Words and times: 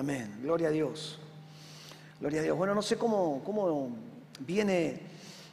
Amén. 0.00 0.40
Gloria 0.40 0.68
a 0.68 0.70
Dios. 0.70 1.18
Gloria 2.18 2.40
a 2.40 2.42
Dios. 2.42 2.56
Bueno, 2.56 2.74
no 2.74 2.80
sé 2.80 2.96
cómo, 2.96 3.42
cómo 3.44 3.90
viene 4.38 4.98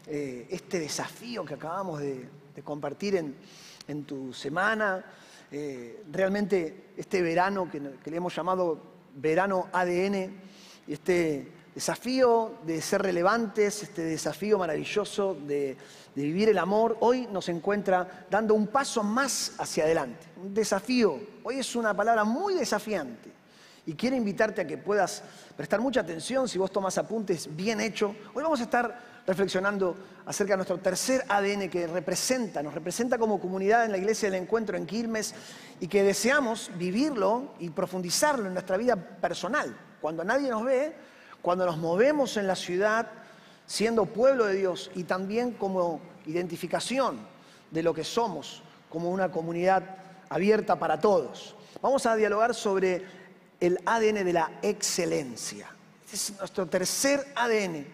eh, 0.07 0.47
este 0.49 0.79
desafío 0.79 1.43
que 1.43 1.55
acabamos 1.55 1.99
de, 1.99 2.29
compartir 2.63 3.17
en, 3.17 4.03
tu 4.05 4.33
semana. 4.33 5.03
Eh, 5.51 6.01
realmente 6.13 6.91
este 6.95 7.21
verano 7.21 7.69
que, 7.69 7.81
le 7.81 8.15
hemos 8.15 8.33
llamado 8.33 8.81
verano 9.15 9.67
ADN, 9.73 10.31
este 10.87 11.51
desafío 11.75 12.59
de 12.65 12.81
ser 12.81 13.01
relevantes, 13.01 13.83
este 13.83 14.03
desafío 14.03 14.57
maravilloso 14.57 15.35
de, 15.45 15.75
vivir 16.15 16.47
el 16.47 16.57
amor, 16.57 16.95
hoy 17.01 17.27
nos 17.29 17.49
encuentra 17.49 18.25
dando 18.31 18.53
un 18.53 18.67
paso 18.67 19.03
más 19.03 19.55
hacia 19.57 19.83
adelante. 19.83 20.25
Un 20.41 20.53
desafío, 20.53 21.19
hoy 21.43 21.59
es 21.59 21.75
una 21.75 21.93
palabra 21.93 22.23
muy 22.23 22.53
desafiante. 22.53 23.36
Y 23.87 23.93
quiero 23.93 24.17
invitarte 24.17 24.59
a 24.59 24.67
que 24.67 24.77
puedas 24.77 25.23
prestar 25.55 25.79
mucha 25.79 26.01
atención, 26.01 26.49
si 26.49 26.57
vos 26.57 26.69
tomas 26.69 26.97
apuntes, 26.97 27.55
bien 27.55 27.79
hecho. 27.79 28.13
Hoy 28.33 28.43
vamos 28.43 28.59
a 28.59 28.63
estar 28.63 28.99
reflexionando 29.25 29.95
acerca 30.25 30.53
de 30.53 30.57
nuestro 30.57 30.77
tercer 30.79 31.23
ADN 31.29 31.69
que 31.69 31.87
representa, 31.87 32.61
nos 32.61 32.73
representa 32.73 33.17
como 33.17 33.39
comunidad 33.39 33.85
en 33.85 33.93
la 33.93 33.97
Iglesia 33.97 34.29
del 34.29 34.41
Encuentro 34.41 34.75
en 34.75 34.85
Quilmes 34.85 35.33
y 35.79 35.87
que 35.87 36.03
deseamos 36.03 36.69
vivirlo 36.77 37.53
y 37.59 37.69
profundizarlo 37.69 38.47
en 38.47 38.55
nuestra 38.55 38.75
vida 38.75 38.97
personal. 38.97 39.73
Cuando 40.01 40.25
nadie 40.25 40.49
nos 40.49 40.65
ve, 40.65 40.93
cuando 41.41 41.65
nos 41.65 41.77
movemos 41.77 42.35
en 42.35 42.45
la 42.45 42.57
ciudad 42.57 43.07
siendo 43.65 44.05
pueblo 44.05 44.47
de 44.47 44.55
Dios 44.55 44.91
y 44.95 45.05
también 45.05 45.51
como 45.51 46.01
identificación 46.25 47.19
de 47.71 47.83
lo 47.83 47.93
que 47.93 48.03
somos, 48.03 48.61
como 48.89 49.11
una 49.11 49.31
comunidad 49.31 49.81
abierta 50.27 50.77
para 50.77 50.99
todos. 50.99 51.55
Vamos 51.81 52.05
a 52.05 52.17
dialogar 52.17 52.53
sobre 52.53 53.26
el 53.59 53.79
ADN 53.85 54.25
de 54.25 54.33
la 54.33 54.51
excelencia. 54.61 55.69
Este 56.05 56.15
es 56.15 56.37
nuestro 56.37 56.67
tercer 56.67 57.25
ADN 57.35 57.85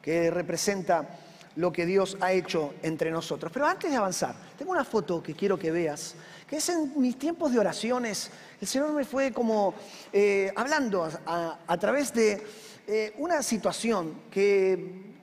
que 0.00 0.30
representa 0.30 1.18
lo 1.56 1.72
que 1.72 1.86
Dios 1.86 2.16
ha 2.20 2.32
hecho 2.32 2.74
entre 2.82 3.10
nosotros. 3.10 3.50
Pero 3.52 3.66
antes 3.66 3.90
de 3.90 3.96
avanzar, 3.96 4.34
tengo 4.56 4.70
una 4.70 4.84
foto 4.84 5.22
que 5.22 5.34
quiero 5.34 5.58
que 5.58 5.72
veas, 5.72 6.14
que 6.46 6.56
es 6.56 6.68
en 6.68 6.92
mis 7.00 7.18
tiempos 7.18 7.52
de 7.52 7.58
oraciones, 7.58 8.30
el 8.60 8.66
Señor 8.66 8.92
me 8.92 9.04
fue 9.04 9.32
como 9.32 9.74
eh, 10.12 10.52
hablando 10.54 11.08
a 11.26 11.78
través 11.78 12.14
de 12.14 12.42
eh, 12.90 13.12
una 13.18 13.42
situación 13.42 14.22
que, 14.30 15.18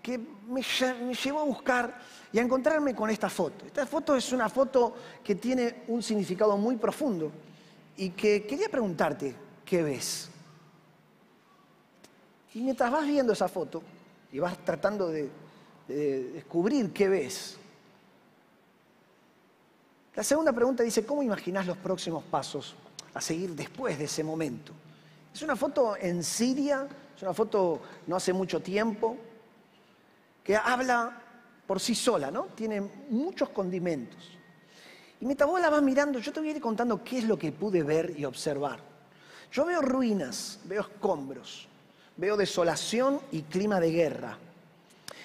me, 0.47 0.61
llevó 0.61 1.39
a 1.39 1.45
buscar 1.45 1.99
y 2.31 2.37
a 2.37 2.43
encontrarme 2.43 2.93
con 2.93 3.09
esta 3.09 3.27
foto. 3.27 3.65
Esta 3.65 3.87
foto 3.87 4.15
es 4.15 4.31
una 4.31 4.49
foto 4.49 4.93
que 5.23 5.33
tiene 5.33 5.77
un 5.87 6.03
significado 6.03 6.57
muy 6.57 6.75
profundo 6.75 7.31
y 7.97 8.11
que 8.11 8.45
quería 8.45 8.69
preguntarte, 8.69 9.33
¿qué 9.65 9.83
ves? 9.83 10.29
Y 12.53 12.61
mientras 12.61 12.91
vas 12.91 13.05
viendo 13.05 13.33
esa 13.33 13.47
foto 13.47 13.83
y 14.31 14.39
vas 14.39 14.57
tratando 14.63 15.09
de, 15.09 15.29
de 15.87 16.23
descubrir 16.31 16.93
qué 16.93 17.09
ves, 17.09 17.57
la 20.15 20.23
segunda 20.23 20.53
pregunta 20.53 20.83
dice, 20.83 21.05
¿cómo 21.05 21.21
imaginas 21.21 21.67
los 21.67 21.77
próximos 21.77 22.23
pasos 22.23 22.75
a 23.13 23.19
seguir 23.19 23.53
después 23.55 23.97
de 23.97 24.05
ese 24.05 24.23
momento? 24.23 24.71
Es 25.33 25.41
una 25.41 25.57
foto 25.57 25.97
en 25.97 26.23
Siria 26.23 26.87
es 27.15 27.21
una 27.21 27.33
foto 27.33 27.81
no 28.07 28.17
hace 28.17 28.33
mucho 28.33 28.61
tiempo, 28.61 29.15
que 30.43 30.55
habla 30.55 31.21
por 31.65 31.79
sí 31.79 31.95
sola, 31.95 32.29
¿no? 32.29 32.47
Tiene 32.55 32.81
muchos 33.09 33.49
condimentos. 33.49 34.37
Y 35.21 35.25
mientras 35.25 35.49
vos 35.49 35.61
la 35.61 35.69
vas 35.69 35.81
mirando, 35.81 36.19
yo 36.19 36.33
te 36.33 36.41
voy 36.41 36.49
a 36.49 36.51
ir 36.51 36.61
contando 36.61 37.03
qué 37.03 37.19
es 37.19 37.23
lo 37.23 37.39
que 37.39 37.51
pude 37.53 37.83
ver 37.83 38.13
y 38.17 38.25
observar. 38.25 38.79
Yo 39.51 39.65
veo 39.65 39.81
ruinas, 39.81 40.59
veo 40.65 40.81
escombros, 40.81 41.67
veo 42.17 42.37
desolación 42.37 43.21
y 43.31 43.43
clima 43.43 43.79
de 43.79 43.91
guerra. 43.91 44.37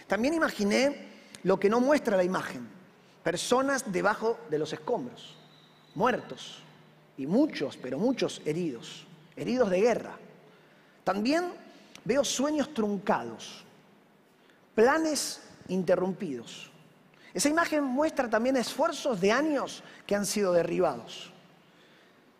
También 0.06 0.34
imaginé 0.34 1.08
lo 1.42 1.58
que 1.58 1.70
no 1.70 1.80
muestra 1.80 2.16
la 2.16 2.24
imagen, 2.24 2.68
personas 3.22 3.91
debajo 3.92 4.38
de 4.50 4.58
los 4.58 4.72
escombros, 4.72 5.36
muertos, 5.94 6.62
y 7.16 7.26
muchos, 7.26 7.76
pero 7.76 7.98
muchos 7.98 8.41
heridos, 8.44 9.06
heridos 9.36 9.69
de 9.69 9.81
guerra. 9.81 10.16
También 11.04 11.52
Veo 12.04 12.25
sueños 12.25 12.72
truncados, 12.72 13.64
planes 14.75 15.42
interrumpidos. 15.69 16.70
Esa 17.34 17.48
imagen 17.48 17.84
muestra 17.84 18.28
también 18.28 18.56
esfuerzos 18.56 19.20
de 19.20 19.31
años 19.31 19.82
que 20.06 20.16
han 20.16 20.26
sido 20.26 20.52
derribados. 20.52 21.29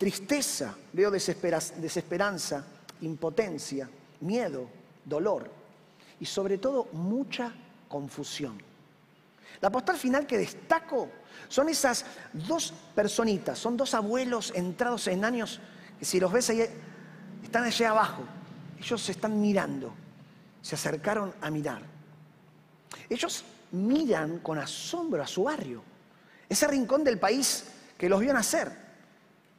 Tristeza, 0.01 0.75
veo 0.95 1.11
desesperanza, 1.11 2.65
impotencia, 3.03 3.87
miedo, 4.21 4.67
dolor 5.05 5.51
y 6.19 6.25
sobre 6.25 6.57
todo 6.57 6.89
mucha 6.93 7.53
confusión. 7.87 8.59
La 9.61 9.69
postal 9.69 9.99
final 9.99 10.27
que 10.27 10.39
destaco 10.39 11.11
son 11.51 11.69
esas 11.69 12.07
dos 12.33 12.73
personitas, 12.95 13.59
son 13.59 13.77
dos 13.77 13.93
abuelos 13.93 14.55
entrados 14.57 15.07
en 15.07 15.23
años 15.23 15.61
que 15.99 16.07
si 16.07 16.19
los 16.19 16.33
ves 16.33 16.49
ahí, 16.49 16.65
están 17.43 17.65
allá 17.65 17.91
abajo, 17.91 18.23
ellos 18.79 19.03
se 19.03 19.13
están 19.13 19.39
mirando, 19.39 19.93
se 20.63 20.77
acercaron 20.77 21.35
a 21.43 21.51
mirar. 21.51 21.83
Ellos 23.07 23.45
miran 23.73 24.39
con 24.39 24.57
asombro 24.57 25.23
a 25.23 25.27
su 25.27 25.43
barrio, 25.43 25.83
ese 26.49 26.67
rincón 26.69 27.05
del 27.05 27.19
país 27.19 27.67
que 27.99 28.09
los 28.09 28.19
vio 28.19 28.33
nacer. 28.33 28.90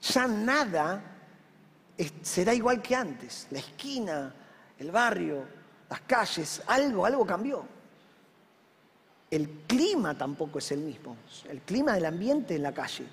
Ya 0.02 0.28
nada 0.28 1.04
será 2.22 2.54
igual 2.54 2.82
que 2.82 2.96
antes. 2.96 3.48
La 3.52 3.60
esquina, 3.60 4.34
el 4.80 4.92
barrio, 4.92 5.46
las 5.90 6.02
calles, 6.02 6.62
algo, 6.68 7.06
algo 7.06 7.26
cambió. 7.26 7.66
El 9.30 9.50
clima 9.68 10.18
tampoco 10.18 10.60
es 10.60 10.72
el 10.72 10.80
mismo. 10.80 11.16
El 11.48 11.62
clima 11.62 11.94
del 11.94 12.06
ambiente 12.06 12.56
en 12.56 12.64
la 12.64 12.74
calle 12.74 13.06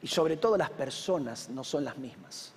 y 0.00 0.06
sobre 0.06 0.36
todo 0.36 0.56
las 0.56 0.70
personas 0.70 1.48
no 1.48 1.64
son 1.64 1.84
las 1.84 1.98
mismas. 1.98 2.52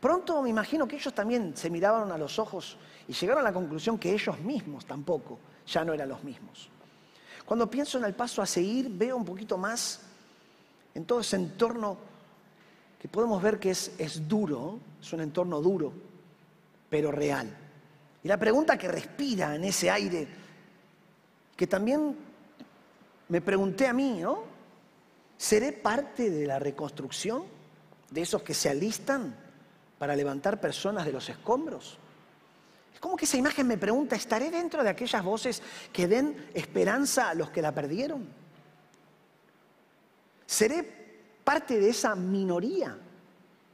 Pronto 0.00 0.42
me 0.42 0.50
imagino 0.50 0.86
que 0.86 0.96
ellos 0.96 1.14
también 1.14 1.56
se 1.56 1.70
miraban 1.70 2.10
a 2.12 2.18
los 2.18 2.38
ojos 2.38 2.76
y 3.06 3.12
llegaron 3.12 3.40
a 3.40 3.44
la 3.44 3.52
conclusión 3.52 3.98
que 3.98 4.12
ellos 4.12 4.38
mismos 4.40 4.84
tampoco 4.86 5.38
ya 5.66 5.84
no 5.84 5.92
eran 5.92 6.08
los 6.08 6.22
mismos. 6.24 6.68
Cuando 7.44 7.70
pienso 7.70 7.98
en 7.98 8.04
el 8.04 8.14
paso 8.14 8.42
a 8.42 8.46
seguir, 8.46 8.88
veo 8.90 9.16
un 9.16 9.24
poquito 9.24 9.58
más 9.58 10.00
en 10.94 11.04
todo 11.04 11.20
ese 11.20 11.36
entorno 11.36 11.96
que 13.04 13.08
podemos 13.08 13.42
ver 13.42 13.58
que 13.58 13.68
es, 13.68 13.92
es 13.98 14.26
duro, 14.26 14.78
es 14.98 15.12
un 15.12 15.20
entorno 15.20 15.60
duro, 15.60 15.92
pero 16.88 17.12
real. 17.12 17.54
Y 18.22 18.28
la 18.28 18.38
pregunta 18.38 18.78
que 18.78 18.88
respira 18.88 19.54
en 19.54 19.64
ese 19.64 19.90
aire, 19.90 20.26
que 21.54 21.66
también 21.66 22.16
me 23.28 23.42
pregunté 23.42 23.88
a 23.88 23.92
mí, 23.92 24.20
¿no? 24.22 24.44
¿Seré 25.36 25.72
parte 25.72 26.30
de 26.30 26.46
la 26.46 26.58
reconstrucción? 26.58 27.42
¿De 28.08 28.22
esos 28.22 28.42
que 28.42 28.54
se 28.54 28.70
alistan? 28.70 29.36
para 29.98 30.16
levantar 30.16 30.58
personas 30.58 31.04
de 31.04 31.12
los 31.12 31.28
escombros? 31.28 31.98
Es 32.94 33.00
como 33.00 33.16
que 33.16 33.26
esa 33.26 33.36
imagen 33.36 33.66
me 33.66 33.76
pregunta, 33.76 34.16
¿estaré 34.16 34.50
dentro 34.50 34.82
de 34.82 34.88
aquellas 34.88 35.22
voces 35.22 35.62
que 35.92 36.08
den 36.08 36.48
esperanza 36.54 37.28
a 37.28 37.34
los 37.34 37.50
que 37.50 37.60
la 37.60 37.74
perdieron? 37.74 38.26
¿Seré 40.46 41.03
parte 41.44 41.78
de 41.78 41.90
esa 41.90 42.14
minoría 42.14 42.96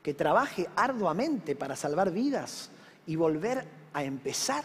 que 0.03 0.15
trabaje 0.15 0.69
arduamente 0.77 1.55
para 1.55 1.77
salvar 1.77 2.11
vidas 2.11 2.71
y 3.07 3.17
volver 3.17 3.65
a 3.93 4.05
empezar? 4.05 4.65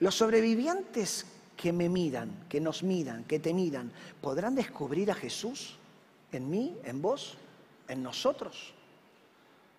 Los 0.00 0.14
sobrevivientes 0.14 1.26
que 1.56 1.72
me 1.72 1.88
miran, 1.88 2.44
que 2.48 2.60
nos 2.60 2.82
miran, 2.82 3.24
que 3.24 3.38
te 3.38 3.54
miran, 3.54 3.90
¿podrán 4.20 4.54
descubrir 4.54 5.10
a 5.10 5.14
Jesús 5.14 5.76
en 6.32 6.50
mí, 6.50 6.76
en 6.84 7.00
vos, 7.00 7.36
en 7.88 8.02
nosotros? 8.02 8.74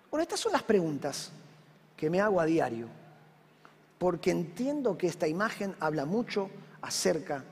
Bueno, 0.10 0.24
estas 0.24 0.40
son 0.40 0.54
las 0.54 0.64
preguntas 0.64 1.32
que 1.98 2.10
me 2.10 2.22
hago 2.22 2.40
a 2.40 2.46
diario, 2.46 2.88
porque 3.98 4.32
entiendo 4.32 4.98
que 4.98 5.08
esta 5.08 5.28
imagen 5.28 5.76
habla 5.80 6.06
mucho 6.06 6.50
acerca 6.82 7.44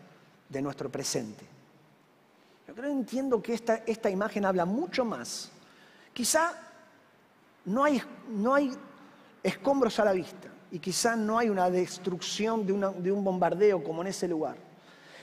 de 0.50 0.62
nuestro 0.62 0.89
presente. 0.89 1.52
Yo 2.68 2.74
creo 2.74 2.89
entiendo 2.89 3.42
que 3.42 3.54
esta, 3.54 3.75
esta 3.86 4.10
imagen 4.10 4.45
habla 4.45 4.65
mucho 4.65 5.04
más. 5.04 5.51
Quizá 6.13 6.54
no 7.65 7.83
hay, 7.83 8.01
no 8.30 8.56
hay 8.56 8.71
escombros 9.42 10.00
a 10.00 10.06
la 10.06 10.13
vista 10.13 10.50
y 10.71 10.80
quizá 10.80 11.15
no 11.15 11.38
hay 11.38 11.50
una 11.50 11.69
destrucción 11.69 12.65
de, 12.65 12.74
de 13.00 13.12
un 13.12 13.24
bombardeo 13.24 13.83
como 13.83 14.01
en 14.01 14.07
ese 14.07 14.27
lugar, 14.27 14.56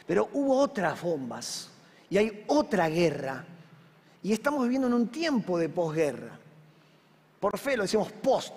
pero 0.06 0.28
hubo 0.32 0.58
otras 0.58 1.00
bombas 1.00 1.70
y 2.08 2.18
hay 2.18 2.44
otra 2.46 2.88
guerra 2.88 3.44
y 4.22 4.32
estamos 4.32 4.62
viviendo 4.62 4.86
en 4.86 4.94
un 4.94 5.08
tiempo 5.08 5.58
de 5.58 5.68
posguerra. 5.68 6.38
Por 7.40 7.58
fe 7.58 7.76
lo 7.76 7.84
decimos 7.84 8.12
post, 8.12 8.52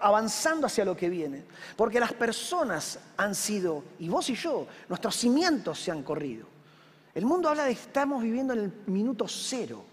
avanzando 0.00 0.66
hacia 0.66 0.84
lo 0.84 0.96
que 0.96 1.08
viene. 1.08 1.42
Porque 1.76 1.98
las 1.98 2.12
personas 2.12 2.98
han 3.16 3.34
sido, 3.34 3.82
y 3.98 4.08
vos 4.08 4.28
y 4.30 4.34
yo, 4.34 4.66
nuestros 4.88 5.16
cimientos 5.16 5.80
se 5.80 5.90
han 5.90 6.02
corrido. 6.02 6.46
El 7.14 7.26
mundo 7.26 7.48
habla 7.48 7.64
de 7.64 7.74
que 7.74 7.80
estamos 7.80 8.22
viviendo 8.22 8.54
en 8.54 8.60
el 8.60 8.72
minuto 8.86 9.26
cero. 9.28 9.84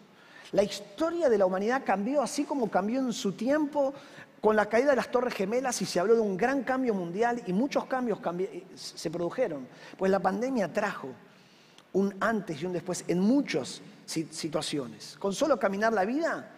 La 0.53 0.63
historia 0.63 1.29
de 1.29 1.38
la 1.38 1.45
humanidad 1.45 1.83
cambió 1.85 2.21
así 2.21 2.44
como 2.44 2.69
cambió 2.69 3.00
en 3.00 3.13
su 3.13 3.33
tiempo 3.33 3.94
con 4.41 4.56
la 4.56 4.65
caída 4.65 4.89
de 4.89 4.95
las 4.95 5.12
Torres 5.12 5.35
Gemelas 5.35 5.81
y 5.81 5.85
se 5.85 6.00
habló 6.00 6.15
de 6.15 6.21
un 6.21 6.35
gran 6.35 6.63
cambio 6.63 6.95
mundial 6.95 7.41
y 7.45 7.53
muchos 7.53 7.85
cambios 7.85 8.19
se 8.75 9.12
produjeron. 9.12 9.68
Pues 9.97 10.12
la 10.12 10.19
pandemia 10.19 10.73
trajo 10.73 11.09
un 11.94 12.15
antes 12.19 12.62
y 12.62 12.65
un 12.65 12.73
después 12.73 13.06
en 13.07 13.19
muchas 13.19 13.81
situaciones. 14.06 15.15
Con 15.19 15.33
solo 15.33 15.59
caminar 15.59 15.94
la 15.94 16.06
vida 16.06 16.51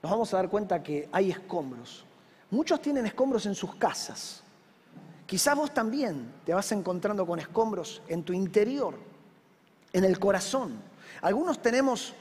nos 0.00 0.12
vamos 0.12 0.32
a 0.32 0.36
dar 0.36 0.48
cuenta 0.48 0.80
que 0.80 1.08
hay 1.10 1.32
escombros. 1.32 2.04
Muchos 2.50 2.80
tienen 2.80 3.04
escombros 3.04 3.46
en 3.46 3.56
sus 3.56 3.74
casas. 3.74 4.44
Quizás 5.26 5.56
vos 5.56 5.74
también 5.74 6.32
te 6.46 6.54
vas 6.54 6.70
encontrando 6.72 7.26
con 7.26 7.40
escombros 7.40 8.00
en 8.08 8.22
tu 8.22 8.32
interior, 8.32 8.94
en 9.92 10.04
el 10.04 10.18
corazón. 10.18 10.80
Algunos 11.22 11.60
tenemos 11.60 12.14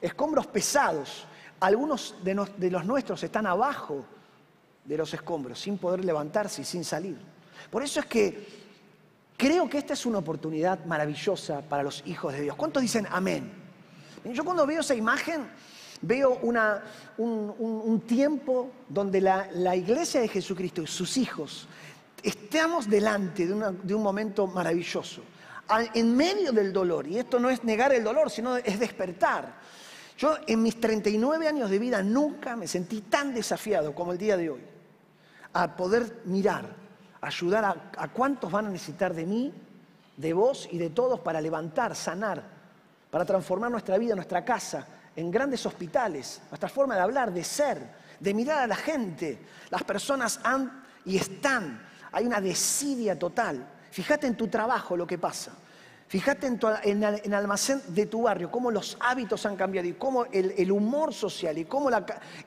escombros 0.00 0.46
pesados, 0.46 1.26
algunos 1.60 2.14
de, 2.22 2.34
los 2.70 2.84
nuestros 2.84 3.22
están 3.22 3.46
abajo 3.46 4.04
de 4.84 4.96
los 4.96 5.12
escombros, 5.12 5.60
sin 5.60 5.78
poder 5.78 6.04
levantarse 6.04 6.62
y 6.62 6.64
sin 6.64 6.84
salir. 6.84 7.18
Por 7.70 7.82
eso 7.82 8.00
es 8.00 8.06
que 8.06 8.46
creo 9.36 9.68
que 9.68 9.78
esta 9.78 9.92
es 9.92 10.06
una 10.06 10.18
oportunidad 10.18 10.84
maravillosa 10.84 11.60
para 11.62 11.82
los 11.82 12.02
hijos 12.06 12.32
de 12.32 12.42
Dios. 12.42 12.56
¿Cuántos 12.56 12.82
dicen 12.82 13.06
amén? 13.10 13.52
Yo 14.24 14.44
cuando 14.44 14.66
veo 14.66 14.80
esa 14.80 14.94
imagen, 14.94 15.48
veo 16.00 16.38
un, 17.16 18.00
tiempo 18.06 18.70
donde 18.88 19.20
la, 19.20 19.76
iglesia 19.76 20.20
de 20.20 20.28
Jesucristo 20.28 20.82
y 20.82 20.86
sus 20.86 21.16
hijos 21.16 21.68
estamos 22.22 22.88
delante 22.88 23.46
de, 23.46 23.94
un 23.94 24.02
momento 24.02 24.46
maravilloso, 24.46 25.22
en 25.94 26.16
medio 26.16 26.52
del 26.52 26.72
dolor. 26.72 27.06
Y 27.06 27.18
esto 27.18 27.38
no 27.38 27.50
es 27.50 27.64
negar 27.64 27.92
el 27.92 28.04
dolor, 28.04 28.30
sino 28.30 28.56
es 28.56 28.78
despertar. 28.78 29.54
Yo 30.18 30.36
en 30.46 30.62
mis 30.62 30.80
39 30.80 31.46
años 31.46 31.70
de 31.70 31.78
vida 31.78 32.02
nunca 32.02 32.56
me 32.56 32.66
sentí 32.66 33.02
tan 33.02 33.32
desafiado 33.32 33.94
como 33.94 34.12
el 34.12 34.18
día 34.18 34.36
de 34.36 34.50
hoy 34.50 34.60
a 35.52 35.76
poder 35.76 36.22
mirar, 36.24 36.66
ayudar 37.20 37.92
a, 37.96 38.08
cuántos 38.08 38.50
van 38.50 38.66
a 38.66 38.70
necesitar 38.70 39.14
de 39.14 39.24
mí, 39.24 39.54
de 40.16 40.32
vos 40.32 40.68
y 40.72 40.78
de 40.78 40.90
todos 40.90 41.20
para 41.20 41.40
levantar, 41.40 41.94
sanar, 41.94 42.42
para 43.10 43.24
transformar 43.24 43.70
nuestra 43.70 43.96
vida, 43.96 44.14
nuestra 44.14 44.44
casa, 44.44 44.86
en 45.14 45.30
grandes 45.30 45.64
hospitales, 45.66 46.40
nuestra 46.50 46.68
forma 46.68 46.94
de 46.94 47.00
hablar, 47.00 47.32
de 47.32 47.44
ser, 47.44 47.78
de 48.18 48.34
mirar 48.34 48.58
a 48.58 48.66
la 48.66 48.76
gente. 48.76 49.38
Las 49.70 49.84
personas 49.84 50.40
han 50.42 50.84
y 51.04 51.16
están. 51.16 51.80
Hay 52.12 52.26
una 52.26 52.40
desidia 52.40 53.18
total. 53.18 53.66
Fíjate 53.90 54.26
en 54.26 54.36
tu 54.36 54.48
trabajo 54.48 54.96
lo 54.96 55.06
que 55.06 55.18
pasa. 55.18 55.52
Fíjate 56.08 56.46
en, 56.46 57.02
el, 57.02 57.34
almacén 57.34 57.82
de 57.88 58.06
tu 58.06 58.22
barrio, 58.22 58.50
cómo 58.50 58.70
los 58.70 58.96
hábitos 58.98 59.44
han 59.44 59.56
cambiado 59.56 59.86
y 59.88 59.92
cómo 59.92 60.24
el, 60.32 60.72
humor 60.72 61.12
social 61.12 61.58
y 61.58 61.66
cómo 61.66 61.90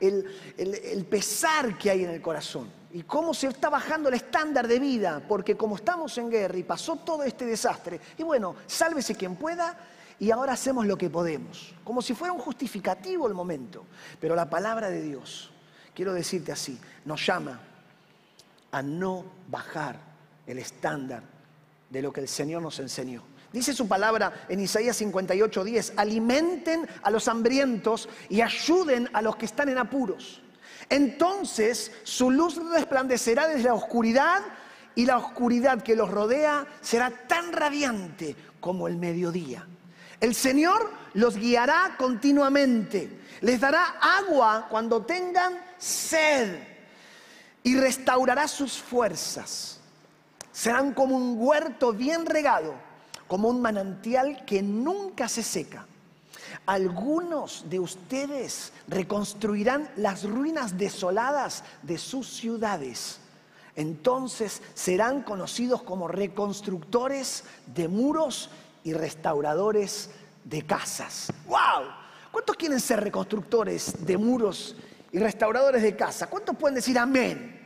el, 0.00 1.06
pesar 1.08 1.78
que 1.78 1.90
hay 1.90 2.02
en 2.02 2.10
el 2.10 2.20
corazón 2.20 2.68
y 2.92 3.04
cómo 3.04 3.32
se 3.32 3.46
está 3.46 3.70
bajando 3.70 4.08
el 4.08 4.16
estándar 4.16 4.66
de 4.66 4.80
vida, 4.80 5.22
porque 5.28 5.56
como 5.56 5.76
estamos 5.76 6.18
en 6.18 6.28
guerra 6.28 6.58
y 6.58 6.64
pasó 6.64 6.96
todo 6.96 7.22
este 7.22 7.46
desastre, 7.46 8.00
y 8.18 8.24
bueno, 8.24 8.56
sálvese 8.66 9.14
quien 9.14 9.36
pueda 9.36 9.78
y 10.18 10.32
ahora 10.32 10.54
hacemos 10.54 10.84
lo 10.84 10.98
que 10.98 11.08
podemos, 11.08 11.72
como 11.84 12.02
si 12.02 12.14
fuera 12.14 12.32
un 12.32 12.40
justificativo 12.40 13.28
el 13.28 13.34
momento. 13.34 13.86
Pero 14.20 14.34
la 14.34 14.50
palabra 14.50 14.90
de 14.90 15.02
Dios, 15.02 15.52
quiero 15.94 16.12
decirte 16.12 16.50
así, 16.50 16.80
nos 17.04 17.24
llama 17.24 17.60
a 18.72 18.82
no 18.82 19.24
bajar 19.48 20.11
el 20.46 20.58
estándar 20.58 21.22
de 21.90 22.02
lo 22.02 22.12
que 22.12 22.20
el 22.20 22.28
Señor 22.28 22.62
nos 22.62 22.78
enseñó. 22.78 23.22
Dice 23.52 23.74
su 23.74 23.86
palabra 23.86 24.46
en 24.48 24.60
Isaías 24.60 25.00
58:10, 25.00 25.92
alimenten 25.96 26.88
a 27.02 27.10
los 27.10 27.28
hambrientos 27.28 28.08
y 28.30 28.40
ayuden 28.40 29.10
a 29.12 29.20
los 29.20 29.36
que 29.36 29.46
están 29.46 29.68
en 29.68 29.78
apuros. 29.78 30.40
Entonces 30.88 31.92
su 32.02 32.30
luz 32.30 32.56
resplandecerá 32.70 33.48
desde 33.48 33.64
la 33.64 33.74
oscuridad 33.74 34.42
y 34.94 35.06
la 35.06 35.18
oscuridad 35.18 35.82
que 35.82 35.96
los 35.96 36.10
rodea 36.10 36.66
será 36.80 37.10
tan 37.10 37.52
radiante 37.52 38.36
como 38.60 38.88
el 38.88 38.96
mediodía. 38.96 39.66
El 40.20 40.34
Señor 40.34 40.90
los 41.14 41.36
guiará 41.36 41.96
continuamente, 41.98 43.20
les 43.40 43.60
dará 43.60 43.96
agua 44.00 44.68
cuando 44.70 45.04
tengan 45.04 45.60
sed 45.78 46.58
y 47.62 47.76
restaurará 47.76 48.48
sus 48.48 48.80
fuerzas. 48.80 49.81
Serán 50.52 50.92
como 50.92 51.16
un 51.16 51.36
huerto 51.38 51.92
bien 51.92 52.26
regado, 52.26 52.74
como 53.26 53.48
un 53.48 53.62
manantial 53.62 54.44
que 54.44 54.62
nunca 54.62 55.28
se 55.28 55.42
seca. 55.42 55.86
Algunos 56.66 57.64
de 57.68 57.80
ustedes 57.80 58.72
reconstruirán 58.86 59.90
las 59.96 60.24
ruinas 60.24 60.76
desoladas 60.76 61.64
de 61.82 61.98
sus 61.98 62.28
ciudades. 62.28 63.18
Entonces 63.74 64.60
serán 64.74 65.22
conocidos 65.22 65.82
como 65.82 66.08
reconstructores 66.08 67.44
de 67.74 67.88
muros 67.88 68.50
y 68.84 68.92
restauradores 68.92 70.10
de 70.44 70.62
casas. 70.66 71.32
¡Wow! 71.46 71.88
¿Cuántos 72.30 72.56
quieren 72.56 72.80
ser 72.80 73.00
reconstructores 73.00 74.04
de 74.04 74.18
muros 74.18 74.76
y 75.10 75.18
restauradores 75.18 75.82
de 75.82 75.96
casas? 75.96 76.28
¿Cuántos 76.28 76.56
pueden 76.56 76.74
decir 76.74 76.98
amén? 76.98 77.61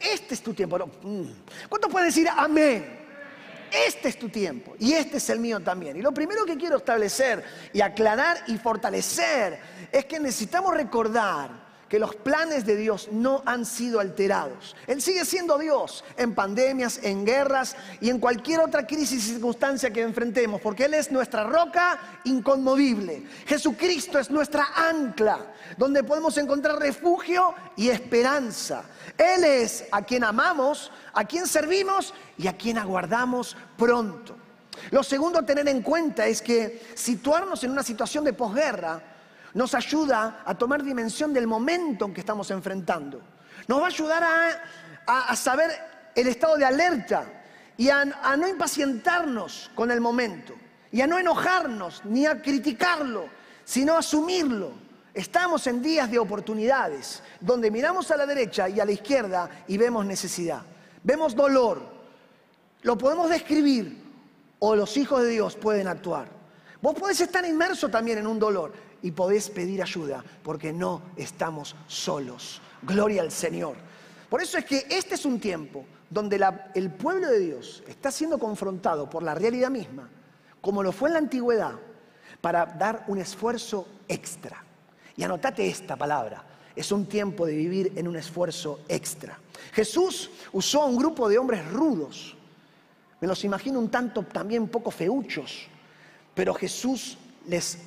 Este 0.00 0.34
es 0.34 0.42
tu 0.42 0.54
tiempo. 0.54 0.78
Mm. 1.02 1.24
¿Cuántos 1.68 1.90
pueden 1.90 2.08
decir 2.08 2.28
amén? 2.34 2.98
Este 3.70 4.08
es 4.08 4.18
tu 4.18 4.28
tiempo 4.28 4.74
y 4.78 4.94
este 4.94 5.18
es 5.18 5.30
el 5.30 5.38
mío 5.38 5.60
también. 5.60 5.96
Y 5.96 6.02
lo 6.02 6.12
primero 6.12 6.44
que 6.44 6.56
quiero 6.56 6.78
establecer 6.78 7.44
y 7.72 7.80
aclarar 7.80 8.42
y 8.48 8.58
fortalecer 8.58 9.60
es 9.92 10.04
que 10.06 10.18
necesitamos 10.18 10.74
recordar 10.74 11.70
que 11.90 11.98
los 11.98 12.14
planes 12.14 12.64
de 12.64 12.76
Dios 12.76 13.08
no 13.10 13.42
han 13.44 13.66
sido 13.66 13.98
alterados. 13.98 14.76
Él 14.86 15.02
sigue 15.02 15.24
siendo 15.24 15.58
Dios 15.58 16.04
en 16.16 16.36
pandemias, 16.36 17.00
en 17.02 17.26
guerras 17.26 17.74
y 18.00 18.10
en 18.10 18.20
cualquier 18.20 18.60
otra 18.60 18.86
crisis 18.86 19.26
y 19.26 19.32
circunstancia 19.32 19.90
que 19.90 20.00
enfrentemos, 20.00 20.60
porque 20.60 20.84
Él 20.84 20.94
es 20.94 21.10
nuestra 21.10 21.42
roca 21.42 22.20
inconmovible. 22.24 23.24
Jesucristo 23.44 24.20
es 24.20 24.30
nuestra 24.30 24.68
ancla, 24.76 25.52
donde 25.76 26.04
podemos 26.04 26.38
encontrar 26.38 26.78
refugio 26.78 27.54
y 27.76 27.88
esperanza. 27.88 28.84
Él 29.20 29.44
es 29.44 29.84
a 29.92 30.00
quien 30.00 30.24
amamos, 30.24 30.90
a 31.12 31.26
quien 31.26 31.46
servimos 31.46 32.14
y 32.38 32.46
a 32.48 32.56
quien 32.56 32.78
aguardamos 32.78 33.54
pronto. 33.76 34.34
Lo 34.90 35.02
segundo 35.02 35.40
a 35.40 35.44
tener 35.44 35.68
en 35.68 35.82
cuenta 35.82 36.26
es 36.26 36.40
que 36.40 36.90
situarnos 36.94 37.62
en 37.62 37.72
una 37.72 37.82
situación 37.82 38.24
de 38.24 38.32
posguerra 38.32 39.02
nos 39.52 39.74
ayuda 39.74 40.42
a 40.46 40.56
tomar 40.56 40.82
dimensión 40.82 41.34
del 41.34 41.46
momento 41.46 42.06
en 42.06 42.14
que 42.14 42.20
estamos 42.20 42.50
enfrentando. 42.50 43.20
Nos 43.68 43.80
va 43.80 43.84
a 43.84 43.88
ayudar 43.88 44.24
a, 45.06 45.36
saber 45.36 45.70
el 46.14 46.26
estado 46.26 46.56
de 46.56 46.64
alerta 46.64 47.26
y 47.76 47.90
a, 47.90 48.00
a 48.22 48.38
no 48.38 48.48
impacientarnos 48.48 49.70
con 49.74 49.90
el 49.90 50.00
momento 50.00 50.54
y 50.90 51.02
a 51.02 51.06
no 51.06 51.18
enojarnos 51.18 52.02
ni 52.06 52.24
a 52.24 52.40
criticarlo, 52.40 53.28
sino 53.66 53.96
a 53.96 53.98
asumirlo. 53.98 54.72
Estamos 55.14 55.66
en 55.66 55.82
días 55.82 56.10
de 56.10 56.18
oportunidades, 56.18 57.22
donde 57.40 57.70
miramos 57.70 58.10
a 58.10 58.16
la 58.16 58.26
derecha 58.26 58.68
y 58.68 58.80
a 58.80 58.84
la 58.84 58.92
izquierda 58.92 59.64
y 59.66 59.76
vemos 59.76 60.06
necesidad, 60.06 60.62
vemos 61.02 61.34
dolor, 61.34 61.82
lo 62.82 62.96
podemos 62.96 63.28
describir 63.28 64.02
o 64.60 64.76
los 64.76 64.96
hijos 64.96 65.22
de 65.22 65.30
Dios 65.30 65.56
pueden 65.56 65.88
actuar. 65.88 66.28
Vos 66.80 66.94
podés 66.94 67.20
estar 67.20 67.44
inmerso 67.44 67.88
también 67.88 68.18
en 68.18 68.26
un 68.26 68.38
dolor, 68.38 68.72
y 69.02 69.10
podés 69.10 69.50
pedir 69.50 69.82
ayuda 69.82 70.24
porque 70.42 70.72
no 70.72 71.02
estamos 71.16 71.76
solos. 71.86 72.60
Gloria 72.82 73.22
al 73.22 73.30
Señor. 73.30 73.76
Por 74.28 74.42
eso 74.42 74.58
es 74.58 74.64
que 74.64 74.86
este 74.88 75.14
es 75.14 75.24
un 75.24 75.40
tiempo 75.40 75.84
donde 76.08 76.40
el 76.74 76.90
pueblo 76.90 77.28
de 77.28 77.38
Dios 77.38 77.82
está 77.88 78.10
siendo 78.10 78.38
confrontado 78.38 79.08
por 79.08 79.22
la 79.22 79.34
realidad 79.34 79.70
misma, 79.70 80.08
como 80.60 80.82
lo 80.82 80.92
fue 80.92 81.08
en 81.08 81.14
la 81.14 81.18
antigüedad, 81.18 81.74
para 82.40 82.66
dar 82.66 83.04
un 83.08 83.18
esfuerzo 83.18 83.86
extra. 84.08 84.64
Y 85.16 85.22
anotate 85.22 85.66
esta 85.66 85.96
palabra, 85.96 86.44
es 86.74 86.92
un 86.92 87.06
tiempo 87.06 87.46
de 87.46 87.54
vivir 87.54 87.92
en 87.96 88.08
un 88.08 88.16
esfuerzo 88.16 88.80
extra. 88.88 89.38
Jesús 89.72 90.30
usó 90.52 90.82
a 90.82 90.86
un 90.86 90.96
grupo 90.96 91.28
de 91.28 91.38
hombres 91.38 91.66
rudos, 91.70 92.36
me 93.20 93.28
los 93.28 93.44
imagino 93.44 93.78
un 93.78 93.90
tanto 93.90 94.22
también 94.22 94.68
poco 94.68 94.90
feuchos, 94.90 95.66
pero 96.34 96.54
Jesús 96.54 97.18
les 97.46 97.78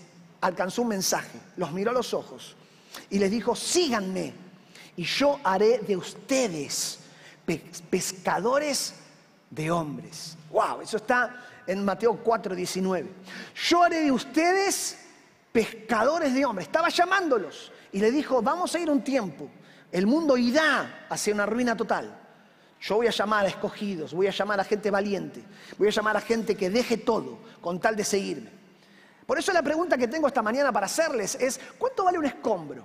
alcanzó 0.42 0.84
un 0.84 0.90
mensaje, 0.90 1.40
los 1.58 1.72
miró 1.72 1.92
a 1.92 1.94
los 1.94 2.14
ojos 2.14 2.56
y 3.10 3.18
les 3.18 3.32
dijo, 3.32 3.56
síganme 3.56 4.34
y 4.96 5.04
yo 5.04 5.40
haré 5.44 5.80
de 5.80 5.98
ustedes 5.98 7.00
pescadores 7.90 8.94
de 9.50 9.72
hombres. 9.72 10.38
Wow, 10.52 10.82
eso 10.82 10.98
está 10.98 11.44
en 11.66 11.84
Mateo 11.84 12.18
4, 12.24 12.56
19. 12.56 13.10
Yo 13.70 13.84
haré 13.84 14.02
de 14.02 14.12
ustedes 14.12 14.98
pescadores 15.54 16.34
de 16.34 16.44
hombres. 16.46 16.68
Estaba 16.68 16.90
llamándolos 16.90 17.72
y 17.94 18.00
le 18.00 18.12
dijo, 18.12 18.42
vamos 18.42 18.76
a 18.76 18.80
ir 18.80 18.90
un 18.90 19.04
tiempo. 19.04 19.50
El 19.92 20.08
mundo 20.08 20.36
irá 20.36 21.06
hacia 21.10 21.34
una 21.34 21.46
ruina 21.46 21.78
total. 21.78 22.20
Yo 22.82 22.96
voy 22.96 23.08
a 23.08 23.12
llamar 23.12 23.46
a 23.46 23.48
escogidos, 23.48 24.14
voy 24.14 24.28
a 24.28 24.32
llamar 24.32 24.60
a 24.60 24.64
gente 24.66 24.92
valiente, 24.92 25.42
voy 25.78 25.88
a 25.88 25.92
llamar 25.92 26.18
a 26.18 26.22
gente 26.22 26.58
que 26.58 26.70
deje 26.70 26.98
todo 26.98 27.38
con 27.62 27.80
tal 27.80 27.96
de 27.96 28.04
seguirme. 28.04 28.50
Por 29.26 29.40
eso 29.40 29.54
la 29.54 29.62
pregunta 29.62 29.98
que 29.98 30.10
tengo 30.10 30.28
esta 30.28 30.42
mañana 30.42 30.74
para 30.74 30.88
hacerles 30.88 31.36
es, 31.36 31.62
¿cuánto 31.78 32.04
vale 32.04 32.18
un 32.18 32.26
escombro? 32.26 32.84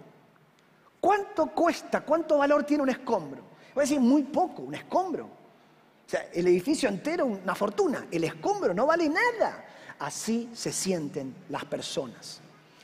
¿Cuánto 1.01 1.47
cuesta, 1.49 2.03
cuánto 2.03 2.39
valor 2.39 2.63
tiene 2.65 2.85
un 2.85 2.91
escombro? 2.91 3.43
Voy 3.75 3.83
a 3.83 3.85
decir, 3.85 3.99
muy 3.99 4.23
poco, 4.25 4.63
un 4.63 4.75
escombro. 4.75 5.25
O 5.25 6.11
sea, 6.11 6.29
el 6.33 6.47
edificio 6.47 6.89
entero, 6.89 7.27
una 7.27 7.55
fortuna. 7.55 8.07
El 8.11 8.25
escombro 8.25 8.73
no 8.73 8.87
vale 8.87 9.09
nada. 9.09 9.65
Así 9.99 10.51
se 10.55 10.73
sienten 10.73 11.35
las 11.49 11.65
personas. 11.65 12.41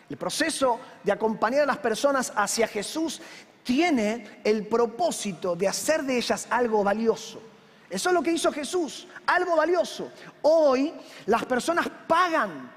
El 0.09 0.17
proceso 0.17 0.79
de 1.03 1.13
acompañar 1.13 1.63
a 1.63 1.67
las 1.67 1.79
personas 1.79 2.33
hacia 2.37 2.69
Jesús 2.69 3.21
tiene 3.63 4.41
el 4.45 4.67
propósito 4.67 5.57
de 5.57 5.69
hacer 5.69 6.03
de 6.03 6.17
ellas 6.19 6.47
algo 6.51 6.85
valioso. 6.85 7.41
Eso 7.89 8.09
es 8.11 8.15
lo 8.15 8.23
que 8.23 8.33
hizo 8.33 8.53
Jesús, 8.53 9.07
algo 9.27 9.57
valioso. 9.57 10.11
Hoy 10.43 10.93
las 11.27 11.45
personas 11.47 11.89
pagan 12.07 12.71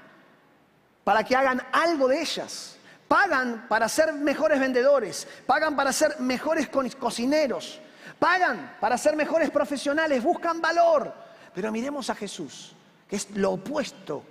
para 1.04 1.24
que 1.24 1.36
hagan 1.36 1.62
algo 1.72 2.08
de 2.08 2.20
ellas. 2.20 2.76
Pagan 3.08 3.66
para 3.68 3.88
ser 3.88 4.12
mejores 4.12 4.60
vendedores, 4.60 5.26
pagan 5.46 5.74
para 5.74 5.94
ser 5.94 6.20
mejores 6.20 6.68
cocineros, 6.68 7.80
pagan 8.18 8.76
para 8.80 8.98
ser 8.98 9.16
mejores 9.16 9.50
profesionales, 9.50 10.22
buscan 10.22 10.60
valor. 10.60 11.14
Pero 11.54 11.72
miremos 11.72 12.10
a 12.10 12.14
Jesús, 12.14 12.74
que 13.08 13.16
es 13.16 13.30
lo 13.30 13.52
opuesto 13.52 14.22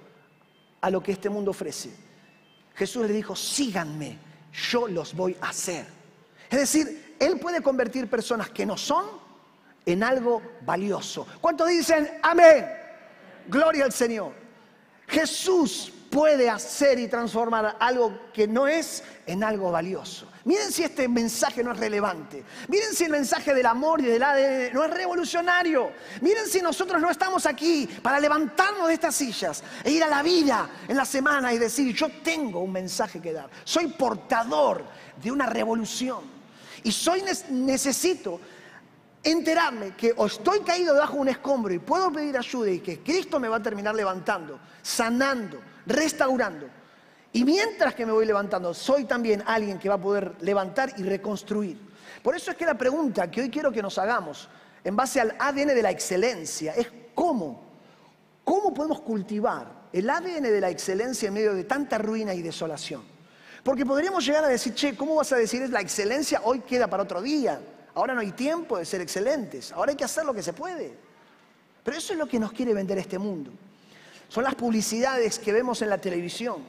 a 0.80 0.92
lo 0.92 1.02
que 1.02 1.12
este 1.12 1.28
mundo 1.28 1.50
ofrece. 1.50 2.07
Jesús 2.78 3.08
le 3.08 3.14
dijo, 3.14 3.36
síganme, 3.36 4.20
yo 4.70 4.88
los 4.88 5.16
voy 5.16 5.36
a 5.42 5.50
hacer. 5.50 5.88
Es 6.48 6.60
decir, 6.60 7.16
Él 7.20 7.40
puede 7.40 7.62
convertir 7.62 8.08
personas 8.08 8.52
que 8.52 8.68
no 8.68 8.78
son 8.78 9.06
en 9.84 10.04
algo 10.04 10.44
valioso. 10.62 11.26
¿Cuántos 11.42 11.70
dicen 11.70 12.20
amén? 12.22 12.68
Gloria 13.48 13.86
al 13.86 13.92
Señor. 13.92 14.32
Jesús 15.08 15.92
puede 16.10 16.50
hacer 16.50 17.00
y 17.00 17.08
transformar 17.08 17.78
algo 17.80 18.32
que 18.34 18.48
no 18.48 18.68
es 18.68 19.04
en 19.26 19.44
algo 19.44 19.72
valioso. 19.72 20.28
Miren 20.46 20.72
si 20.72 20.84
este 20.84 21.08
mensaje 21.08 21.64
no 21.64 21.74
es 21.74 21.78
relevante. 21.78 22.44
Miren 22.70 22.94
si 22.94 23.04
el 23.04 23.12
mensaje 23.12 23.54
del 23.54 23.66
amor 23.66 24.00
y 24.02 24.06
del 24.06 24.24
ADN 24.24 24.74
no 24.74 24.84
es 24.84 24.92
revolucionario. 24.92 25.92
Miren 26.22 26.48
si 26.48 26.62
nosotros 26.62 27.02
no 27.02 27.10
estamos 27.10 27.46
aquí 27.46 27.88
para 28.02 28.20
levantarnos 28.20 28.88
de 28.88 28.94
estas 28.94 29.16
sillas 29.16 29.64
e 29.84 29.92
ir 29.92 30.04
a 30.04 30.08
la 30.08 30.24
vida 30.24 30.70
en 30.88 30.96
la 30.96 31.06
semana 31.06 31.54
y 31.54 31.58
decir, 31.58 31.94
yo 31.94 32.08
tengo 32.24 32.62
un 32.62 32.72
mensaje 32.72 33.22
que 33.22 33.34
dar. 33.34 33.50
Soy 33.64 33.88
portador 33.88 34.86
de 35.22 35.32
una 35.32 35.48
revolución. 35.48 36.22
Y 36.84 36.92
soy 36.92 37.24
necesito 37.50 38.40
enterarme 39.24 39.96
que 39.96 40.16
estoy 40.26 40.62
caído 40.62 40.94
debajo 40.94 41.16
de 41.16 41.20
un 41.20 41.28
escombro 41.28 41.74
y 41.74 41.80
puedo 41.80 42.12
pedir 42.12 42.38
ayuda 42.38 42.70
y 42.72 42.80
que 42.80 43.00
Cristo 43.00 43.40
me 43.40 43.50
va 43.50 43.58
a 43.58 43.62
terminar 43.62 43.94
levantando, 43.94 44.60
sanando, 44.82 45.60
restaurando. 45.88 46.68
Y 47.34 47.44
mientras 47.44 47.96
que 47.96 48.06
me 48.06 48.12
voy 48.12 48.26
levantando, 48.26 48.74
soy 48.74 49.06
también 49.06 49.44
alguien 49.46 49.80
que 49.80 49.90
va 49.90 49.96
a 49.96 50.02
poder 50.02 50.36
levantar 50.42 50.94
y 50.98 51.04
reconstruir. 51.04 51.78
Por 52.24 52.36
eso 52.36 52.52
es 52.52 52.58
que 52.58 52.66
la 52.66 52.78
pregunta 52.78 53.30
que 53.30 53.42
hoy 53.42 53.50
quiero 53.50 53.72
que 53.72 53.82
nos 53.82 53.98
hagamos, 53.98 54.50
en 54.84 54.96
base 54.96 55.20
al 55.20 55.36
ADN 55.38 55.68
de 55.68 55.82
la 55.82 55.92
excelencia, 55.92 56.74
es 56.74 56.88
cómo, 57.14 57.64
cómo 58.44 58.74
podemos 58.74 59.02
cultivar 59.02 59.88
el 59.92 60.10
ADN 60.10 60.44
de 60.44 60.62
la 60.62 60.70
excelencia 60.70 61.28
en 61.28 61.34
medio 61.34 61.54
de 61.54 61.64
tanta 61.64 61.98
ruina 61.98 62.34
y 62.34 62.42
desolación. 62.42 63.04
Porque 63.64 63.86
podríamos 63.86 64.26
llegar 64.26 64.46
a 64.46 64.48
decir, 64.48 64.74
che, 64.74 64.96
¿cómo 64.96 65.16
vas 65.16 65.32
a 65.34 65.36
decir 65.36 65.62
es 65.62 65.70
la 65.70 65.82
excelencia? 65.82 66.42
Hoy 66.44 66.62
queda 66.62 66.88
para 66.88 67.04
otro 67.04 67.22
día. 67.22 67.60
Ahora 67.94 68.14
no 68.14 68.22
hay 68.22 68.32
tiempo 68.32 68.78
de 68.78 68.86
ser 68.86 69.02
excelentes. 69.02 69.72
Ahora 69.72 69.92
hay 69.92 69.98
que 69.98 70.06
hacer 70.06 70.24
lo 70.24 70.34
que 70.34 70.42
se 70.42 70.54
puede. 70.54 70.98
Pero 71.84 71.98
eso 71.98 72.14
es 72.14 72.20
lo 72.20 72.28
que 72.28 72.40
nos 72.40 72.54
quiere 72.54 72.74
vender 72.74 72.98
este 72.98 73.18
mundo. 73.18 73.52
Son 74.28 74.44
las 74.44 74.56
publicidades 74.56 75.40
que 75.40 75.54
vemos 75.54 75.82
en 75.82 75.90
la 75.90 75.98
televisión. 75.98 76.64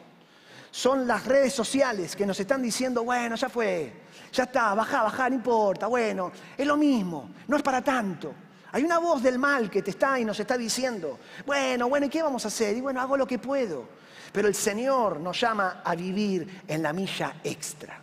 Son 0.70 1.06
las 1.06 1.24
redes 1.24 1.52
sociales 1.52 2.14
que 2.14 2.26
nos 2.26 2.38
están 2.38 2.62
diciendo, 2.62 3.02
bueno, 3.02 3.36
ya 3.36 3.48
fue, 3.48 3.92
ya 4.32 4.44
está, 4.44 4.74
baja, 4.74 5.02
baja, 5.02 5.28
no 5.30 5.36
importa, 5.36 5.86
bueno, 5.86 6.30
es 6.56 6.66
lo 6.66 6.76
mismo, 6.76 7.30
no 7.46 7.56
es 7.56 7.62
para 7.62 7.82
tanto. 7.82 8.34
Hay 8.72 8.84
una 8.84 8.98
voz 8.98 9.22
del 9.22 9.38
mal 9.38 9.70
que 9.70 9.82
te 9.82 9.90
está 9.90 10.20
y 10.20 10.24
nos 10.24 10.38
está 10.38 10.58
diciendo, 10.58 11.18
bueno, 11.46 11.88
bueno, 11.88 12.06
¿y 12.06 12.10
qué 12.10 12.22
vamos 12.22 12.44
a 12.44 12.48
hacer? 12.48 12.76
Y 12.76 12.82
bueno, 12.82 13.00
hago 13.00 13.16
lo 13.16 13.26
que 13.26 13.38
puedo. 13.38 13.88
Pero 14.30 14.46
el 14.46 14.54
Señor 14.54 15.20
nos 15.20 15.40
llama 15.40 15.80
a 15.82 15.94
vivir 15.94 16.62
en 16.68 16.82
la 16.82 16.92
milla 16.92 17.36
extra. 17.42 17.98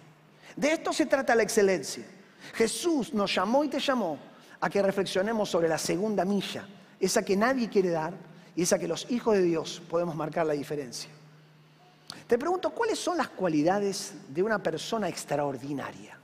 De 0.55 0.74
esto 0.74 0.91
se 0.91 1.05
trata 1.05 1.35
la 1.35 1.43
excelencia. 1.43 2.03
Jesús 2.53 3.13
nos 3.13 3.33
llamó 3.33 3.63
y 3.63 3.67
te 3.67 3.79
llamó 3.79 4.17
a 4.59 4.69
que 4.69 4.81
reflexionemos 4.81 5.50
sobre 5.50 5.67
la 5.67 5.77
segunda 5.77 6.25
milla, 6.25 6.67
esa 7.00 7.24
que 7.24 7.35
nadie 7.35 7.69
quiere 7.69 7.89
dar, 7.89 8.13
y 8.55 8.63
esa 8.63 8.79
que 8.79 8.88
los 8.88 9.09
hijos 9.12 9.35
de 9.35 9.41
Dios 9.41 9.81
podemos 9.89 10.15
marcar 10.15 10.45
la 10.45 10.53
diferencia. 10.53 11.09
Te 12.27 12.38
pregunto, 12.38 12.71
¿cuáles 12.71 12.97
son 12.97 13.17
las 13.17 13.29
cualidades 13.29 14.13
de 14.29 14.41
una 14.41 14.59
persona 14.59 15.09
extraordinaria? 15.09 16.17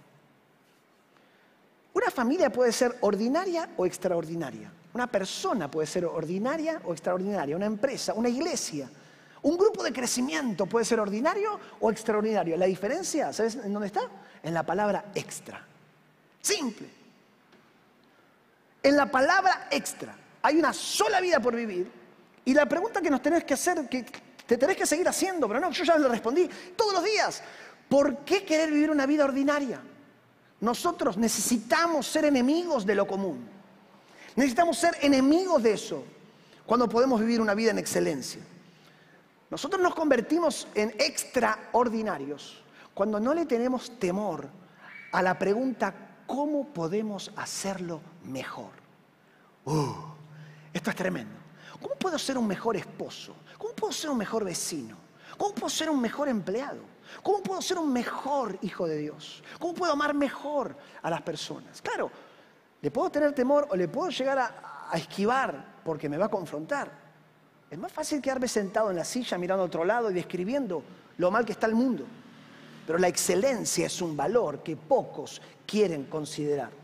Una 1.94 2.10
familia 2.10 2.52
puede 2.52 2.72
ser 2.72 2.98
ordinaria 3.02 3.70
o 3.78 3.86
extraordinaria. 3.86 4.72
Una 4.94 5.08
persona 5.08 5.70
puede 5.70 5.88
ser 5.88 6.06
ordinaria 6.06 6.82
o 6.86 6.94
extraordinaria. 6.94 7.56
Una 7.56 7.66
empresa, 7.66 8.14
una 8.14 8.30
iglesia, 8.30 8.90
un 9.44 9.58
grupo 9.58 9.84
de 9.84 9.92
crecimiento 9.92 10.66
puede 10.66 10.86
ser 10.86 11.00
ordinario 11.00 11.60
o 11.80 11.92
extraordinario. 11.92 12.58
La 12.58 12.66
diferencia, 12.66 13.34
¿sabes 13.34 13.56
en 13.56 13.74
dónde 13.74 13.88
está? 13.88 14.02
En 14.42 14.54
la 14.54 14.64
palabra 14.64 15.12
extra. 15.16 15.66
Simple. 16.42 16.90
En 18.84 18.96
la 18.96 19.12
palabra 19.12 19.68
extra. 19.70 20.16
Hay 20.42 20.58
una 20.58 20.74
sola 20.74 21.22
vida 21.22 21.40
por 21.40 21.56
vivir 21.56 22.01
y 22.46 22.54
la 22.54 22.66
pregunta 22.66 23.02
que 23.02 23.10
nos 23.10 23.22
tenés 23.22 23.44
que 23.44 23.54
hacer, 23.54 23.88
que 23.88 24.06
te 24.46 24.58
tenés 24.58 24.76
que 24.76 24.86
seguir 24.86 25.08
haciendo, 25.08 25.48
pero 25.48 25.60
no, 25.60 25.72
yo 25.72 25.84
ya 25.84 25.98
le 25.98 26.08
respondí 26.08 26.50
todos 26.76 26.94
los 26.94 27.04
días. 27.04 27.42
¿Por 27.88 28.20
qué 28.20 28.44
querer 28.46 28.72
vivir 28.72 28.90
una 28.90 29.06
vida 29.06 29.26
ordinaria? 29.26 29.82
Nosotros 30.62 31.18
necesitamos 31.18 32.08
ser 32.08 32.26
enemigos 32.26 32.86
de 32.86 32.96
lo 32.96 33.06
común. 33.06 33.48
Necesitamos 34.36 34.78
ser 34.78 34.98
enemigos 35.02 35.62
de 35.62 35.74
eso 35.74 36.04
cuando 36.66 36.88
podemos 36.88 37.20
vivir 37.20 37.42
una 37.42 37.54
vida 37.54 37.72
en 37.72 37.80
excelencia. 37.80 38.42
Nosotros 39.50 39.82
nos 39.82 39.94
convertimos 39.94 40.68
en 40.76 40.96
extraordinarios 41.00 42.64
cuando 42.94 43.20
no 43.20 43.34
le 43.34 43.46
tenemos 43.46 44.00
temor 44.00 44.48
a 45.12 45.22
la 45.22 45.38
pregunta, 45.38 45.94
¿cómo 46.26 46.68
podemos 46.68 47.32
hacerlo 47.36 48.02
mejor? 48.24 48.72
Uh, 49.66 49.94
esto 50.74 50.90
es 50.90 50.96
tremendo. 50.96 51.41
¿Cómo 51.82 51.96
puedo 51.96 52.18
ser 52.20 52.38
un 52.38 52.48
mejor 52.48 52.78
esposo? 52.78 53.36
¿Cómo 53.58 53.74
puedo 53.74 53.92
ser 53.92 54.10
un 54.10 54.18
mejor 54.18 54.46
vecino? 54.46 54.98
¿Cómo 55.38 55.56
puedo 55.56 55.70
ser 55.70 55.90
un 55.90 56.00
mejor 56.00 56.30
empleado? 56.30 56.80
¿Cómo 57.24 57.42
puedo 57.42 57.62
ser 57.62 57.78
un 57.78 57.92
mejor 57.92 58.58
hijo 58.62 58.88
de 58.88 58.98
Dios? 58.98 59.44
¿Cómo 59.60 59.74
puedo 59.74 59.92
amar 59.92 60.14
mejor 60.14 60.76
a 61.02 61.10
las 61.10 61.22
personas? 61.22 61.82
Claro, 61.82 62.12
le 62.82 62.92
puedo 62.92 63.10
tener 63.10 63.34
temor 63.34 63.68
o 63.70 63.76
le 63.76 63.88
puedo 63.88 64.10
llegar 64.10 64.38
a, 64.40 64.98
esquivar 64.98 65.80
porque 65.84 66.10
me 66.10 66.18
va 66.18 66.26
a 66.26 66.30
confrontar. 66.30 66.92
Es 67.70 67.80
más 67.80 67.92
fácil 67.92 68.22
quedarme 68.22 68.48
sentado 68.48 68.90
en 68.90 68.98
la 68.98 69.06
silla 69.06 69.38
mirando 69.38 69.64
a 69.64 69.68
otro 69.68 69.86
lado 69.86 70.12
y 70.12 70.14
describiendo 70.14 70.84
lo 71.18 71.32
mal 71.32 71.46
que 71.46 71.54
está 71.54 71.66
el 71.68 71.76
mundo. 71.76 72.06
Pero 72.86 73.00
la 73.00 73.08
excelencia 73.08 73.86
es 73.86 74.02
un 74.02 74.18
valor 74.18 74.62
que 74.62 74.76
pocos 74.76 75.42
quieren 75.66 76.06
considerar. 76.06 76.81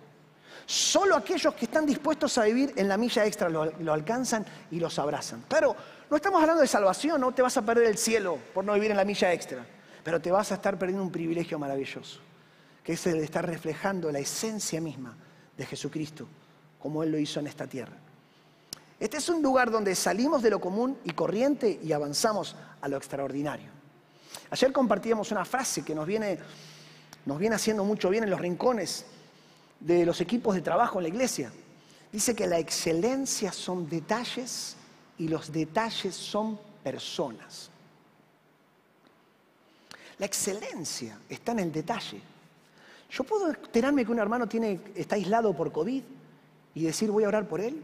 Solo 0.68 1.16
aquellos 1.16 1.54
que 1.54 1.64
están 1.64 1.86
dispuestos 1.86 2.38
a 2.38 2.44
vivir 2.44 2.74
en 2.76 2.90
la 2.90 2.98
milla 2.98 3.26
extra 3.26 3.48
lo, 3.48 3.94
alcanzan 3.94 4.46
y 4.70 4.82
los 4.82 5.00
abrazan. 5.00 5.46
Claro, 5.48 5.74
no 6.10 6.18
estamos 6.18 6.42
hablando 6.42 6.62
de 6.62 6.68
salvación, 6.68 7.22
no 7.22 7.32
te 7.32 7.42
vas 7.42 7.56
a 7.56 7.62
perder 7.62 7.86
el 7.86 7.98
cielo 7.98 8.38
por 8.54 8.66
no 8.66 8.74
vivir 8.74 8.92
en 8.92 8.98
la 8.98 9.06
milla 9.06 9.32
extra, 9.32 9.66
pero 10.04 10.20
te 10.20 10.30
vas 10.30 10.52
a 10.52 10.56
estar 10.56 10.78
perdiendo 10.78 11.04
un 11.04 11.12
privilegio 11.12 11.58
maravilloso, 11.58 12.20
que 12.84 12.94
es 12.94 13.08
el 13.08 13.20
de 13.20 13.24
estar 13.24 13.48
reflejando 13.48 14.12
la 14.12 14.20
esencia 14.20 14.82
misma 14.82 15.16
de 15.56 15.66
Jesucristo, 15.66 16.28
como 16.80 17.02
Él 17.02 17.14
lo 17.14 17.18
hizo 17.18 17.40
en 17.40 17.48
esta 17.48 17.66
tierra. 17.66 17.96
Este 19.00 19.16
es 19.16 19.30
un 19.30 19.42
lugar 19.42 19.72
donde 19.72 19.96
salimos 19.96 20.44
de 20.44 20.50
lo 20.50 20.60
común 20.60 20.98
y 21.06 21.12
corriente 21.12 21.80
y 21.82 21.94
avanzamos 21.94 22.58
a 22.82 22.90
lo 22.90 22.98
extraordinario. 22.98 23.70
Ayer 24.50 24.74
compartíamos 24.74 25.32
una 25.32 25.46
frase 25.46 25.86
que 25.86 25.96
nos 25.96 26.06
viene, 26.06 26.38
nos 27.26 27.40
viene 27.40 27.56
haciendo 27.56 27.86
mucho 27.86 28.10
bien 28.10 28.26
en 28.26 28.30
los 28.32 28.42
rincones 28.42 29.06
de 29.80 30.06
los 30.06 30.22
equipos 30.22 30.56
de 30.56 30.62
trabajo 30.62 31.00
en 31.00 31.04
la 31.04 31.10
iglesia. 31.10 31.52
Dice 32.12 32.36
que 32.36 32.48
la 32.48 32.60
excelencia 32.60 33.52
son 33.52 33.88
detalles 33.90 34.76
y 35.18 35.28
los 35.28 35.52
detalles 35.52 36.16
son 36.16 36.60
personas. 36.84 37.70
La 40.18 40.26
excelencia 40.26 41.20
está 41.30 41.52
en 41.52 41.60
el 41.60 41.72
detalle. 41.72 42.22
Yo 43.10 43.24
puedo 43.24 43.50
enterarme 43.50 44.06
que 44.06 44.12
un 44.12 44.20
hermano 44.20 44.48
está 44.96 45.16
aislado 45.16 45.56
por 45.56 45.72
COVID 45.72 46.04
y 46.74 46.84
decir 46.84 47.12
voy 47.12 47.24
a 47.24 47.28
orar 47.28 47.48
por 47.48 47.62
él, 47.62 47.84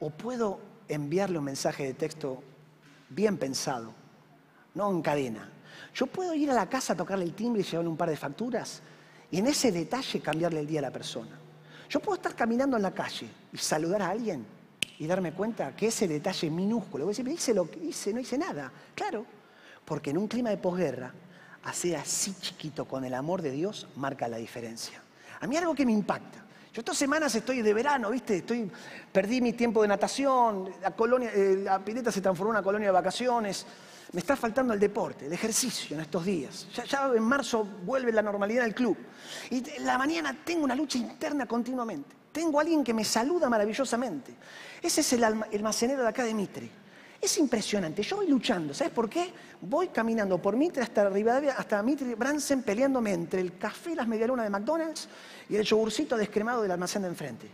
o 0.00 0.10
puedo 0.10 0.60
enviarle 0.88 1.38
un 1.38 1.44
mensaje 1.44 1.84
de 1.84 1.94
texto 1.94 2.42
bien 3.08 3.38
pensado, 3.38 3.92
no 4.74 4.90
en 4.90 5.02
cadena. 5.02 5.50
Yo 5.94 6.06
puedo 6.06 6.34
ir 6.34 6.50
a 6.50 6.54
la 6.54 6.68
casa 6.68 6.92
a 6.92 6.96
tocarle 6.96 7.24
el 7.24 7.34
timbre 7.34 7.62
y 7.62 7.64
llevarle 7.64 7.88
un 7.88 7.96
par 7.96 8.10
de 8.10 8.16
facturas 8.16 8.82
y 9.30 9.38
en 9.38 9.46
ese 9.46 9.72
detalle 9.72 10.20
cambiarle 10.20 10.60
el 10.60 10.66
día 10.66 10.80
a 10.80 10.82
la 10.82 10.90
persona. 10.90 11.38
Yo 11.88 12.00
puedo 12.00 12.16
estar 12.16 12.34
caminando 12.34 12.76
en 12.76 12.82
la 12.82 12.92
calle 12.92 13.28
y 13.52 13.58
saludar 13.58 14.02
a 14.02 14.10
alguien 14.10 14.44
y 14.98 15.06
darme 15.06 15.32
cuenta 15.32 15.74
que 15.74 15.88
ese 15.88 16.08
detalle 16.08 16.50
minúsculo, 16.50 17.04
voy 17.04 17.14
a 17.14 17.16
decir, 17.16 17.28
hice 17.28 17.54
lo 17.54 17.70
que 17.70 17.78
hice, 17.80 18.12
no 18.12 18.20
hice 18.20 18.38
nada. 18.38 18.72
Claro, 18.94 19.26
porque 19.84 20.10
en 20.10 20.18
un 20.18 20.28
clima 20.28 20.50
de 20.50 20.56
posguerra 20.56 21.12
hacer 21.64 21.96
así 21.96 22.34
chiquito 22.40 22.84
con 22.84 23.04
el 23.04 23.14
amor 23.14 23.42
de 23.42 23.50
Dios 23.50 23.86
marca 23.96 24.28
la 24.28 24.36
diferencia. 24.36 25.02
A 25.40 25.46
mí 25.46 25.56
algo 25.56 25.74
que 25.74 25.86
me 25.86 25.92
impacta. 25.92 26.44
Yo 26.72 26.80
estas 26.80 26.96
semanas 26.96 27.34
estoy 27.34 27.62
de 27.62 27.72
verano, 27.72 28.10
¿viste? 28.10 28.38
Estoy, 28.38 28.70
perdí 29.12 29.40
mi 29.40 29.52
tiempo 29.52 29.82
de 29.82 29.88
natación, 29.88 30.70
la, 30.82 30.90
colonia, 30.90 31.30
eh, 31.32 31.60
la 31.62 31.78
pileta 31.78 32.10
se 32.10 32.20
transformó 32.20 32.52
en 32.52 32.56
una 32.56 32.64
colonia 32.64 32.88
de 32.88 32.92
vacaciones. 32.92 33.64
Me 34.14 34.20
está 34.20 34.36
faltando 34.36 34.72
el 34.72 34.78
deporte, 34.78 35.26
el 35.26 35.32
ejercicio 35.32 35.96
en 35.96 36.02
estos 36.02 36.24
días. 36.24 36.68
Ya, 36.88 37.10
en 37.12 37.22
marzo 37.24 37.64
vuelve 37.64 38.12
la 38.12 38.22
normalidad 38.22 38.62
del 38.62 38.72
club. 38.72 38.96
Y 39.50 39.68
en 39.68 39.84
la 39.84 39.98
mañana 39.98 40.38
tengo 40.44 40.62
una 40.62 40.76
lucha 40.76 40.98
interna 40.98 41.46
continuamente. 41.46 42.14
Tengo 42.30 42.60
a 42.60 42.62
alguien 42.62 42.84
que 42.84 42.94
me 42.94 43.04
saluda 43.04 43.50
maravillosamente. 43.50 44.32
Ese 44.80 45.00
es 45.00 45.12
el 45.14 45.24
almacenero 45.24 46.02
de 46.02 46.08
acá 46.08 46.22
de 46.22 46.32
Mitre. 46.32 46.70
Es 47.20 47.36
impresionante. 47.38 48.04
Yo 48.04 48.18
voy 48.18 48.28
luchando. 48.28 48.72
¿Sabes 48.72 48.92
por 48.92 49.10
qué? 49.10 49.32
Voy 49.60 49.88
caminando 49.88 50.40
por 50.40 50.56
Mitre 50.56 50.84
hasta 50.84 51.08
Rivadavia, 51.08 51.54
hasta 51.58 51.82
Mitre 51.82 52.14
Bransen, 52.14 52.62
peleándome 52.62 53.12
entre 53.12 53.40
el 53.40 53.58
café 53.58 53.92
y 53.92 53.94
las 53.96 54.06
medialunas 54.06 54.44
de 54.44 54.50
McDonald's 54.50 55.08
y 55.48 55.56
el 55.56 55.64
yogurcito 55.64 56.16
descremado 56.16 56.62
del 56.62 56.70
almacén 56.70 57.02
de 57.02 57.08
enfrente. 57.08 57.48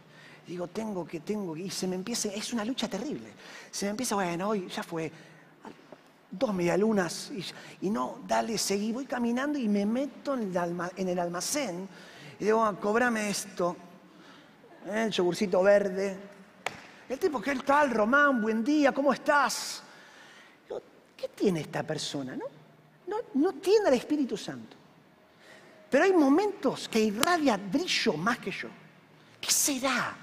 Digo, 0.46 0.66
tengo 0.66 1.06
que, 1.06 1.20
tengo 1.20 1.54
que. 1.54 1.62
Y 1.62 1.70
se 1.70 1.86
me 1.86 1.94
empieza. 1.94 2.28
Es 2.28 2.52
una 2.52 2.66
lucha 2.66 2.86
terrible. 2.86 3.32
Se 3.70 3.86
me 3.86 3.92
empieza, 3.92 4.14
bueno, 4.14 4.50
hoy 4.50 4.68
ya 4.68 4.82
fue. 4.82 5.10
Dos 6.30 6.54
medialunas. 6.54 7.32
Y, 7.80 7.90
no, 7.90 8.20
dale, 8.26 8.56
seguí. 8.58 8.92
Voy 8.92 9.06
caminando 9.06 9.58
y 9.58 9.68
me 9.68 9.84
meto 9.86 10.34
en 10.34 11.08
el, 11.08 11.18
almacén. 11.18 11.88
Y 12.38 12.44
digo, 12.44 12.64
ah, 12.64 12.76
cobrame 12.78 13.30
esto. 13.30 13.76
¿eh? 14.86 15.04
El 15.06 15.10
yogurcito 15.10 15.62
verde 15.62 16.30
el 17.10 17.18
tipo, 17.18 17.40
¿qué 17.40 17.56
tal, 17.56 17.90
Román? 17.90 18.40
Buen 18.40 18.62
día, 18.62 18.92
¿cómo 18.92 19.12
estás? 19.12 19.82
¿Qué 21.16 21.26
tiene 21.26 21.62
esta 21.62 21.82
persona? 21.82 22.38
No, 23.08 23.16
no, 23.34 23.52
tiene 23.54 23.88
el 23.88 23.94
Espíritu 23.94 24.36
Santo. 24.36 24.76
Pero 25.90 26.04
hay 26.04 26.12
momentos 26.12 26.88
que 26.88 27.00
irradia 27.00 27.56
brillo 27.56 28.12
más 28.12 28.38
que 28.38 28.52
yo. 28.52 28.68
¿Qué 29.40 29.50
será? 29.50 30.16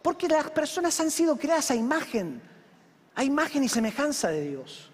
Porque 0.00 0.26
las 0.26 0.50
personas 0.52 0.98
han 1.00 1.10
sido 1.10 1.36
creadas 1.36 1.70
a 1.70 1.74
imagen, 1.74 2.40
a 3.14 3.22
imagen 3.22 3.62
y 3.62 3.68
semejanza 3.68 4.28
de 4.28 4.48
Dios. 4.48 4.89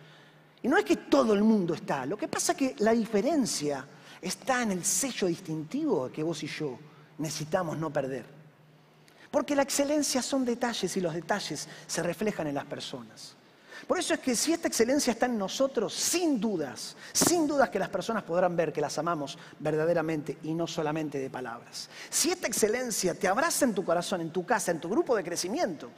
Y 0.62 0.68
no 0.68 0.76
es 0.78 0.84
que 0.84 0.96
todo 0.96 1.34
el 1.34 1.42
mundo 1.42 1.74
está. 1.74 2.06
Lo 2.06 2.16
que 2.16 2.28
pasa 2.28 2.52
es 2.52 2.58
que 2.58 2.74
la 2.78 2.92
diferencia 2.92 3.86
está 4.20 4.62
en 4.62 4.72
el 4.72 4.84
sello 4.84 5.28
distintivo 5.28 6.10
que 6.10 6.22
vos 6.22 6.42
y 6.42 6.46
yo 6.46 6.78
necesitamos 7.18 7.78
no 7.78 7.92
perder. 7.92 8.24
Porque 9.30 9.54
la 9.54 9.62
excelencia 9.62 10.22
son 10.22 10.44
detalles 10.44 10.96
y 10.96 11.00
los 11.00 11.14
detalles 11.14 11.68
se 11.86 12.02
reflejan 12.02 12.46
en 12.46 12.54
las 12.54 12.64
personas. 12.64 13.36
Por 13.86 13.98
eso 13.98 14.14
es 14.14 14.20
que 14.20 14.34
si 14.34 14.52
esta 14.52 14.68
excelencia 14.68 15.12
está 15.12 15.26
en 15.26 15.38
nosotros, 15.38 15.92
sin 15.92 16.40
dudas, 16.40 16.96
sin 17.12 17.46
dudas 17.46 17.68
que 17.68 17.78
las 17.78 17.88
personas 17.88 18.22
podrán 18.22 18.56
ver 18.56 18.72
que 18.72 18.80
las 18.80 18.98
amamos 18.98 19.38
verdaderamente 19.58 20.38
y 20.42 20.54
no 20.54 20.66
solamente 20.66 21.18
de 21.18 21.30
palabras. 21.30 21.88
Si 22.08 22.30
esta 22.30 22.46
excelencia 22.46 23.14
te 23.14 23.28
abraza 23.28 23.64
en 23.64 23.74
tu 23.74 23.84
corazón, 23.84 24.22
en 24.22 24.30
tu 24.30 24.44
casa, 24.44 24.72
en 24.72 24.80
tu 24.80 24.88
grupo 24.88 25.14
de 25.14 25.22
crecimiento, 25.22 25.90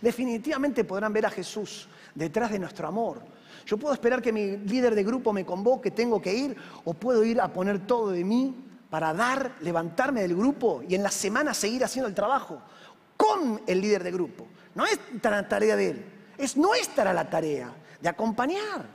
definitivamente 0.00 0.84
podrán 0.84 1.12
ver 1.12 1.26
a 1.26 1.30
Jesús 1.30 1.88
detrás 2.14 2.50
de 2.52 2.58
nuestro 2.60 2.86
amor. 2.86 3.20
Yo 3.66 3.76
puedo 3.76 3.94
esperar 3.94 4.20
que 4.22 4.32
mi 4.32 4.56
líder 4.56 4.94
de 4.94 5.04
grupo 5.04 5.32
me 5.32 5.44
convoque, 5.44 5.90
tengo 5.90 6.20
que 6.20 6.34
ir, 6.34 6.56
o 6.84 6.94
puedo 6.94 7.24
ir 7.24 7.40
a 7.40 7.52
poner 7.52 7.86
todo 7.86 8.10
de 8.10 8.24
mí 8.24 8.54
para 8.90 9.14
dar, 9.14 9.56
levantarme 9.60 10.20
del 10.20 10.36
grupo 10.36 10.82
y 10.86 10.94
en 10.94 11.02
la 11.02 11.10
semana 11.10 11.54
seguir 11.54 11.82
haciendo 11.82 12.08
el 12.08 12.14
trabajo 12.14 12.60
con 13.16 13.62
el 13.66 13.80
líder 13.80 14.02
de 14.04 14.10
grupo. 14.10 14.46
No 14.74 14.84
es 14.84 14.98
la 15.22 15.48
tarea 15.48 15.76
de 15.76 15.90
él, 15.90 16.04
es 16.36 16.56
nuestra 16.56 17.12
la 17.12 17.28
tarea 17.30 17.72
de 18.00 18.08
acompañar, 18.08 18.86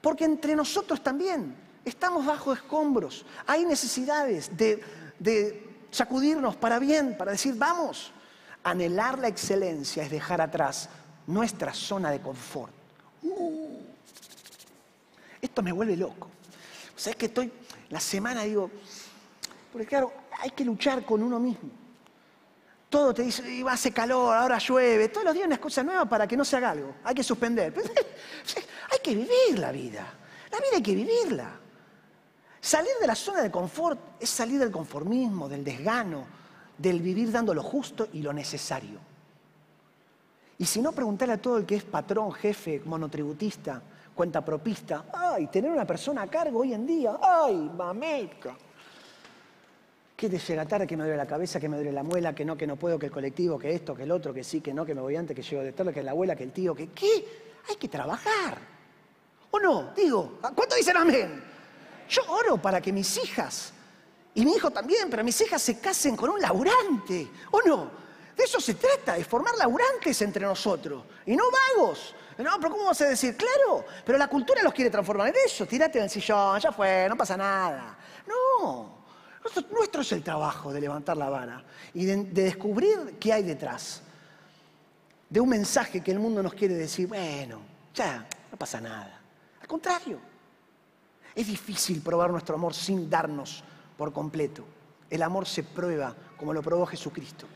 porque 0.00 0.24
entre 0.24 0.56
nosotros 0.56 1.02
también 1.02 1.54
estamos 1.84 2.24
bajo 2.24 2.52
escombros, 2.52 3.24
hay 3.46 3.64
necesidades 3.64 4.50
de, 4.56 5.62
sacudirnos 5.90 6.56
para 6.56 6.80
bien, 6.80 7.16
para 7.16 7.30
decir, 7.30 7.54
vamos, 7.56 8.10
anhelar 8.64 9.18
la 9.20 9.28
excelencia 9.28 10.02
es 10.02 10.10
dejar 10.10 10.40
atrás 10.40 10.88
nuestra 11.28 11.72
zona 11.72 12.10
de 12.10 12.20
confort. 12.20 12.72
Uh, 13.22 13.63
esto 15.44 15.62
me 15.62 15.72
vuelve 15.72 15.96
loco. 15.96 16.28
O 16.94 16.98
sea, 16.98 17.10
es 17.10 17.16
que 17.16 17.26
estoy, 17.26 17.52
la 17.90 18.00
semana 18.00 18.42
digo, 18.42 18.70
porque 19.72 19.86
claro, 19.86 20.12
hay 20.40 20.50
que 20.50 20.64
luchar 20.64 21.04
con 21.04 21.22
uno 21.22 21.38
mismo. 21.38 21.70
Todo 22.88 23.12
te 23.12 23.22
dice, 23.22 23.64
hace 23.68 23.92
calor, 23.92 24.36
ahora 24.36 24.58
llueve. 24.58 25.08
Todos 25.08 25.24
los 25.24 25.34
días 25.34 25.46
una 25.46 25.56
excusa 25.56 25.82
nueva 25.82 26.04
para 26.04 26.26
que 26.26 26.36
no 26.36 26.44
se 26.44 26.56
haga 26.56 26.70
algo. 26.70 26.94
Hay 27.02 27.14
que 27.14 27.24
suspender. 27.24 27.74
hay 28.90 28.98
que 29.02 29.14
vivir 29.14 29.58
la 29.58 29.72
vida. 29.72 30.06
La 30.50 30.58
vida 30.58 30.76
hay 30.76 30.82
que 30.82 30.94
vivirla. 30.94 31.50
Salir 32.60 32.92
de 33.00 33.06
la 33.06 33.14
zona 33.14 33.42
de 33.42 33.50
confort 33.50 33.98
es 34.20 34.30
salir 34.30 34.60
del 34.60 34.70
conformismo, 34.70 35.48
del 35.48 35.64
desgano, 35.64 36.24
del 36.78 37.02
vivir 37.02 37.30
dando 37.30 37.52
lo 37.52 37.62
justo 37.62 38.08
y 38.12 38.22
lo 38.22 38.32
necesario. 38.32 39.00
Y 40.56 40.64
si 40.64 40.80
no, 40.80 40.92
preguntarle 40.92 41.34
a 41.34 41.42
todo 41.42 41.58
el 41.58 41.66
que 41.66 41.74
es 41.74 41.84
patrón, 41.84 42.32
jefe, 42.32 42.80
monotributista, 42.84 43.82
cuenta 44.14 44.44
propista, 44.44 45.06
ay, 45.12 45.48
tener 45.48 45.70
una 45.70 45.86
persona 45.86 46.22
a 46.22 46.26
cargo 46.26 46.60
hoy 46.60 46.74
en 46.74 46.86
día, 46.86 47.18
ay, 47.20 47.70
mameca 47.76 48.56
que 50.16 50.28
te 50.28 50.38
llega 50.38 50.86
que 50.86 50.96
me 50.96 51.04
duele 51.04 51.16
la 51.16 51.26
cabeza, 51.26 51.58
que 51.58 51.68
me 51.68 51.76
duele 51.76 51.92
la 51.92 52.02
muela, 52.02 52.34
que 52.34 52.44
no, 52.44 52.56
que 52.56 52.66
no 52.66 52.76
puedo, 52.76 52.98
que 52.98 53.06
el 53.06 53.12
colectivo, 53.12 53.58
que 53.58 53.74
esto, 53.74 53.94
que 53.94 54.04
el 54.04 54.12
otro, 54.12 54.32
que 54.32 54.44
sí, 54.44 54.60
que 54.60 54.72
no, 54.72 54.86
que 54.86 54.94
me 54.94 55.00
voy 55.00 55.16
antes, 55.16 55.34
que 55.34 55.42
llego 55.42 55.62
de 55.62 55.72
tarde, 55.72 55.92
que 55.92 56.02
la 56.02 56.12
abuela, 56.12 56.36
que 56.36 56.44
el 56.44 56.52
tío, 56.52 56.74
que 56.74 56.88
qué. 56.88 57.52
Hay 57.68 57.76
que 57.76 57.88
trabajar. 57.88 58.58
¿O 59.50 59.58
no? 59.58 59.92
Digo, 59.94 60.38
¿cuánto 60.40 60.76
dicen 60.76 60.96
amén? 60.96 61.42
Yo 62.08 62.22
oro 62.28 62.56
para 62.56 62.80
que 62.80 62.92
mis 62.92 63.16
hijas, 63.18 63.72
y 64.34 64.44
mi 64.44 64.52
hijo 64.52 64.70
también, 64.70 65.10
pero 65.10 65.24
mis 65.24 65.40
hijas 65.40 65.60
se 65.60 65.78
casen 65.80 66.16
con 66.16 66.30
un 66.30 66.40
laburante. 66.40 67.28
¿O 67.50 67.60
no? 67.62 67.90
De 68.36 68.44
eso 68.44 68.60
se 68.60 68.74
trata, 68.74 69.14
de 69.14 69.24
formar 69.24 69.56
laburantes 69.56 70.20
entre 70.22 70.44
nosotros. 70.44 71.04
Y 71.26 71.36
no 71.36 71.44
vagos. 71.50 72.14
No, 72.38 72.50
pero 72.58 72.70
¿cómo 72.70 72.86
vas 72.86 73.00
a 73.00 73.08
decir? 73.08 73.36
Claro, 73.36 73.84
pero 74.04 74.18
la 74.18 74.26
cultura 74.26 74.62
los 74.62 74.72
quiere 74.72 74.90
transformar 74.90 75.28
en 75.28 75.34
eso. 75.46 75.66
Tírate 75.66 75.98
en 75.98 76.04
el 76.04 76.10
sillón, 76.10 76.58
ya 76.58 76.72
fue, 76.72 77.06
no 77.08 77.16
pasa 77.16 77.36
nada. 77.36 77.96
No. 78.26 79.04
Nuestro, 79.70 80.00
es 80.00 80.12
el 80.12 80.22
trabajo 80.22 80.72
de 80.72 80.80
levantar 80.80 81.16
la 81.16 81.28
vara 81.28 81.62
y 81.92 82.06
de, 82.06 82.16
descubrir 82.24 83.16
qué 83.20 83.32
hay 83.32 83.42
detrás. 83.42 84.02
De 85.28 85.38
un 85.38 85.48
mensaje 85.48 86.02
que 86.02 86.10
el 86.12 86.18
mundo 86.18 86.42
nos 86.42 86.54
quiere 86.54 86.74
decir, 86.74 87.06
bueno, 87.06 87.60
ya, 87.94 88.26
no 88.50 88.56
pasa 88.56 88.80
nada. 88.80 89.20
Al 89.60 89.68
contrario, 89.68 90.18
es 91.34 91.46
difícil 91.46 92.00
probar 92.00 92.30
nuestro 92.30 92.54
amor 92.54 92.74
sin 92.74 93.10
darnos 93.10 93.62
por 93.98 94.12
completo. 94.12 94.64
El 95.10 95.22
amor 95.22 95.46
se 95.46 95.62
prueba 95.62 96.14
como 96.36 96.52
lo 96.52 96.62
probó 96.62 96.86
Jesucristo. 96.86 97.46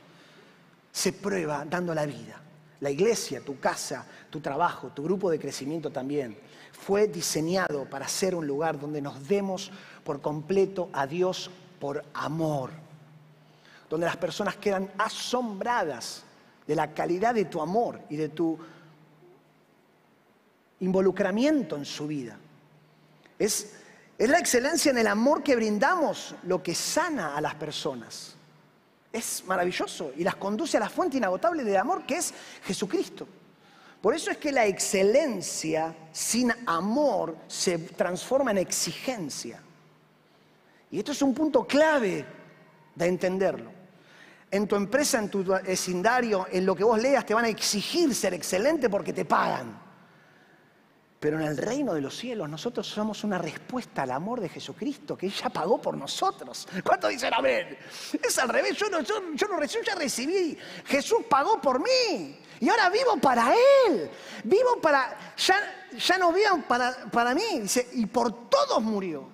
Se 0.93 1.13
prueba 1.13 1.65
dando 1.65 1.95
la 1.95 2.05
vida. 2.05 2.41
La 2.81 2.91
iglesia, 2.91 3.41
tu 3.41 3.59
casa, 3.59 4.07
tu 4.31 4.41
trabajo, 4.41 4.89
tu 4.89 5.03
grupo 5.03 5.31
de 5.31 5.39
crecimiento 5.39 5.91
también, 5.91 6.39
fue 6.73 7.09
diseñado 7.09 7.85
para 7.87 8.07
ser 8.07 8.35
un 8.35 8.47
lugar 8.47 8.79
donde 8.79 9.03
nos 9.03 9.27
demos 9.27 9.71
por 10.05 10.21
completo 10.21 10.89
a 10.93 11.07
Dios 11.07 11.51
por 11.81 12.05
amor, 12.15 12.71
donde 13.91 14.07
las 14.07 14.17
personas 14.17 14.57
quedan 14.57 14.91
asombradas 14.97 16.23
de 16.67 16.75
la 16.75 16.95
calidad 16.95 17.35
de 17.35 17.47
tu 17.47 17.61
amor 17.61 18.01
y 18.09 18.17
de 18.17 18.29
tu 18.29 18.59
involucramiento 20.81 21.77
en 21.77 21.85
su 21.85 22.07
vida. 22.07 22.39
Es, 23.39 23.75
es 24.17 24.29
la 24.29 24.39
excelencia 24.39 24.91
en 24.91 24.99
el 24.99 25.07
amor 25.09 25.43
que 25.43 25.57
brindamos 25.57 26.35
lo 26.45 26.63
que 26.63 26.75
sana 26.75 27.37
a 27.37 27.41
las 27.41 27.55
personas. 27.57 28.38
Es 29.13 29.45
maravilloso 29.47 30.13
y 30.17 30.25
las 30.25 30.37
conduce 30.37 30.77
a 30.77 30.81
la 30.81 30.89
fuente 30.89 31.17
inagotable 31.17 31.65
del 31.65 31.77
amor 31.77 32.05
que 32.05 32.17
es 32.17 32.35
Jesucristo. 32.65 33.27
Por 34.01 34.15
eso 34.15 34.31
es 34.31 34.37
que 34.37 34.53
la 34.53 34.67
excelencia 34.67 35.95
sin 36.13 36.53
amor 36.67 37.37
se 37.49 37.79
transforma 37.79 38.53
en 38.53 38.59
exigencia. 38.59 39.61
Y 40.91 40.99
esto 40.99 41.13
es 41.13 41.23
un 41.23 41.35
punto 41.35 41.67
clave 41.67 42.25
de 42.95 43.07
entenderlo. 43.07 43.71
En 44.51 44.67
tu 44.67 44.77
empresa, 44.77 45.19
en 45.19 45.29
tu 45.29 45.45
vecindario, 45.45 46.47
en 46.51 46.65
lo 46.65 46.75
que 46.75 46.85
vos 46.85 47.01
leas, 47.01 47.27
te 47.27 47.35
van 47.35 47.45
a 47.45 47.49
exigir 47.49 48.15
ser 48.15 48.35
excelente 48.35 48.89
porque 48.89 49.13
te 49.13 49.25
pagan. 49.25 49.88
Pero 51.21 51.41
en 51.41 51.47
el 51.47 51.57
reino 51.57 51.95
de 51.95 52.01
los 52.01 52.17
cielos 52.17 52.49
nosotros 52.49 52.87
somos 52.87 53.25
una 53.25 53.39
respuesta 53.39 54.03
al 54.03 54.13
amor 54.13 54.41
de 54.41 54.49
Jesucristo 54.49 55.17
que 55.17 55.27
ella 55.27 55.49
pagó 55.51 55.83
por 55.83 55.97
nosotros. 55.97 56.69
¿Cuánto 56.85 57.09
dicen 57.09 57.35
amén? 57.35 57.77
Es 58.13 58.39
al 58.39 58.49
revés, 58.49 58.77
yo 58.77 58.89
no, 58.89 59.01
yo, 59.01 59.49
no 59.49 59.57
recibí, 59.57 59.85
ya 59.85 59.95
recibí. 59.97 60.59
Jesús 60.85 61.19
pagó 61.29 61.61
por 61.61 61.81
mí. 61.81 62.39
Y 62.61 62.69
ahora 62.69 62.89
vivo 62.89 63.17
para 63.21 63.53
Él. 63.53 64.11
Vivo 64.45 64.81
para, 64.81 65.35
ya, 65.37 65.89
ya 65.93 66.19
no 66.19 66.33
vivo 66.33 66.63
para, 66.69 67.11
para 67.11 67.35
mí. 67.35 67.61
Dice, 67.63 67.89
y 67.95 68.07
por 68.07 68.49
todos 68.49 68.81
murió. 68.81 69.29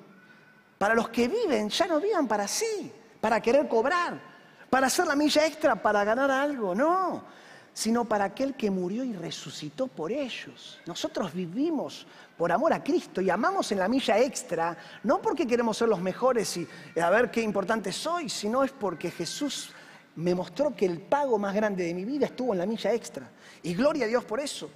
Para 0.78 0.94
los 0.94 1.10
que 1.10 1.28
viven, 1.28 1.68
ya 1.68 1.86
no 1.86 2.00
vivan 2.00 2.26
para 2.26 2.48
sí, 2.48 2.92
para 3.20 3.40
querer 3.40 3.68
cobrar, 3.68 4.20
para 4.68 4.86
hacer 4.88 5.06
la 5.06 5.14
milla 5.14 5.46
extra, 5.46 5.80
para 5.80 6.02
ganar 6.02 6.30
algo. 6.30 6.74
No. 6.74 7.43
Sino 7.74 8.04
para 8.04 8.24
aquel 8.24 8.54
que 8.54 8.70
murió 8.70 9.02
y 9.02 9.12
resucitó 9.12 9.88
por 9.88 10.12
ellos. 10.12 10.80
Nosotros 10.86 11.34
vivimos 11.34 12.06
por 12.38 12.52
amor 12.52 12.72
a 12.72 12.82
Cristo 12.82 13.20
y 13.20 13.28
amamos 13.28 13.70
en 13.72 13.80
la 13.80 13.88
milla 13.88 14.18
extra, 14.18 14.78
no 15.02 15.20
porque 15.20 15.46
queremos 15.46 15.76
ser 15.76 15.88
los 15.88 16.00
mejores 16.00 16.56
y 16.56 16.68
a 16.98 17.10
ver 17.10 17.32
qué 17.32 17.42
importante 17.42 17.90
soy, 17.90 18.28
sino 18.28 18.62
es 18.62 18.70
porque 18.70 19.10
Jesús 19.10 19.72
me 20.14 20.34
mostró 20.36 20.74
que 20.74 20.86
el 20.86 21.00
pago 21.00 21.36
más 21.36 21.52
grande 21.52 21.84
de 21.84 21.94
mi 21.94 22.04
vida 22.04 22.26
estuvo 22.26 22.52
en 22.52 22.60
la 22.60 22.66
milla 22.66 22.92
extra. 22.92 23.28
Y 23.64 23.74
gloria 23.74 24.04
a 24.04 24.08
Dios 24.08 24.24
por 24.24 24.38
eso. 24.38 24.70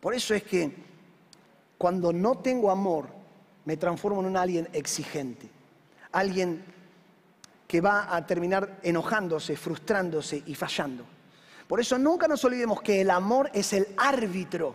Por 0.00 0.14
eso 0.14 0.34
es 0.34 0.42
que 0.44 0.74
cuando 1.76 2.12
no 2.12 2.38
tengo 2.38 2.70
amor, 2.70 3.06
me 3.66 3.76
transformo 3.76 4.20
en 4.20 4.26
un 4.26 4.36
alguien 4.38 4.68
exigente, 4.72 5.46
alguien 6.10 6.64
que 7.66 7.82
va 7.82 8.16
a 8.16 8.26
terminar 8.26 8.78
enojándose, 8.82 9.54
frustrándose 9.56 10.42
y 10.46 10.54
fallando. 10.54 11.04
Por 11.68 11.80
eso 11.80 11.98
nunca 11.98 12.26
nos 12.26 12.42
olvidemos 12.44 12.80
que 12.80 13.02
el 13.02 13.10
amor 13.10 13.50
es 13.52 13.74
el 13.74 13.88
árbitro 13.98 14.74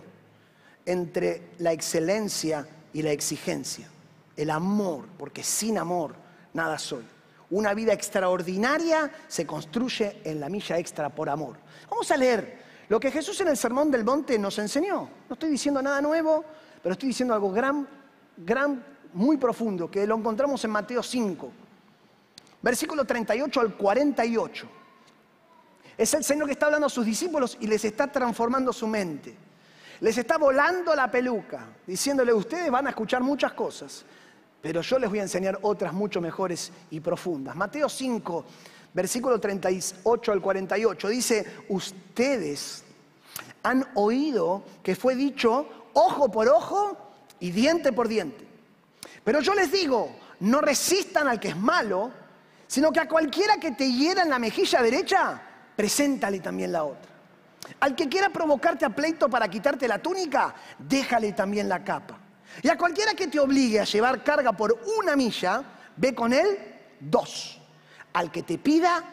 entre 0.85 1.49
la 1.57 1.73
excelencia 1.73 2.67
y 2.93 3.01
la 3.01 3.11
exigencia. 3.11 3.89
El 4.37 4.51
amor, 4.51 5.05
porque 5.17 5.43
sin 5.43 5.79
amor 5.79 6.15
nada 6.53 6.77
soy. 6.77 7.03
Una 7.49 7.73
vida 7.73 7.93
extraordinaria 7.93 9.11
se 9.27 9.45
construye 9.45 10.21
en 10.23 10.39
la 10.39 10.49
milla 10.49 10.77
extra 10.77 11.09
por 11.09 11.29
amor. 11.29 11.57
Vamos 11.89 12.09
a 12.11 12.17
leer 12.17 12.61
lo 12.89 12.99
que 12.99 13.11
Jesús 13.11 13.41
en 13.41 13.47
el 13.47 13.57
Sermón 13.57 13.89
del 13.89 14.03
Monte 14.03 14.37
nos 14.37 14.59
enseñó. 14.59 15.09
No 15.27 15.33
estoy 15.33 15.49
diciendo 15.49 15.81
nada 15.81 15.99
nuevo, 15.99 16.45
pero 16.81 16.93
estoy 16.93 17.09
diciendo 17.09 17.33
algo 17.33 17.51
gran, 17.51 17.87
gran, 18.37 18.83
muy 19.13 19.37
profundo, 19.37 19.89
que 19.89 20.05
lo 20.05 20.15
encontramos 20.15 20.63
en 20.63 20.71
Mateo 20.71 21.01
5, 21.01 21.51
versículo 22.61 23.05
38 23.05 23.61
al 23.61 23.75
48. 23.75 24.82
Es 25.97 26.13
el 26.13 26.23
Señor 26.23 26.47
que 26.47 26.53
está 26.53 26.65
hablando 26.67 26.87
a 26.87 26.89
sus 26.89 27.05
discípulos 27.05 27.57
y 27.59 27.67
les 27.67 27.85
está 27.85 28.11
transformando 28.11 28.73
su 28.73 28.87
mente. 28.87 29.35
Les 29.99 30.17
está 30.17 30.37
volando 30.37 30.95
la 30.95 31.09
peluca, 31.09 31.67
diciéndole, 31.85 32.33
ustedes 32.33 32.69
van 32.69 32.87
a 32.87 32.89
escuchar 32.89 33.21
muchas 33.21 33.53
cosas, 33.53 34.03
pero 34.61 34.81
yo 34.81 34.99
les 34.99 35.09
voy 35.09 35.19
a 35.19 35.23
enseñar 35.23 35.59
otras 35.61 35.93
mucho 35.93 36.19
mejores 36.19 36.71
y 36.89 36.99
profundas. 36.99 37.55
Mateo 37.55 37.87
5, 37.87 38.45
versículo 38.93 39.39
38 39.39 40.31
al 40.31 40.41
48, 40.41 41.07
dice, 41.07 41.45
ustedes 41.69 42.83
han 43.61 43.87
oído 43.95 44.63
que 44.83 44.95
fue 44.95 45.15
dicho 45.15 45.67
ojo 45.93 46.29
por 46.29 46.49
ojo 46.49 46.97
y 47.39 47.51
diente 47.51 47.93
por 47.93 48.07
diente. 48.07 48.45
Pero 49.23 49.39
yo 49.39 49.53
les 49.53 49.71
digo, 49.71 50.13
no 50.41 50.59
resistan 50.59 51.27
al 51.27 51.39
que 51.39 51.49
es 51.49 51.57
malo, 51.57 52.11
sino 52.67 52.91
que 52.91 52.99
a 52.99 53.07
cualquiera 53.07 53.57
que 53.57 53.71
te 53.71 53.89
hiera 53.89 54.23
en 54.23 54.29
la 54.29 54.39
mejilla 54.39 54.81
derecha, 54.81 55.41
preséntale 55.75 56.39
también 56.39 56.71
la 56.71 56.83
otra. 56.83 57.11
Al 57.79 57.95
que 57.95 58.09
quiera 58.09 58.29
provocarte 58.29 58.85
a 58.85 58.89
pleito 58.89 59.29
para 59.29 59.47
quitarte 59.47 59.87
la 59.87 59.99
túnica, 59.99 60.53
déjale 60.77 61.33
también 61.33 61.69
la 61.69 61.83
capa. 61.83 62.17
Y 62.61 62.69
a 62.69 62.77
cualquiera 62.77 63.13
que 63.13 63.27
te 63.27 63.39
obligue 63.39 63.79
a 63.79 63.85
llevar 63.85 64.23
carga 64.23 64.51
por 64.51 64.79
una 64.99 65.15
milla, 65.15 65.63
ve 65.95 66.13
con 66.13 66.33
él 66.33 66.57
dos. 66.99 67.59
Al 68.13 68.31
que 68.31 68.43
te 68.43 68.57
pida, 68.57 69.03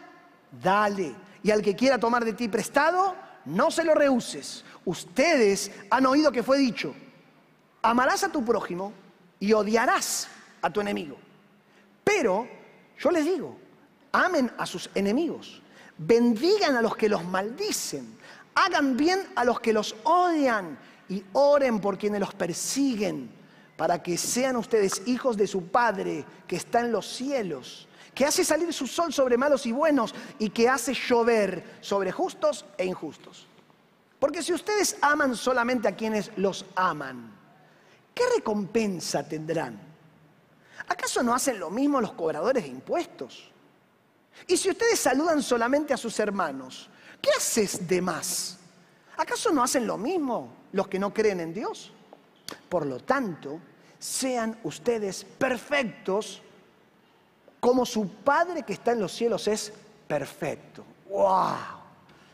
dale. 0.63 1.15
Y 1.43 1.51
al 1.51 1.63
que 1.63 1.75
quiera 1.75 1.99
tomar 1.99 2.25
de 2.25 2.35
ti 2.35 2.49
prestado, 2.49 3.17
no 3.47 3.71
se 3.71 3.85
lo 3.85 3.95
rehuses. 3.95 4.65
Ustedes 4.85 5.71
han 5.91 6.07
oído 6.07 6.33
que 6.33 6.43
fue 6.43 6.59
dicho, 6.59 6.95
amarás 7.83 8.25
a 8.25 8.33
tu 8.33 8.45
prójimo 8.45 8.93
y 9.39 9.53
odiarás 9.53 10.29
a 10.61 10.71
tu 10.71 10.81
enemigo. 10.81 11.17
Pero 12.05 12.47
yo 12.99 13.11
les 13.11 13.25
digo, 13.25 13.57
amen 14.13 14.51
a 14.59 14.67
sus 14.67 14.91
enemigos 14.95 15.60
bendigan 16.01 16.77
a 16.77 16.83
los 16.83 16.97
que 16.97 17.11
los 17.11 17.25
maldicen, 17.25 18.17
hagan 18.55 18.97
bien 18.97 19.21
a 19.37 19.45
los 19.45 19.61
que 19.61 19.73
los 19.73 19.95
odian 20.05 20.79
y 21.09 21.23
oren 21.35 21.79
por 21.79 21.99
quienes 21.99 22.21
los 22.21 22.35
persiguen, 22.35 23.31
para 23.77 24.03
que 24.03 24.17
sean 24.17 24.57
ustedes 24.57 25.03
hijos 25.07 25.37
de 25.37 25.47
su 25.47 25.67
Padre 25.69 26.25
que 26.47 26.57
está 26.57 26.81
en 26.81 26.91
los 26.91 27.07
cielos, 27.07 27.87
que 28.15 28.25
hace 28.25 28.45
salir 28.45 28.73
su 28.73 28.87
sol 28.87 29.13
sobre 29.13 29.37
malos 29.37 29.67
y 29.67 29.73
buenos 29.73 30.15
y 30.39 30.49
que 30.51 30.69
hace 30.69 30.95
llover 30.95 31.79
sobre 31.81 32.13
justos 32.13 32.65
e 32.79 32.87
injustos. 32.87 33.47
Porque 34.19 34.43
si 34.43 34.53
ustedes 34.53 34.97
aman 35.01 35.37
solamente 35.37 35.87
a 35.87 35.97
quienes 35.97 36.31
los 36.37 36.65
aman, 36.77 37.31
¿qué 38.15 38.23
recompensa 38.37 39.27
tendrán? 39.27 39.79
¿Acaso 40.89 41.23
no 41.23 41.35
hacen 41.35 41.59
lo 41.59 41.71
mismo 41.71 42.01
los 42.01 42.13
cobradores 42.13 42.65
de 42.65 42.71
impuestos? 42.71 43.50
Y 44.47 44.57
si 44.57 44.71
ustedes 44.71 44.99
saludan 44.99 45.43
solamente 45.43 45.95
a 45.95 45.97
sus 45.97 46.19
hermanos, 46.19 46.89
¿qué 47.21 47.31
haces 47.37 47.87
de 47.87 48.01
más? 48.01 48.59
¿Acaso 49.17 49.51
no 49.51 49.63
hacen 49.63 49.87
lo 49.87 49.99
mismo 49.99 50.53
los 50.73 50.89
que 50.89 50.99
no 50.99 51.13
creen 51.13 51.41
en 51.41 51.53
Dios? 51.53 51.93
Por 52.69 52.87
lo 52.87 53.01
tanto, 53.01 53.61
sean 53.99 54.59
ustedes 54.65 55.25
perfectos 55.25 56.43
como 57.61 57.85
su 57.85 58.09
Padre 58.09 58.63
que 58.63 58.73
está 58.73 58.93
en 58.93 59.01
los 59.01 59.13
cielos 59.13 59.47
es 59.47 59.73
perfecto. 60.09 60.85
¡Wow! 61.09 61.81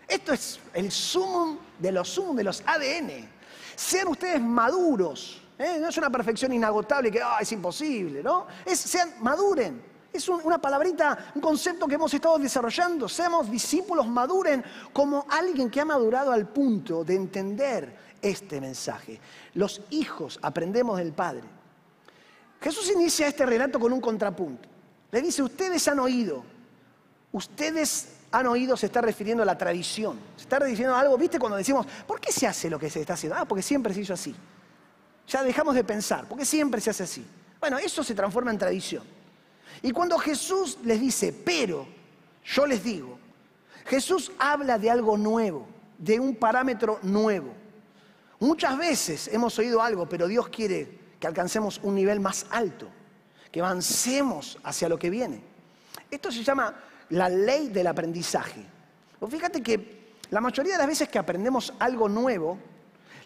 Esto 0.06 0.32
es 0.32 0.61
el 0.72 0.92
sumum 0.92 1.59
de 1.78 1.90
los 1.90 2.09
sumum 2.09 2.37
de 2.37 2.44
los 2.44 2.62
ADN. 2.64 3.28
Sean 3.74 4.09
ustedes 4.09 4.40
maduros. 4.40 5.42
¿eh? 5.59 5.78
No 5.80 5.88
es 5.88 5.98
una 5.98 6.11
perfección 6.11 6.52
inagotable 6.52 7.11
que 7.11 7.20
es 7.40 7.52
imposible, 7.52 8.22
¿no? 8.22 8.46
Es, 8.64 8.78
sean 8.78 9.14
maduren. 9.20 9.95
Es 10.16 10.31
una 10.31 10.59
palabrita, 10.59 11.33
un 11.35 11.42
concepto 11.42 11.87
que 11.87 11.96
hemos 11.96 12.12
estado 12.14 12.38
desarrollando. 12.38 13.07
Seamos 13.07 13.50
discípulos, 13.50 14.07
maduren 14.07 14.64
como 14.90 15.26
alguien 15.29 15.70
que 15.70 15.79
ha 15.79 15.85
madurado 15.85 16.33
al 16.33 16.48
punto 16.48 17.05
de 17.05 17.14
entender 17.14 17.94
este 18.22 18.59
mensaje. 18.59 19.20
Los 19.52 19.83
hijos 19.90 20.38
aprendemos 20.40 20.96
del 20.96 21.12
Padre. 21.12 21.42
Jesús 22.62 22.90
inicia 22.94 23.26
este 23.26 23.44
relato 23.44 23.79
con 23.79 23.92
un 23.92 24.00
contrapunto. 24.00 24.66
Le 25.11 25.20
dice, 25.20 25.42
ustedes 25.42 25.87
han 25.87 25.98
oído, 25.98 26.42
ustedes 27.33 28.09
han 28.33 28.46
oído, 28.46 28.74
se 28.74 28.87
está 28.87 29.02
refiriendo 29.02 29.42
a 29.42 29.46
la 29.46 29.59
tradición, 29.59 30.18
se 30.35 30.44
está 30.44 30.59
refiriendo 30.59 30.96
a 30.96 31.00
algo, 31.00 31.18
viste 31.18 31.38
cuando 31.38 31.59
decimos, 31.59 31.87
¿por 32.07 32.22
qué 32.22 32.33
se 32.33 32.46
hace 32.46 32.70
lo 32.70 32.79
que 32.79 32.88
se 32.88 33.00
está 33.00 33.12
haciendo? 33.12 33.38
Ah, 33.38 33.44
porque 33.44 33.62
siempre 33.62 33.92
se 33.92 34.00
hizo 34.00 34.14
así. 34.14 34.35
Ya 35.29 35.42
dejamos 35.42 35.74
de 35.74 35.85
pensar, 35.85 36.26
porque 36.26 36.46
siempre 36.46 36.81
se 36.81 36.88
hace 36.88 37.02
así. 37.02 37.26
Bueno, 37.61 37.76
eso 37.76 38.02
se 38.02 38.14
transforma 38.14 38.50
en 38.50 38.59
tradición. 38.59 39.15
Y 39.82 39.92
cuando 39.92 40.18
Jesús 40.18 40.78
les 40.84 41.00
dice, 41.00 41.32
pero 41.32 41.86
yo 42.44 42.66
les 42.66 42.82
digo, 42.82 43.18
Jesús 43.86 44.32
habla 44.38 44.78
de 44.78 44.90
algo 44.90 45.16
nuevo, 45.16 45.66
de 45.98 46.18
un 46.18 46.34
parámetro 46.34 46.98
nuevo. 47.02 47.52
Muchas 48.40 48.76
veces 48.76 49.28
hemos 49.28 49.58
oído 49.58 49.80
algo, 49.80 50.08
pero 50.08 50.28
Dios 50.28 50.48
quiere 50.48 50.98
que 51.18 51.26
alcancemos 51.26 51.80
un 51.82 51.94
nivel 51.94 52.20
más 52.20 52.46
alto, 52.50 52.88
que 53.50 53.60
avancemos 53.60 54.58
hacia 54.62 54.88
lo 54.88 54.98
que 54.98 55.10
viene. 55.10 55.40
Esto 56.10 56.30
se 56.30 56.42
llama 56.42 56.74
la 57.10 57.28
ley 57.28 57.68
del 57.68 57.86
aprendizaje. 57.86 58.64
fíjate 59.28 59.62
que 59.62 59.96
la 60.30 60.40
mayoría 60.40 60.72
de 60.72 60.78
las 60.78 60.86
veces 60.86 61.08
que 61.08 61.18
aprendemos 61.18 61.72
algo 61.78 62.08
nuevo, 62.08 62.58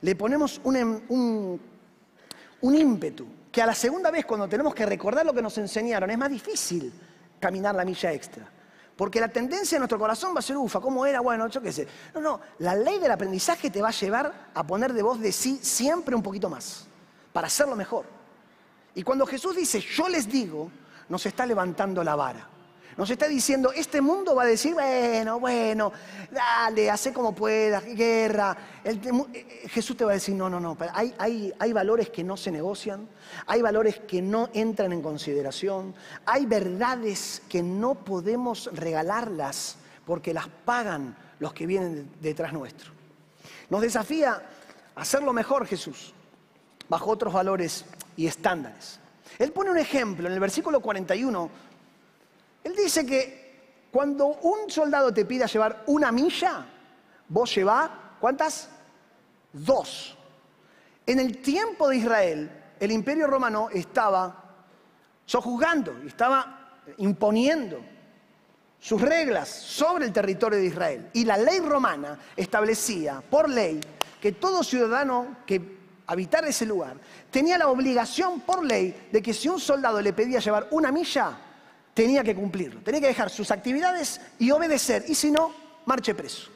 le 0.02 0.14
ponemos 0.14 0.60
un, 0.64 0.76
em, 0.76 1.00
un 1.08 2.74
ímpetu, 2.74 3.26
que 3.50 3.60
a 3.60 3.66
la 3.66 3.74
segunda 3.74 4.10
vez 4.10 4.24
cuando 4.24 4.48
tenemos 4.48 4.74
que 4.74 4.86
recordar 4.86 5.26
lo 5.26 5.32
que 5.32 5.42
nos 5.42 5.56
enseñaron 5.58 6.10
es 6.10 6.18
más 6.18 6.30
difícil 6.30 6.92
caminar 7.40 7.74
la 7.74 7.84
milla 7.84 8.12
extra. 8.12 8.48
Porque 8.96 9.18
la 9.18 9.28
tendencia 9.28 9.76
de 9.76 9.80
nuestro 9.80 9.98
corazón 9.98 10.34
va 10.34 10.40
a 10.40 10.42
ser, 10.42 10.58
ufa, 10.58 10.78
¿cómo 10.78 11.06
era? 11.06 11.20
Bueno, 11.20 11.48
yo 11.48 11.62
qué 11.62 11.72
sé. 11.72 11.88
No, 12.14 12.20
no, 12.20 12.40
la 12.58 12.74
ley 12.74 12.98
del 12.98 13.10
aprendizaje 13.10 13.70
te 13.70 13.80
va 13.80 13.88
a 13.88 13.92
llevar 13.92 14.50
a 14.52 14.66
poner 14.66 14.92
de 14.92 15.02
voz 15.02 15.18
de 15.20 15.32
sí 15.32 15.58
siempre 15.62 16.14
un 16.14 16.22
poquito 16.22 16.50
más, 16.50 16.86
para 17.32 17.46
hacerlo 17.46 17.76
mejor. 17.76 18.04
Y 18.94 19.02
cuando 19.02 19.24
Jesús 19.24 19.56
dice, 19.56 19.80
yo 19.80 20.08
les 20.08 20.28
digo, 20.28 20.70
nos 21.08 21.24
está 21.24 21.46
levantando 21.46 22.04
la 22.04 22.14
vara. 22.14 22.46
Nos 22.96 23.08
está 23.08 23.28
diciendo, 23.28 23.72
este 23.72 24.00
mundo 24.00 24.34
va 24.34 24.42
a 24.42 24.46
decir, 24.46 24.74
bueno, 24.74 25.38
bueno, 25.38 25.92
dale, 26.30 26.90
hace 26.90 27.12
como 27.12 27.34
puedas, 27.34 27.84
guerra. 27.84 28.56
Eh, 28.84 28.98
eh, 29.32 29.68
Jesús 29.68 29.96
te 29.96 30.04
va 30.04 30.10
a 30.10 30.14
decir, 30.14 30.34
no, 30.34 30.50
no, 30.50 30.58
no, 30.58 30.76
hay, 30.92 31.14
hay, 31.18 31.52
hay 31.58 31.72
valores 31.72 32.10
que 32.10 32.24
no 32.24 32.36
se 32.36 32.50
negocian, 32.50 33.08
hay 33.46 33.62
valores 33.62 34.00
que 34.00 34.20
no 34.20 34.50
entran 34.52 34.92
en 34.92 35.02
consideración, 35.02 35.94
hay 36.26 36.46
verdades 36.46 37.42
que 37.48 37.62
no 37.62 37.94
podemos 37.94 38.68
regalarlas 38.72 39.76
porque 40.04 40.34
las 40.34 40.48
pagan 40.48 41.16
los 41.38 41.52
que 41.52 41.66
vienen 41.66 42.10
detrás 42.20 42.52
nuestro. 42.52 42.90
Nos 43.68 43.82
desafía 43.82 44.42
a 44.96 45.00
hacerlo 45.00 45.32
mejor 45.32 45.66
Jesús, 45.66 46.12
bajo 46.88 47.10
otros 47.10 47.32
valores 47.32 47.84
y 48.16 48.26
estándares. 48.26 48.98
Él 49.38 49.52
pone 49.52 49.70
un 49.70 49.78
ejemplo 49.78 50.26
en 50.26 50.34
el 50.34 50.40
versículo 50.40 50.80
41 50.80 51.50
él 52.64 52.74
dice 52.76 53.06
que 53.06 53.88
cuando 53.90 54.26
un 54.26 54.70
soldado 54.70 55.12
te 55.12 55.24
pida 55.24 55.46
llevar 55.46 55.84
una 55.86 56.12
milla, 56.12 56.66
vos 57.28 57.54
llevás, 57.54 57.90
¿cuántas? 58.20 58.68
Dos. 59.52 60.16
En 61.06 61.18
el 61.18 61.38
tiempo 61.38 61.88
de 61.88 61.96
Israel, 61.96 62.50
el 62.78 62.92
imperio 62.92 63.26
romano 63.26 63.68
estaba 63.72 64.44
sojuzgando, 65.24 65.92
estaba 66.06 66.80
imponiendo. 66.98 67.80
sus 68.82 69.00
reglas 69.00 69.48
sobre 69.48 70.06
el 70.06 70.12
territorio 70.12 70.58
de 70.58 70.64
Israel. 70.64 71.10
Y 71.12 71.26
la 71.26 71.36
ley 71.36 71.60
romana 71.60 72.18
establecía 72.34 73.20
por 73.20 73.48
ley 73.48 73.78
que 74.20 74.32
todo 74.32 74.64
ciudadano 74.64 75.36
que 75.44 75.78
habitara 76.06 76.48
ese 76.48 76.64
lugar 76.64 76.96
tenía 77.30 77.58
la 77.58 77.68
obligación 77.68 78.40
por 78.40 78.64
ley 78.64 79.08
de 79.12 79.20
que 79.20 79.34
si 79.34 79.48
un 79.48 79.60
soldado 79.60 80.00
le 80.00 80.14
pedía 80.14 80.40
llevar 80.40 80.68
una 80.70 80.90
milla, 80.90 81.38
tenía 81.94 82.22
que 82.22 82.34
cumplirlo, 82.34 82.80
tenía 82.82 83.00
que 83.00 83.08
dejar 83.08 83.30
sus 83.30 83.50
actividades 83.50 84.20
y 84.38 84.50
obedecer, 84.50 85.04
y 85.08 85.14
si 85.14 85.30
no, 85.30 85.52
marche 85.86 86.14
preso. 86.14 86.50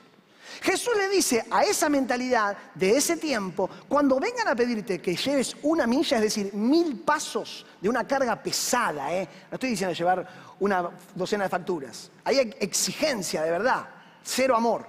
Jesús 0.62 0.94
le 0.97 1.09
dice 1.09 1.44
a 1.51 1.64
esa 1.64 1.88
mentalidad 1.88 2.57
de 2.75 2.97
ese 2.97 3.16
tiempo, 3.16 3.68
cuando 3.88 4.18
vengan 4.18 4.49
a 4.49 4.55
pedirte 4.55 5.01
que 5.01 5.14
lleves 5.14 5.57
una 5.62 5.87
milla, 5.87 6.16
es 6.16 6.23
decir, 6.23 6.55
mil 6.55 7.01
pasos 7.01 7.66
de 7.81 7.88
una 7.88 8.07
carga 8.07 8.42
pesada, 8.42 9.12
¿eh? 9.12 9.29
no 9.51 9.57
estoy 9.57 9.70
diciendo 9.70 9.94
llevar 9.94 10.27
una 10.61 10.90
docena 11.14 11.44
de 11.44 11.51
facturas, 11.51 12.11
hay 12.25 12.38
exigencia 12.61 13.42
de 13.42 13.51
verdad, 13.51 13.88
cero 14.23 14.57
amor. 14.57 14.87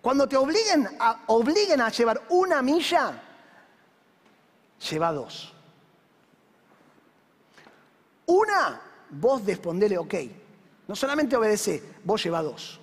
Cuando 0.00 0.28
te 0.28 0.36
obliguen 0.36 0.88
a, 0.98 1.22
obliguen 1.26 1.80
a 1.80 1.90
llevar 1.90 2.22
una 2.30 2.62
milla, 2.62 3.22
lleva 4.90 5.12
dos. 5.12 5.54
Una, 8.26 8.80
vos 9.10 9.44
respondele 9.44 9.98
ok. 9.98 10.14
No 10.86 10.96
solamente 10.96 11.36
obedece, 11.36 11.82
vos 12.04 12.22
lleva 12.22 12.42
dos. 12.42 12.80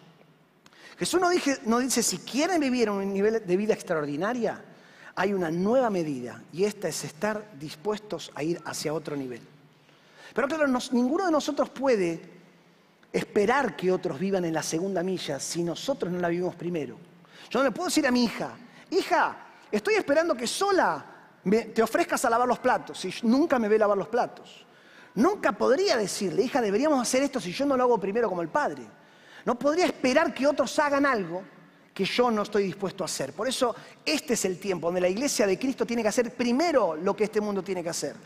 Jesús 0.98 1.20
no, 1.20 1.30
no 1.66 1.80
dice, 1.80 2.04
si 2.04 2.20
quieren 2.20 2.62
vivir 2.62 2.90
un 2.90 3.12
nivel 3.12 3.46
de 3.46 3.58
vida 3.58 3.74
extraordinaria, 3.74 4.64
hay 5.16 5.34
una 5.34 5.50
nueva 5.50 5.90
medida 5.90 6.42
y 6.52 6.66
esta 6.66 6.88
es 6.88 7.04
estar 7.04 7.52
dispuestos 7.58 8.32
a 8.36 8.44
ir 8.44 8.62
hacia 8.66 8.94
otro 8.94 9.16
nivel. 9.16 9.42
Pero 10.34 10.48
claro, 10.48 10.68
ninguno 10.92 11.26
de 11.26 11.32
nosotros 11.32 11.70
puede 11.70 12.36
esperar 13.12 13.76
que 13.78 13.92
otros 13.92 14.20
vivan 14.20 14.44
en 14.44 14.54
la 14.54 14.62
segunda 14.62 15.02
milla 15.02 15.40
si 15.40 15.64
nosotros 15.64 16.12
no 16.12 16.20
la 16.20 16.28
vivimos 16.28 16.56
primero. 16.56 16.98
Yo 17.50 17.60
no 17.60 17.66
le 17.66 17.72
puedo 17.72 17.88
decir 17.88 18.06
a 18.06 18.12
mi 18.12 18.26
hija, 18.26 18.58
hija, 18.90 19.38
estoy 19.72 19.96
esperando 19.96 20.36
que 20.36 20.48
sola 20.48 21.06
te 21.74 21.82
ofrezcas 21.82 22.26
a 22.26 22.30
lavar 22.30 22.48
los 22.48 22.60
platos 22.60 23.00
si 23.00 23.14
nunca 23.24 23.58
me 23.58 23.70
ve 23.70 23.80
lavar 23.80 23.98
los 23.98 24.10
platos. 24.10 24.66
Nunca 25.16 25.54
podría 25.54 25.98
decirle, 25.98 26.44
hija, 26.44 26.62
deberíamos 26.62 27.02
hacer 27.02 27.24
esto 27.24 27.40
si 27.40 27.52
yo 27.52 27.66
no 27.66 27.78
lo 27.78 27.84
hago 27.84 28.00
primero 28.00 28.30
como 28.30 28.42
el 28.42 28.50
padre. 28.50 28.84
No 29.46 29.58
podría 29.58 29.86
esperar 29.86 30.34
que 30.34 30.46
otros 30.46 30.78
hagan 30.80 31.06
algo 31.06 31.44
que 31.94 32.04
yo 32.04 32.30
no 32.30 32.42
estoy 32.42 32.64
dispuesto 32.64 33.04
a 33.04 33.06
hacer. 33.06 33.32
Por 33.32 33.48
eso 33.48 33.74
este 34.04 34.34
es 34.34 34.44
el 34.44 34.60
tiempo 34.60 34.88
donde 34.88 35.00
la 35.00 35.08
iglesia 35.08 35.48
de 35.48 35.58
Cristo 35.58 35.86
tiene 35.86 36.02
que 36.02 36.10
hacer 36.10 36.36
primero 36.36 36.96
lo 36.96 37.16
que 37.16 37.24
este 37.24 37.40
mundo 37.40 37.64
tiene 37.64 37.82
que 37.82 37.90
hacer. 37.90 38.18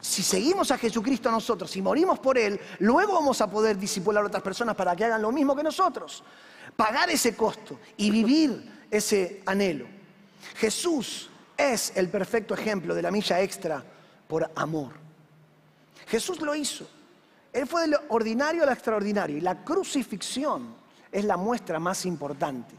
Si 0.00 0.22
seguimos 0.22 0.70
a 0.70 0.78
Jesucristo 0.78 1.28
nosotros 1.28 1.74
y 1.76 1.82
morimos 1.82 2.20
por 2.20 2.38
Él, 2.38 2.60
luego 2.78 3.14
vamos 3.14 3.40
a 3.40 3.50
poder 3.50 3.76
disipular 3.76 4.22
a 4.22 4.28
otras 4.28 4.44
personas 4.44 4.76
para 4.76 4.94
que 4.94 5.04
hagan 5.04 5.20
lo 5.20 5.32
mismo 5.32 5.56
que 5.56 5.64
nosotros. 5.64 6.22
Pagar 6.76 7.10
ese 7.10 7.34
costo 7.34 7.80
y 7.96 8.12
vivir 8.12 8.84
ese 8.88 9.42
anhelo. 9.46 9.86
Jesús 10.58 11.28
es 11.56 11.96
el 11.96 12.08
perfecto 12.08 12.54
ejemplo 12.54 12.94
de 12.94 13.02
la 13.02 13.10
milla 13.10 13.40
extra 13.40 13.82
por 14.28 14.48
amor. 14.54 15.05
Jesús 16.06 16.40
lo 16.40 16.54
hizo. 16.54 16.88
Él 17.52 17.66
fue 17.66 17.82
de 17.82 17.88
lo 17.88 18.00
ordinario 18.08 18.62
a 18.62 18.66
lo 18.66 18.72
extraordinario 18.72 19.36
y 19.36 19.40
la 19.40 19.64
crucifixión 19.64 20.74
es 21.10 21.24
la 21.24 21.36
muestra 21.36 21.78
más 21.78 22.04
importante. 22.04 22.74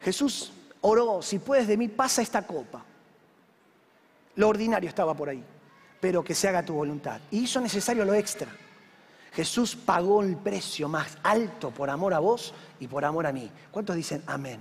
Jesús 0.00 0.52
oró, 0.80 1.22
si 1.22 1.38
puedes 1.38 1.68
de 1.68 1.76
mí, 1.76 1.88
pasa 1.88 2.22
esta 2.22 2.46
copa. 2.46 2.84
Lo 4.34 4.48
ordinario 4.48 4.88
estaba 4.88 5.14
por 5.14 5.28
ahí, 5.28 5.44
pero 6.00 6.24
que 6.24 6.34
se 6.34 6.48
haga 6.48 6.64
tu 6.64 6.74
voluntad. 6.74 7.20
Y 7.30 7.40
hizo 7.40 7.60
necesario 7.60 8.04
lo 8.04 8.14
extra. 8.14 8.48
Jesús 9.32 9.76
pagó 9.76 10.22
el 10.22 10.36
precio 10.36 10.88
más 10.88 11.16
alto 11.22 11.70
por 11.70 11.88
amor 11.88 12.12
a 12.12 12.18
vos 12.18 12.52
y 12.80 12.86
por 12.86 13.04
amor 13.04 13.26
a 13.26 13.32
mí. 13.32 13.50
¿Cuántos 13.70 13.96
dicen 13.96 14.22
amén? 14.26 14.60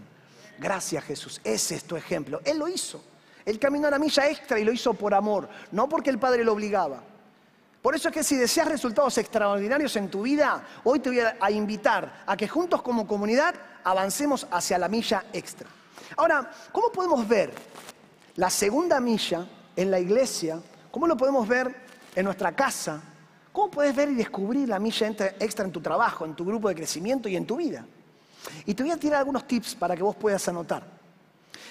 Gracias 0.60 1.04
Jesús, 1.04 1.42
ese 1.44 1.76
es 1.76 1.84
tu 1.84 1.96
ejemplo. 1.96 2.40
Él 2.46 2.60
lo 2.60 2.68
hizo. 2.68 3.04
Él 3.44 3.58
caminó 3.58 3.88
a 3.88 3.92
la 3.92 4.00
milla 4.00 4.30
extra 4.30 4.60
y 4.60 4.64
lo 4.64 4.72
hizo 4.72 4.94
por 4.94 5.14
amor, 5.14 5.50
no 5.72 5.90
porque 5.90 6.12
el 6.12 6.20
Padre 6.20 6.44
lo 6.44 6.54
obligaba. 6.54 7.04
Por 7.82 7.96
eso 7.96 8.10
es 8.10 8.13
que 8.13 8.24
si 8.24 8.36
deseas 8.36 8.67
resultados 8.67 9.17
extraordinarios 9.17 9.96
en 9.96 10.10
tu 10.10 10.22
vida, 10.22 10.63
hoy 10.84 11.00
te 11.00 11.10
voy 11.10 11.20
a 11.39 11.52
invitar 11.52 12.24
a 12.28 12.38
que 12.38 12.48
juntos 12.48 12.82
como 12.84 13.08
comunidad 13.08 13.56
avancemos 13.84 14.46
hacia 14.52 14.78
la 14.78 14.88
milla 14.88 15.26
extra. 15.34 15.67
Ahora, 16.15 16.52
¿cómo 16.72 16.91
podemos 16.91 17.28
ver 17.28 17.52
la 18.36 18.50
segunda 18.50 19.00
milla 19.00 19.48
en 19.76 19.89
la 19.89 20.00
iglesia? 20.00 20.60
¿Cómo 20.91 21.08
lo 21.08 21.17
podemos 21.17 21.48
ver 21.48 21.76
en 22.15 22.26
nuestra 22.26 22.56
casa? 22.56 23.02
¿Cómo 23.52 23.72
puedes 23.72 23.96
ver 23.96 24.10
y 24.10 24.15
descubrir 24.15 24.70
la 24.70 24.78
milla 24.78 25.08
extra 25.39 25.65
en 25.65 25.72
tu 25.72 25.82
trabajo, 25.82 26.26
en 26.26 26.36
tu 26.36 26.46
grupo 26.46 26.70
de 26.70 26.76
crecimiento 26.76 27.28
y 27.28 27.36
en 27.36 27.48
tu 27.48 27.56
vida? 27.56 27.86
Y 28.65 28.76
te 28.76 28.84
voy 28.84 28.91
a 28.91 28.98
tirar 28.98 29.20
algunos 29.20 29.48
tips 29.48 29.76
para 29.76 29.96
que 29.96 30.04
vos 30.04 30.15
puedas 30.15 30.48
anotar. 30.48 30.84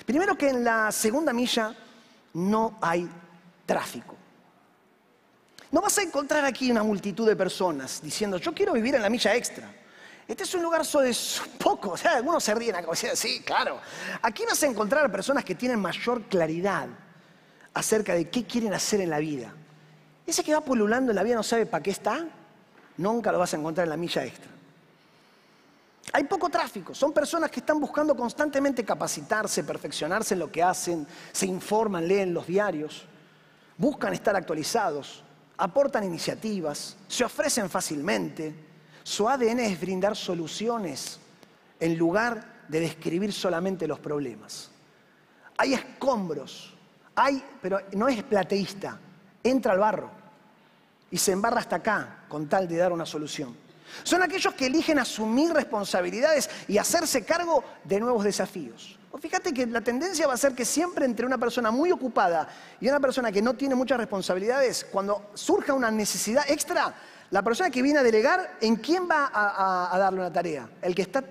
Primero 0.05 0.37
que 0.37 0.49
en 0.49 0.65
la 0.65 0.91
segunda 0.91 1.33
milla 1.33 1.75
no 2.35 2.79
hay 2.81 3.09
tráfico. 3.65 4.20
No 5.71 5.81
vas 5.81 5.99
a 5.99 6.03
encontrar 6.03 6.45
aquí 6.45 6.71
una 6.71 6.83
multitud 6.83 7.27
de 7.27 7.37
personas 7.37 8.01
diciendo, 8.03 8.39
yo 8.39 8.53
quiero 8.53 8.73
vivir 8.73 8.95
en 8.97 9.03
la 9.03 9.11
milla 9.11 9.35
extra. 9.35 9.71
Este 10.27 10.45
es 10.45 10.55
un 10.55 10.63
lugar 10.63 10.87
de 10.87 11.17
poco, 11.59 11.91
o 11.91 11.97
sea, 11.97 12.17
algunos 12.17 12.43
se 12.43 12.55
ríen 12.55 12.77
acá, 12.77 12.89
sí, 12.95 13.41
claro. 13.41 13.81
Aquí 14.23 14.45
vas 14.47 14.63
a 14.63 14.67
encontrar 14.67 15.11
personas 15.11 15.45
que 15.45 15.55
tienen 15.55 15.81
mayor 15.81 16.23
claridad 16.23 16.89
acerca 17.75 18.15
de 18.15 18.29
qué 18.29 18.45
quieren 18.45 18.75
hacer 18.75 19.01
en 19.01 19.11
la 19.11 19.19
vida. 19.19 19.53
Ese 20.27 20.45
que 20.45 20.55
va 20.55 20.61
pululando 20.61 21.11
en 21.11 21.17
la 21.17 21.23
vida 21.23 21.35
no 21.35 21.43
sabe 21.43 21.67
para 21.67 21.83
qué 21.83 21.91
está, 21.91 22.27
nunca 22.97 23.33
lo 23.33 23.39
vas 23.39 23.55
a 23.55 23.57
encontrar 23.57 23.87
en 23.87 23.91
la 23.91 23.97
milla 23.97 24.25
extra. 24.25 24.51
Hay 26.13 26.25
poco 26.25 26.49
tráfico, 26.49 26.95
son 26.95 27.13
personas 27.13 27.51
que 27.51 27.61
están 27.61 27.79
buscando 27.79 28.17
constantemente 28.17 28.85
capacitarse, 28.85 29.63
perfeccionarse 29.63 30.35
en 30.35 30.41
lo 30.41 30.51
que 30.51 30.63
hacen, 30.63 31.07
se 31.33 31.47
informan, 31.47 32.07
leen 32.07 32.35
los 32.35 32.47
diarios, 32.47 33.05
buscan 33.77 34.13
estar 34.13 34.35
actualizados, 34.35 35.23
aportan 35.61 36.05
iniciativas, 36.05 36.97
se 37.07 37.25
ofrecen 37.25 37.69
fácilmente. 37.69 38.55
Su 39.03 39.29
ADN 39.29 39.61
es 39.61 39.81
brindar 39.81 40.17
soluciones 40.17 41.21
en 41.79 41.97
lugar 41.97 42.65
de 42.69 42.81
describir 42.81 43.33
solamente 43.33 43.87
los 43.87 43.99
problemas. 43.99 44.71
Hay 45.59 45.75
escombros, 45.75 46.75
hay, 47.15 47.43
pero 47.61 47.81
no 47.93 48.09
es 48.09 48.23
plateísta, 48.23 48.99
entra 49.43 49.73
al 49.73 49.79
barro 49.79 50.11
y 51.11 51.19
se 51.19 51.33
embarra 51.33 51.61
hasta 51.61 51.77
acá 51.77 52.25
con 52.29 52.49
tal 52.49 52.67
de 52.67 52.77
dar 52.77 52.93
una 52.93 53.05
solución. 53.05 53.55
Son 54.03 54.23
aquellos 54.23 54.55
que 54.55 54.67
eligen 54.67 54.99
asumir 54.99 55.53
responsabilidades 55.53 56.49
y 56.69 56.79
hacerse 56.79 57.25
cargo 57.25 57.65
de 57.85 58.01
nuevos 58.01 58.25
desafíos. 58.25 58.99
fíjate 59.21 59.53
que 59.53 59.67
la 59.67 59.81
tendencia 59.81 60.27
va 60.27 60.35
a 60.35 60.37
ser 60.37 60.55
que 60.55 60.65
siempre 60.65 61.05
entre 61.05 61.27
una 61.27 61.39
persona 61.39 61.71
muy 61.71 61.93
ocupada 61.93 62.49
y 62.81 62.89
una 62.89 63.01
persona 63.01 63.31
que 63.31 63.43
no 63.43 63.55
tiene 63.55 63.75
muchas 63.75 63.99
responsabilidades, 63.99 64.87
cuando 64.91 65.31
surja 65.35 65.75
una 65.75 65.91
necesidad 65.91 66.45
extra, 66.49 66.95
la 67.31 67.43
persona 67.43 67.71
que 67.71 67.83
viene 67.83 68.01
a 68.01 68.03
delegar, 68.03 68.57
¿en 68.61 68.77
quién 68.77 69.09
va 69.09 69.31
a, 69.33 69.97
darle 69.99 70.21
una 70.21 70.33
tarea? 70.33 70.69
¿El 70.83 70.95
que 70.95 71.03
está 71.03 71.23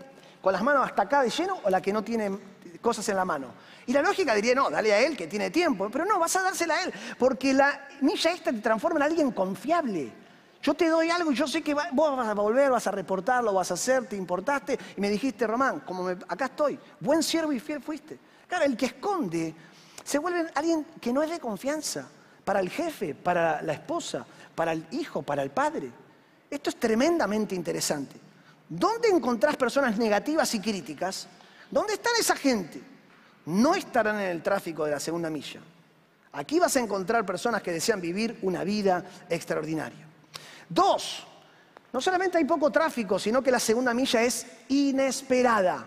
con 0.42 0.54
las 0.54 0.64
manos 0.64 0.86
hasta 0.86 1.04
acá 1.04 1.22
de 1.22 1.30
lleno 1.30 1.60
o 1.64 1.70
la 1.70 1.82
que 1.82 1.92
no 1.92 2.04
tiene 2.04 2.38
cosas 2.82 3.08
en 3.10 3.18
la 3.18 3.26
mano? 3.26 3.54
Y 3.86 3.92
la 3.92 4.02
lógica 4.02 4.34
diría, 4.34 4.56
no, 4.56 4.70
dale 4.70 4.94
a 4.94 5.00
él 5.00 5.18
que 5.18 5.28
tiene 5.28 5.50
tiempo, 5.50 5.90
pero 5.92 6.06
no, 6.06 6.20
vas 6.20 6.36
a 6.38 6.44
dársela 6.44 6.76
a 6.76 6.84
él, 6.84 6.94
porque 7.18 7.54
la 7.54 7.88
milla 8.02 8.32
extra 8.32 8.54
te 8.54 8.60
transforma 8.60 9.00
en 9.00 9.04
alguien 9.04 9.32
confiable. 9.32 10.14
Yo 10.62 10.74
te 10.74 10.90
doy 10.90 11.10
algo 11.10 11.32
y 11.32 11.36
yo 11.36 11.48
sé 11.48 11.62
que 11.62 11.74
vos 11.74 12.18
vas 12.18 12.28
a 12.28 12.34
volver, 12.34 12.70
vas 12.70 12.86
a 12.86 12.92
reportarlo, 12.92 13.54
vas 13.54 13.72
a 13.72 13.76
hacer, 13.76 14.08
te 14.08 14.18
importaste 14.18 14.78
y 14.98 15.02
me 15.02 15.10
dijiste, 15.10 15.48
Román, 15.48 15.82
como 15.82 16.08
acá 16.10 16.46
estoy, 16.46 16.78
buen 17.00 17.24
siervo 17.24 17.54
y 17.54 17.60
fiel 17.60 17.82
fuiste. 17.82 18.20
Claro, 18.48 18.66
el 18.66 18.76
que 18.76 18.88
esconde 18.88 19.56
se 20.04 20.20
vuelve 20.20 20.50
alguien 20.56 20.86
que 21.00 21.14
no 21.14 21.24
es 21.24 21.30
de 21.30 21.40
confianza 21.40 22.10
para 22.44 22.60
el 22.60 22.70
jefe, 22.70 23.16
para 23.16 23.62
la 23.62 23.74
esposa, 23.74 24.26
para 24.54 24.74
el 24.74 24.86
hijo, 24.92 25.22
para 25.22 25.44
el 25.44 25.52
padre. 25.52 25.92
Esto 26.50 26.72
es 26.72 26.76
tremendamente 26.78 27.56
interesante. 27.56 28.18
¿Dónde 28.68 29.08
encontrás 29.08 29.56
personas 29.56 29.98
negativas 29.98 30.54
y 30.56 30.60
críticas? 30.60 31.28
¿Dónde 31.72 31.94
están 31.94 32.14
esa 32.20 32.36
gente? 32.36 32.82
No 33.46 33.76
estarán 33.76 34.20
en 34.20 34.30
el 34.30 34.44
tráfico 34.44 34.84
de 34.84 34.92
la 34.92 35.00
segunda 35.00 35.30
milla. 35.30 35.62
Aquí 36.34 36.60
vas 36.60 36.76
a 36.76 36.80
encontrar 36.80 37.26
personas 37.26 37.62
que 37.62 37.72
desean 37.72 38.02
vivir 38.02 38.40
una 38.42 38.64
vida 38.64 39.06
extraordinaria. 39.30 40.09
Dos, 40.70 41.26
no 41.92 42.00
solamente 42.00 42.38
hay 42.38 42.46
poco 42.46 42.72
tráfico, 42.72 43.18
sino 43.18 43.42
que 43.42 43.52
la 43.52 43.60
segunda 43.60 43.94
milla 43.94 44.22
es 44.22 44.46
inesperada. 44.68 45.86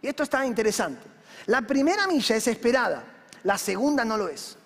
Y 0.00 0.08
esto 0.08 0.22
está 0.22 0.44
interesante. 0.46 1.06
La 1.46 1.62
primera 1.62 2.06
milla 2.06 2.36
es 2.36 2.46
esperada, 2.48 3.04
la 3.44 3.58
segunda 3.58 4.04
no 4.04 4.16
lo 4.16 4.28
es. 4.28 4.56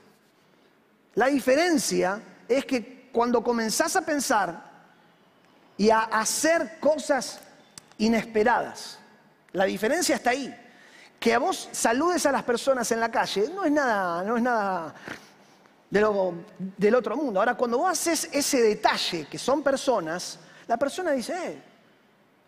La 1.15 1.27
diferencia 1.27 2.23
es 2.49 2.65
que 2.65 3.11
cuando 3.13 3.43
comenzás 3.43 3.97
a 3.97 4.03
pensar 4.03 4.71
y 5.77 5.91
a 5.91 6.03
hacer 6.03 6.79
cosas 6.79 7.41
inesperadas, 7.99 8.99
la 9.53 9.65
diferencia 9.65 10.15
está 10.15 10.31
ahí. 10.31 10.57
Que 11.19 11.35
a 11.35 11.39
vos 11.39 11.69
saludes 11.73 12.25
a 12.25 12.33
las 12.33 12.45
personas 12.45 12.91
en 12.93 13.01
la 13.01 13.11
calle 13.11 13.51
no 13.55 13.65
es 13.65 13.73
nada, 13.73 14.23
no 14.23 14.37
es 14.37 14.43
nada 14.43 14.95
del 15.91 16.95
otro 16.95 17.17
mundo. 17.17 17.41
Ahora, 17.41 17.57
cuando 17.57 17.79
vos 17.79 17.91
haces 17.91 18.29
ese 18.33 18.63
detalle, 18.63 19.27
que 19.29 19.39
son 19.39 19.63
personas, 19.63 20.39
la 20.69 20.77
persona 20.77 21.11
dice, 21.13 21.35
eh, 21.35 21.63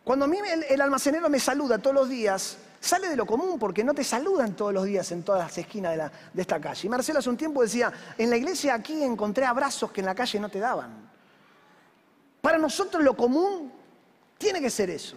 Cuando 0.04 0.24
a 0.24 0.28
mí 0.28 0.38
el, 0.38 0.62
el 0.64 0.80
almacenero 0.80 1.28
me 1.28 1.38
saluda 1.40 1.78
todos 1.78 1.94
los 1.94 2.08
días, 2.08 2.56
sale 2.80 3.08
de 3.08 3.16
lo 3.16 3.24
común 3.26 3.58
porque 3.58 3.84
no 3.84 3.94
te 3.94 4.02
saludan 4.04 4.54
todos 4.56 4.72
los 4.72 4.84
días 4.84 5.10
en 5.12 5.22
todas 5.22 5.42
las 5.42 5.58
esquinas 5.58 5.92
de, 5.92 5.96
la- 5.98 6.12
de 6.32 6.42
esta 6.42 6.60
calle. 6.60 6.86
Y 6.86 6.88
Marcelo 6.90 7.18
hace 7.20 7.30
un 7.30 7.36
tiempo 7.36 7.62
decía, 7.62 7.92
en 8.18 8.28
la 8.30 8.36
iglesia 8.36 8.74
aquí 8.74 9.02
encontré 9.02 9.44
abrazos 9.44 9.90
que 9.92 10.00
en 10.00 10.06
la 10.06 10.14
calle 10.14 10.38
no 10.40 10.48
te 10.48 10.58
daban. 10.60 11.10
Para 12.40 12.58
nosotros 12.58 13.02
lo 13.02 13.16
común 13.16 13.72
tiene 14.38 14.60
que 14.60 14.70
ser 14.70 14.90
eso. 14.90 15.16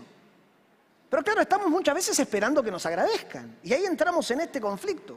Pero 1.09 1.23
claro, 1.23 1.41
estamos 1.41 1.67
muchas 1.69 1.95
veces 1.95 2.19
esperando 2.19 2.61
que 2.61 2.69
nos 2.71 2.85
agradezcan. 2.85 3.57
Y 3.63 3.73
ahí 3.73 3.85
entramos 3.85 4.29
en 4.31 4.41
este 4.41 4.59
conflicto. 4.61 5.15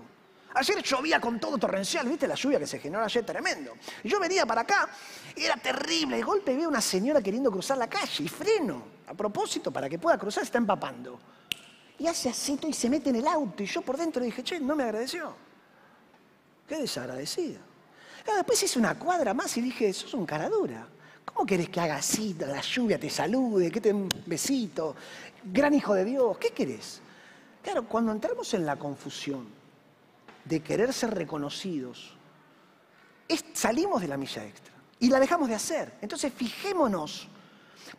Ayer 0.59 0.83
llovía 0.83 1.21
con 1.21 1.39
todo 1.39 1.57
torrencial, 1.57 2.09
¿viste 2.09 2.27
la 2.27 2.35
lluvia 2.35 2.59
que 2.59 2.67
se 2.67 2.81
generó 2.81 3.05
ayer? 3.05 3.25
Tremendo. 3.25 3.75
Yo 4.03 4.19
venía 4.19 4.45
para 4.45 4.63
acá 4.63 4.89
y 5.37 5.45
era 5.45 5.57
terrible. 5.57 6.17
De 6.17 6.23
golpe 6.23 6.57
veo 6.57 6.69
una 6.69 6.81
señora 6.81 7.23
queriendo 7.23 7.49
cruzar 7.49 7.79
la 7.79 7.87
calle 7.87 8.25
y 8.25 8.29
freno. 8.29 8.83
A 9.07 9.15
propósito, 9.15 9.71
para 9.71 9.89
que 9.89 10.01
pueda 10.01 10.19
cruzar, 10.19 10.43
está 10.43 10.59
empapando. 10.59 11.21
Y 11.97 12.09
hace 12.09 12.29
así 12.31 12.59
y 12.67 12.73
se 12.73 12.91
mete 12.91 13.11
en 13.11 13.17
el 13.17 13.29
auto. 13.29 13.63
Y 13.63 13.67
yo 13.67 13.83
por 13.83 13.97
dentro 13.97 14.21
dije, 14.21 14.43
che, 14.43 14.59
no 14.59 14.75
me 14.75 14.83
agradeció. 14.83 15.33
Qué 16.67 16.79
desagradecida. 16.79 17.61
Claro, 18.25 18.39
después 18.39 18.61
hice 18.61 18.81
una 18.81 18.99
cuadra 18.99 19.33
más 19.35 19.57
y 19.59 19.61
dije, 19.61 19.93
sos 19.93 20.13
un 20.15 20.27
cara 20.27 20.49
dura. 20.49 20.89
¿Cómo 21.25 21.47
querés 21.47 21.69
que 21.69 21.81
haga 21.81 21.97
así, 21.97 22.35
la 22.35 22.61
lluvia 22.63 22.99
te 22.99 23.09
salude, 23.09 23.71
que 23.71 23.81
te 23.81 23.93
un 23.93 24.09
besito? 24.27 24.97
Gran 25.45 25.73
hijo 25.73 25.95
de 25.95 26.05
Dios, 26.05 26.37
¿qué 26.39 26.51
querés? 26.51 27.01
Claro, 27.63 27.87
cuando 27.87 28.11
entramos 28.11 28.53
en 28.55 28.67
la 28.67 28.75
confusión 28.75 29.58
de 30.49 30.61
querer 30.61 30.93
ser 30.93 31.15
reconocidos, 31.15 32.17
salimos 33.53 34.01
de 34.01 34.09
la 34.09 34.17
milla 34.17 34.45
extra 34.45 34.75
y 34.99 35.09
la 35.11 35.21
dejamos 35.21 35.49
de 35.49 35.55
hacer. 35.55 35.95
Entonces, 36.01 36.33
fijémonos. 36.33 37.29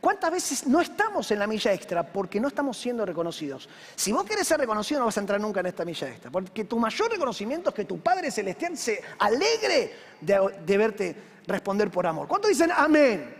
¿Cuántas 0.01 0.31
veces 0.31 0.67
no 0.67 0.79
estamos 0.79 1.29
en 1.31 1.39
la 1.39 1.47
milla 1.47 1.73
extra 1.73 2.03
porque 2.03 2.39
no 2.39 2.47
estamos 2.47 2.77
siendo 2.77 3.05
reconocidos? 3.05 3.67
Si 3.95 4.11
vos 4.11 4.23
querés 4.23 4.47
ser 4.47 4.59
reconocido 4.59 4.99
no 4.99 5.07
vas 5.07 5.17
a 5.17 5.19
entrar 5.19 5.41
nunca 5.41 5.59
en 5.59 5.65
esta 5.65 5.83
milla 5.83 6.07
extra, 6.07 6.31
porque 6.31 6.63
tu 6.63 6.77
mayor 6.79 7.11
reconocimiento 7.11 7.69
es 7.69 7.75
que 7.75 7.85
tu 7.85 7.99
Padre 7.99 8.31
Celestial 8.31 8.77
se 8.77 9.01
alegre 9.17 9.93
de, 10.21 10.61
de 10.65 10.77
verte 10.77 11.15
responder 11.47 11.89
por 11.89 12.05
amor. 12.05 12.27
¿Cuántos 12.27 12.49
dicen 12.49 12.71
amén? 12.73 13.35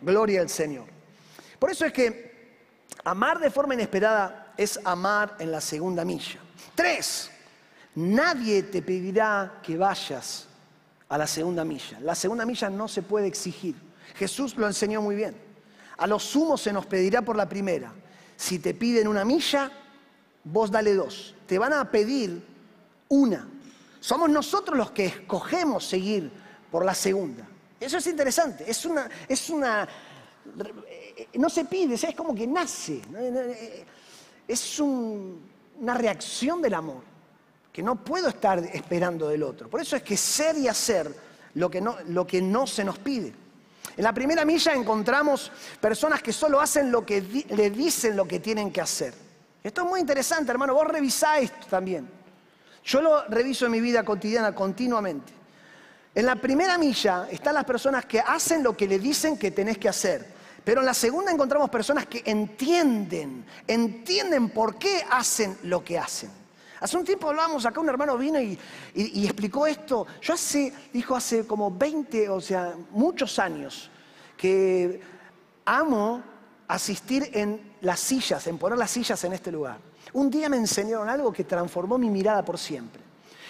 Gloria 0.00 0.40
al 0.40 0.48
Señor. 0.48 0.86
Por 1.58 1.70
eso 1.70 1.84
es 1.84 1.92
que 1.92 2.56
amar 3.04 3.38
de 3.38 3.50
forma 3.50 3.74
inesperada 3.74 4.54
es 4.56 4.80
amar 4.84 5.36
en 5.38 5.50
la 5.50 5.60
segunda 5.60 6.04
milla. 6.04 6.40
Tres, 6.74 7.30
nadie 7.94 8.62
te 8.64 8.82
pedirá 8.82 9.60
que 9.62 9.76
vayas 9.76 10.46
a 11.08 11.18
la 11.18 11.26
segunda 11.26 11.64
milla. 11.64 11.98
La 12.00 12.14
segunda 12.14 12.44
milla 12.46 12.68
no 12.70 12.88
se 12.88 13.02
puede 13.02 13.26
exigir. 13.26 13.74
Jesús 14.16 14.56
lo 14.56 14.66
enseñó 14.66 15.00
muy 15.02 15.16
bien. 15.16 15.36
A 15.96 16.06
los 16.06 16.24
sumos 16.24 16.60
se 16.60 16.72
nos 16.72 16.86
pedirá 16.86 17.22
por 17.22 17.36
la 17.36 17.48
primera. 17.48 17.92
Si 18.36 18.58
te 18.58 18.74
piden 18.74 19.06
una 19.06 19.24
milla, 19.24 19.70
vos 20.44 20.70
dale 20.70 20.94
dos. 20.94 21.34
Te 21.46 21.58
van 21.58 21.72
a 21.72 21.90
pedir 21.90 22.42
una. 23.08 23.48
Somos 24.00 24.28
nosotros 24.28 24.76
los 24.76 24.90
que 24.90 25.06
escogemos 25.06 25.86
seguir 25.86 26.30
por 26.70 26.84
la 26.84 26.94
segunda. 26.94 27.46
Eso 27.78 27.98
es 27.98 28.06
interesante. 28.06 28.68
Es 28.68 28.84
una, 28.84 29.08
es 29.28 29.48
una, 29.50 29.86
no 31.34 31.48
se 31.48 31.64
pide, 31.64 31.94
es 31.94 32.14
como 32.16 32.34
que 32.34 32.46
nace. 32.46 33.00
Es 34.48 34.80
un- 34.80 35.40
una 35.80 35.94
reacción 35.94 36.60
del 36.62 36.74
amor 36.74 37.02
que 37.74 37.82
no 37.82 37.96
puedo 37.96 38.28
estar 38.28 38.60
esperando 38.72 39.28
del 39.28 39.42
otro. 39.42 39.68
Por 39.68 39.80
eso 39.80 39.96
es 39.96 40.02
que 40.04 40.16
ser 40.16 40.56
y 40.56 40.68
hacer 40.68 41.12
lo 41.54 41.68
que 41.68 41.80
no, 41.80 41.96
lo 42.06 42.24
que 42.24 42.40
no 42.40 42.68
se 42.68 42.84
nos 42.84 43.00
pide. 43.00 43.34
En 43.96 44.04
la 44.04 44.12
primera 44.12 44.44
milla 44.44 44.72
encontramos 44.74 45.50
personas 45.80 46.22
que 46.22 46.32
solo 46.32 46.60
hacen 46.60 46.92
lo 46.92 47.04
que 47.04 47.20
le 47.20 47.70
dicen 47.70 48.16
lo 48.16 48.28
que 48.28 48.38
tienen 48.38 48.70
que 48.70 48.80
hacer. 48.80 49.12
Esto 49.60 49.82
es 49.82 49.88
muy 49.88 49.98
interesante, 49.98 50.52
hermano. 50.52 50.72
Vos 50.72 50.86
revisáis 50.86 51.50
esto 51.50 51.66
también. 51.68 52.08
Yo 52.84 53.02
lo 53.02 53.24
reviso 53.24 53.66
en 53.66 53.72
mi 53.72 53.80
vida 53.80 54.04
cotidiana 54.04 54.54
continuamente. 54.54 55.32
En 56.14 56.26
la 56.26 56.36
primera 56.36 56.78
milla 56.78 57.26
están 57.28 57.54
las 57.54 57.64
personas 57.64 58.06
que 58.06 58.20
hacen 58.20 58.62
lo 58.62 58.76
que 58.76 58.86
le 58.86 59.00
dicen 59.00 59.36
que 59.36 59.50
tenés 59.50 59.78
que 59.78 59.88
hacer. 59.88 60.24
Pero 60.62 60.78
en 60.78 60.86
la 60.86 60.94
segunda 60.94 61.32
encontramos 61.32 61.70
personas 61.70 62.06
que 62.06 62.22
entienden, 62.24 63.44
entienden 63.66 64.50
por 64.50 64.78
qué 64.78 65.04
hacen 65.10 65.58
lo 65.64 65.82
que 65.82 65.98
hacen. 65.98 66.43
Hace 66.80 66.96
un 66.96 67.04
tiempo 67.04 67.28
hablábamos 67.28 67.64
acá, 67.64 67.80
un 67.80 67.88
hermano 67.88 68.18
vino 68.18 68.40
y, 68.40 68.58
explicó 69.24 69.66
esto. 69.66 70.06
Yo 70.20 70.34
hace, 70.34 70.72
dijo 70.92 71.14
hace 71.14 71.46
como 71.46 71.70
20, 71.70 72.28
o 72.28 72.40
sea, 72.40 72.74
muchos 72.90 73.38
años, 73.38 73.90
que 74.36 75.00
amo 75.64 76.22
asistir 76.68 77.30
en 77.32 77.74
las 77.80 78.00
sillas, 78.00 78.46
en 78.46 78.58
poner 78.58 78.78
las 78.78 78.90
sillas 78.90 79.22
en 79.24 79.32
este 79.32 79.52
lugar. 79.52 79.78
Un 80.12 80.30
día 80.30 80.48
me 80.48 80.56
enseñaron 80.56 81.08
algo 81.08 81.32
que 81.32 81.44
transformó 81.44 81.98
mi 81.98 82.10
mirada 82.10 82.44
por 82.44 82.58
siempre. 82.58 83.02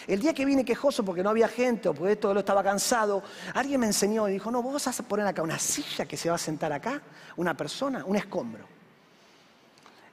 El 0.07 0.21
día 0.21 0.35
que 0.35 0.45
vine 0.45 0.65
quejoso 0.65 1.05
porque 1.05 1.23
no 1.23 1.31
había 1.31 1.49
gente 1.49 1.89
o 1.89 1.95
porque 1.95 2.17
todo 2.17 2.35
lo 2.35 2.41
estaba 2.41 2.63
cansado, 2.63 3.23
alguien 3.55 3.81
me 3.81 3.87
enseñó 3.87 4.29
y 4.29 4.33
dijo, 4.33 4.51
no, 4.51 4.63
vos 4.63 4.85
vas 4.85 5.01
a 5.01 5.03
poner 5.03 5.27
acá 5.27 5.43
una 5.43 5.59
silla 5.59 6.05
que 6.05 6.17
se 6.17 6.29
va 6.29 6.35
a 6.35 6.39
sentar 6.39 6.73
acá, 6.73 7.01
una 7.37 7.57
persona, 7.57 8.05
un 8.05 8.17
escombro. 8.17 8.67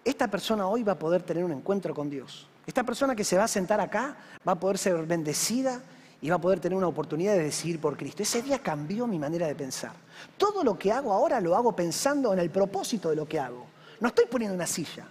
Esta 0.04 0.28
persona 0.30 0.67
hoy 0.67 0.84
va 0.84 0.93
a 0.93 1.00
poder 1.00 1.24
tener 1.24 1.43
un 1.43 1.52
encuentro 1.52 1.93
con 1.93 2.10
Dios. 2.10 2.47
Esta 2.72 2.86
persona 2.86 3.18
que 3.18 3.26
se 3.26 3.38
va 3.38 3.44
a 3.44 3.50
sentar 3.50 3.82
acá 3.82 4.16
va 4.48 4.54
a 4.54 4.56
poder 4.56 4.78
ser 4.78 4.96
bendecida 5.06 5.82
y 6.22 6.30
va 6.30 6.38
a 6.38 6.40
poder 6.40 6.62
tener 6.62 6.78
una 6.78 6.88
oportunidad 6.88 7.34
de 7.34 7.44
decidir 7.44 7.82
por 7.82 7.98
Cristo. 7.98 8.24
Ese 8.24 8.42
día 8.42 8.60
cambió 8.60 9.06
mi 9.08 9.20
manera 9.20 9.46
de 9.46 9.56
pensar. 9.56 9.92
Todo 10.38 10.64
lo 10.64 10.80
que 10.80 10.90
hago 10.90 11.12
ahora 11.12 11.42
lo 11.42 11.54
hago 11.54 11.76
pensando 11.76 12.32
en 12.32 12.40
el 12.40 12.50
propósito 12.50 13.10
de 13.10 13.18
lo 13.18 13.28
que 13.28 13.42
hago. 13.42 13.66
No 14.00 14.08
estoy 14.08 14.24
poniendo 14.26 14.56
una 14.56 14.68
silla. 14.68 15.06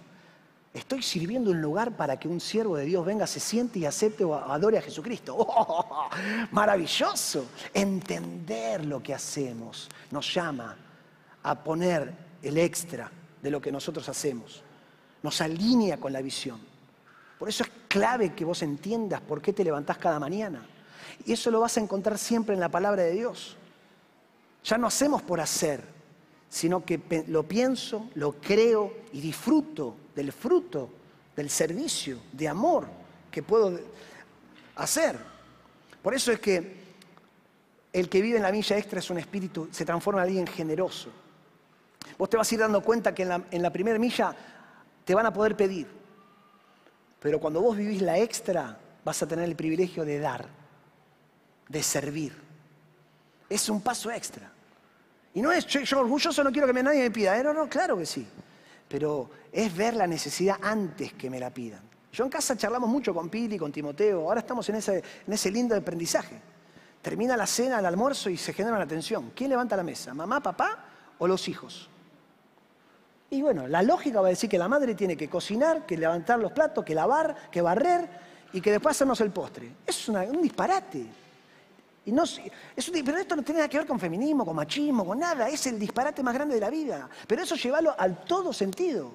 Estoy 0.73 1.03
sirviendo 1.03 1.51
un 1.51 1.61
lugar 1.61 1.95
para 1.95 2.19
que 2.19 2.29
un 2.29 2.41
siervo 2.41 2.79
de 2.79 2.87
Dios 2.87 3.05
venga, 3.05 3.27
se 3.27 3.41
siente 3.41 3.79
y 3.79 3.85
acepte 3.85 4.25
o 4.25 4.35
adore 4.35 4.79
a 4.79 4.83
Jesucristo. 4.83 5.37
¡Oh! 5.39 6.09
maravilloso. 6.53 7.45
Entender 7.75 8.87
lo 8.87 9.03
que 9.03 9.13
hacemos 9.13 9.87
nos 10.11 10.33
llama 10.33 10.79
a 11.43 11.63
poner 11.63 12.11
el 12.43 12.57
extra 12.57 13.13
de 13.43 13.51
lo 13.51 13.61
que 13.61 13.71
nosotros 13.71 14.09
hacemos. 14.09 14.63
Nos 15.23 15.43
alinea 15.43 15.99
con 15.99 16.15
la 16.15 16.23
visión. 16.23 16.70
Por 17.41 17.49
eso 17.49 17.65
es 17.65 17.71
clave 17.89 18.35
que 18.35 18.45
vos 18.45 18.63
entiendas 18.63 19.23
por 19.23 19.41
qué 19.41 19.55
te 19.55 19.65
levantás 19.65 19.97
cada 19.97 20.21
mañana. 20.21 20.63
Y 21.25 21.33
eso 21.33 21.51
lo 21.51 21.61
vas 21.61 21.75
a 21.79 21.81
encontrar 21.81 22.19
siempre 22.19 22.55
en 22.55 22.61
la 22.61 22.69
palabra 22.69 23.03
de 23.03 23.13
Dios. 23.13 23.57
Ya 24.63 24.77
no 24.77 24.87
hacemos 24.87 25.23
por 25.23 25.41
hacer, 25.41 25.83
sino 26.51 26.85
que 26.85 27.25
lo 27.29 27.45
pienso, 27.45 28.11
lo 28.15 28.33
creo 28.33 28.93
y 29.15 29.23
disfruto 29.23 29.97
del 30.15 30.33
fruto 30.33 30.91
del 31.35 31.49
servicio, 31.49 32.19
de 32.31 32.47
amor 32.47 32.87
que 33.31 33.43
puedo 33.43 33.81
hacer. 34.77 35.17
Por 36.03 36.13
eso 36.13 36.33
es 36.33 36.41
que 36.41 36.79
el 37.91 38.11
que 38.11 38.21
vive 38.21 38.37
en 38.37 38.43
la 38.43 38.53
milla 38.53 38.77
extra 38.77 38.99
es 38.99 39.09
un 39.09 39.17
espíritu, 39.17 39.67
se 39.71 39.87
transforma 39.87 40.21
en 40.21 40.29
alguien 40.29 40.47
generoso. 40.47 41.09
Vos 42.19 42.29
te 42.29 42.37
vas 42.37 42.53
a 42.53 42.55
ir 42.55 42.61
dando 42.61 42.83
cuenta 42.83 43.15
que 43.15 43.23
en 43.23 43.31
la, 43.31 43.43
en 43.51 43.63
la 43.63 43.73
primera 43.73 43.99
milla 43.99 44.37
te 45.07 45.15
van 45.15 45.25
a 45.25 45.33
poder 45.33 45.57
pedir, 45.57 46.00
pero 47.21 47.39
cuando 47.39 47.61
vos 47.61 47.77
vivís 47.77 48.03
la 48.03 48.19
extra 48.19 48.79
vas 49.05 49.23
a 49.23 49.27
tener 49.27 49.45
el 49.45 49.55
privilegio 49.55 50.05
de 50.05 50.19
dar, 50.19 50.47
de 51.69 51.83
servir. 51.83 52.35
Es 53.49 53.69
un 53.69 53.81
paso 53.81 54.11
extra. 54.11 54.51
Y 55.35 55.43
no 55.43 55.53
es, 55.53 55.67
yo, 55.67 55.81
yo 55.81 56.01
orgulloso 56.01 56.43
no 56.43 56.51
quiero 56.51 56.67
que 56.73 56.83
nadie 56.83 57.03
me 57.03 57.11
pida. 57.11 57.39
Eh, 57.39 57.45
No, 57.45 57.53
no, 57.53 57.69
claro 57.69 57.97
que 57.97 58.07
sí. 58.07 58.27
Pero 58.89 59.31
es 59.53 59.77
ver 59.77 59.95
la 59.95 60.07
necesidad 60.07 60.57
antes 60.63 61.13
que 61.13 61.29
me 61.29 61.39
la 61.39 61.51
pidan. 61.51 61.83
Yo 62.13 62.25
en 62.25 62.31
casa 62.31 62.57
charlamos 62.57 62.89
mucho 62.89 63.15
con 63.15 63.29
Pili, 63.29 63.59
con 63.59 63.71
Timoteo. 63.71 64.23
Ahora 64.23 64.41
estamos 64.41 64.69
en 64.69 64.77
ese, 64.77 65.03
en 65.27 65.33
ese 65.33 65.51
lindo 65.51 65.77
aprendizaje. 65.77 66.41
Termina 67.03 67.37
la 67.37 67.47
cena, 67.47 67.79
el 67.79 67.87
almuerzo 67.87 68.31
y 68.31 68.37
se 68.37 68.53
genera 68.53 68.77
una 68.77 68.87
tensión. 68.87 69.33
¿Quién 69.35 69.51
levanta 69.51 69.77
la 69.77 69.83
mesa? 69.83 70.15
¿Mamá, 70.15 70.43
papá 70.43 70.85
o 71.19 71.29
los 71.29 71.47
hijos? 71.49 71.90
Y 73.31 73.43
bueno, 73.43 73.69
la 73.69 73.83
lógica 73.83 74.21
va 74.21 74.27
a 74.27 74.31
decir 74.31 74.51
que 74.51 74.59
la 74.59 74.69
madre 74.69 74.95
tiene 74.95 75.17
que 75.17 75.29
cocinar, 75.31 75.87
que 75.87 75.97
levantar 75.97 76.39
los 76.41 76.51
platos, 76.53 76.85
que 76.85 76.95
lavar, 76.95 77.37
que 77.51 77.63
barrer 77.63 78.09
y 78.53 78.61
que 78.61 78.73
después 78.73 78.97
hacernos 78.97 79.21
el 79.21 79.31
postre. 79.31 79.71
Es 79.87 80.09
una- 80.09 80.23
un 80.23 80.43
disparate. 80.43 81.07
Y 82.07 82.13
no, 82.13 82.27
sé- 82.27 82.51
es 82.75 82.89
un 82.89 82.95
di- 82.95 83.03
pero 83.05 83.19
esto 83.19 83.37
no 83.37 83.43
tiene 83.43 83.59
nada 83.61 83.69
que 83.69 83.79
ver 83.79 83.87
con 83.87 84.01
feminismo, 84.01 84.45
con 84.45 84.57
machismo, 84.57 85.07
con 85.07 85.19
nada. 85.21 85.49
Es 85.49 85.65
el 85.69 85.79
disparate 85.79 86.23
más 86.25 86.35
grande 86.35 86.55
de 86.57 86.61
la 86.61 86.71
vida. 86.71 87.09
Pero 87.29 87.43
eso 87.43 87.55
llevarlo 87.55 87.95
al 87.97 88.25
todo 88.25 88.53
sentido. 88.53 89.13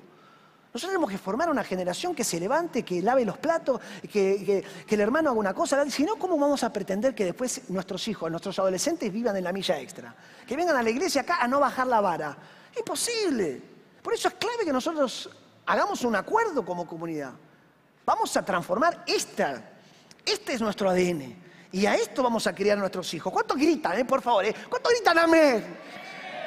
Nosotros 0.73 0.91
tenemos 0.91 1.09
que 1.09 1.17
formar 1.17 1.49
una 1.49 1.63
generación 1.63 2.13
que 2.15 2.23
se 2.23 2.39
levante, 2.39 2.83
que 2.83 3.01
lave 3.01 3.25
los 3.25 3.37
platos, 3.37 3.81
que 4.11 4.63
el 4.89 4.99
hermano 4.99 5.29
haga 5.31 5.39
una 5.39 5.53
cosa. 5.53 5.89
Si 5.89 6.03
no, 6.03 6.15
¿cómo 6.17 6.37
vamos 6.37 6.63
a 6.63 6.71
pretender 6.71 7.13
que 7.15 7.25
después 7.25 7.69
nuestros 7.69 8.07
hijos, 8.07 8.29
nuestros 8.29 8.59
adolescentes 8.59 9.11
vivan 9.11 9.35
en 9.35 9.43
la 9.45 9.51
milla 9.53 9.79
extra? 9.79 10.13
Que 10.47 10.55
vengan 10.55 10.75
a 10.77 10.83
la 10.83 10.89
iglesia 10.89 11.21
acá 11.21 11.37
a 11.41 11.47
no 11.47 11.59
bajar 11.59 11.87
la 11.87 11.99
vara. 12.01 12.37
Imposible. 12.77 13.74
Por 14.05 14.13
eso 14.13 14.27
es 14.27 14.35
clave 14.35 14.63
que 14.63 14.71
nosotros 14.71 15.27
hagamos 15.65 16.03
un 16.03 16.15
acuerdo 16.15 16.63
como 16.63 16.85
comunidad. 16.85 17.31
Vamos 18.05 18.37
a 18.37 18.45
transformar 18.45 19.03
esta. 19.07 19.63
Este 20.23 20.53
es 20.53 20.61
nuestro 20.61 20.91
ADN. 20.91 21.35
Y 21.71 21.87
a 21.87 21.95
esto 21.95 22.21
vamos 22.21 22.45
a 22.45 22.53
criar 22.53 22.77
a 22.77 22.81
nuestros 22.81 23.11
hijos. 23.15 23.33
¿Cuántos 23.33 23.57
gritan, 23.57 23.97
eh, 23.97 24.05
por 24.05 24.21
favor? 24.21 24.45
eh? 24.45 24.53
¿Cuántos 24.69 24.93
gritan 24.93 25.17
amén? 25.17 25.77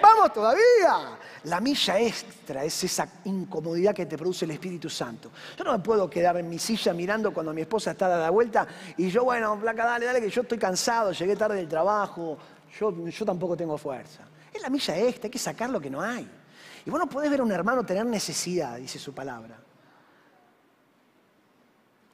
Vamos 0.01 0.33
todavía. 0.33 1.19
La 1.43 1.59
milla 1.59 1.99
extra 1.99 2.63
es 2.63 2.85
esa 2.85 3.09
incomodidad 3.25 3.93
que 3.93 4.07
te 4.07 4.17
produce 4.17 4.45
el 4.45 4.53
Espíritu 4.53 4.89
Santo. 4.89 5.33
Yo 5.57 5.65
no 5.65 5.73
me 5.73 5.81
puedo 5.81 6.09
quedar 6.09 6.37
en 6.37 6.49
mi 6.49 6.61
silla 6.61 6.93
mirando 6.93 7.35
cuando 7.35 7.53
mi 7.53 7.63
esposa 7.63 7.91
está 7.91 8.07
dada 8.07 8.31
vuelta 8.31 8.69
y 8.97 9.11
yo, 9.11 9.25
bueno, 9.25 9.59
placa, 9.59 9.85
dale, 9.85 10.07
dale, 10.07 10.21
que 10.21 10.31
yo 10.31 10.43
estoy 10.43 10.59
cansado, 10.59 11.11
llegué 11.11 11.35
tarde 11.35 11.57
del 11.57 11.69
trabajo, 11.69 12.39
yo, 12.79 13.09
yo 13.09 13.25
tampoco 13.27 13.57
tengo 13.57 13.77
fuerza. 13.77 14.23
Es 14.55 14.63
la 14.63 14.71
milla 14.71 14.97
extra, 14.97 15.27
hay 15.27 15.31
que 15.33 15.41
sacar 15.41 15.71
lo 15.71 15.81
que 15.81 15.91
no 15.91 16.01
hay. 16.01 16.38
Y 16.85 16.91
vos 16.91 16.99
no 16.99 17.09
podés 17.09 17.31
ver 17.31 17.41
a 17.41 17.43
un 17.43 17.53
hermano 17.53 17.85
tener 17.85 18.07
necesidad, 18.07 18.77
dice 18.77 18.99
su 18.99 19.13
palabra. 19.13 19.59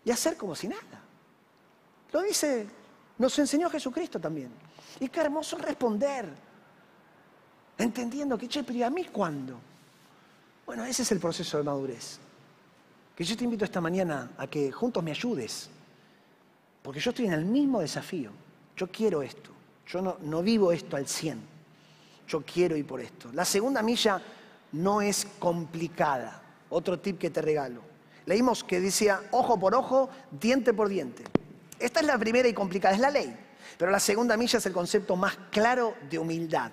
Y 0.04 0.10
hacer 0.10 0.36
como 0.36 0.54
si 0.54 0.68
nada. 0.68 1.02
Lo 2.12 2.22
dice, 2.22 2.66
nos 3.18 3.38
enseñó 3.38 3.70
Jesucristo 3.70 4.20
también. 4.20 4.50
Y 5.00 5.08
qué 5.08 5.20
hermoso 5.20 5.58
responder. 5.58 6.28
Entendiendo 7.76 8.38
que, 8.38 8.48
che, 8.48 8.62
pero 8.62 8.78
¿y 8.78 8.82
a 8.82 8.90
mí 8.90 9.04
cuándo? 9.06 9.58
Bueno, 10.66 10.84
ese 10.84 11.02
es 11.02 11.12
el 11.12 11.18
proceso 11.18 11.58
de 11.58 11.64
madurez. 11.64 12.18
Que 13.16 13.24
yo 13.24 13.36
te 13.36 13.44
invito 13.44 13.64
esta 13.64 13.80
mañana 13.80 14.32
a 14.38 14.46
que 14.46 14.70
juntos 14.70 15.02
me 15.02 15.10
ayudes. 15.10 15.70
Porque 16.82 17.00
yo 17.00 17.10
estoy 17.10 17.26
en 17.26 17.32
el 17.32 17.44
mismo 17.44 17.80
desafío. 17.80 18.30
Yo 18.76 18.88
quiero 18.88 19.22
esto. 19.22 19.50
Yo 19.86 20.00
no, 20.02 20.18
no 20.22 20.42
vivo 20.42 20.72
esto 20.72 20.96
al 20.96 21.06
100. 21.06 21.40
Yo 22.28 22.42
quiero 22.42 22.76
ir 22.76 22.86
por 22.86 23.00
esto. 23.00 23.30
La 23.32 23.44
segunda 23.44 23.82
milla 23.82 24.20
no 24.74 25.00
es 25.00 25.26
complicada. 25.38 26.42
Otro 26.68 26.98
tip 26.98 27.18
que 27.18 27.30
te 27.30 27.40
regalo. 27.40 27.80
Leímos 28.26 28.64
que 28.64 28.80
decía 28.80 29.22
ojo 29.30 29.58
por 29.58 29.74
ojo, 29.74 30.10
diente 30.30 30.74
por 30.74 30.88
diente. 30.88 31.22
Esta 31.78 32.00
es 32.00 32.06
la 32.06 32.18
primera 32.18 32.48
y 32.48 32.52
complicada, 32.52 32.94
es 32.94 33.00
la 33.00 33.10
ley. 33.10 33.36
Pero 33.78 33.90
la 33.90 34.00
segunda 34.00 34.36
milla 34.36 34.58
es 34.58 34.66
el 34.66 34.72
concepto 34.72 35.14
más 35.16 35.36
claro 35.50 35.94
de 36.10 36.18
humildad. 36.18 36.72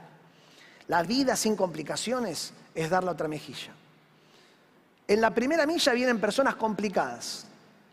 La 0.88 1.04
vida 1.04 1.36
sin 1.36 1.56
complicaciones 1.56 2.54
es 2.74 2.90
dar 2.90 3.04
la 3.04 3.12
otra 3.12 3.28
mejilla. 3.28 3.72
En 5.08 5.22
la 5.22 5.34
primera 5.34 5.66
milla 5.66 5.94
vienen 5.94 6.20
personas 6.20 6.56
complicadas. 6.56 7.46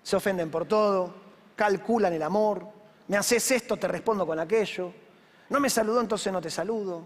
Se 0.03 0.17
ofenden 0.17 0.51
por 0.51 0.67
todo, 0.67 1.15
calculan 1.55 2.13
el 2.15 2.23
amor, 2.23 2.67
me 3.09 3.17
haces 3.17 3.51
esto, 3.51 3.77
te 3.77 3.89
respondo 3.89 4.27
con 4.27 4.39
aquello, 4.39 4.93
no 5.51 5.61
me 5.61 5.69
saludó, 5.69 6.01
entonces 6.01 6.33
no 6.33 6.41
te 6.41 6.51
saludo, 6.51 7.03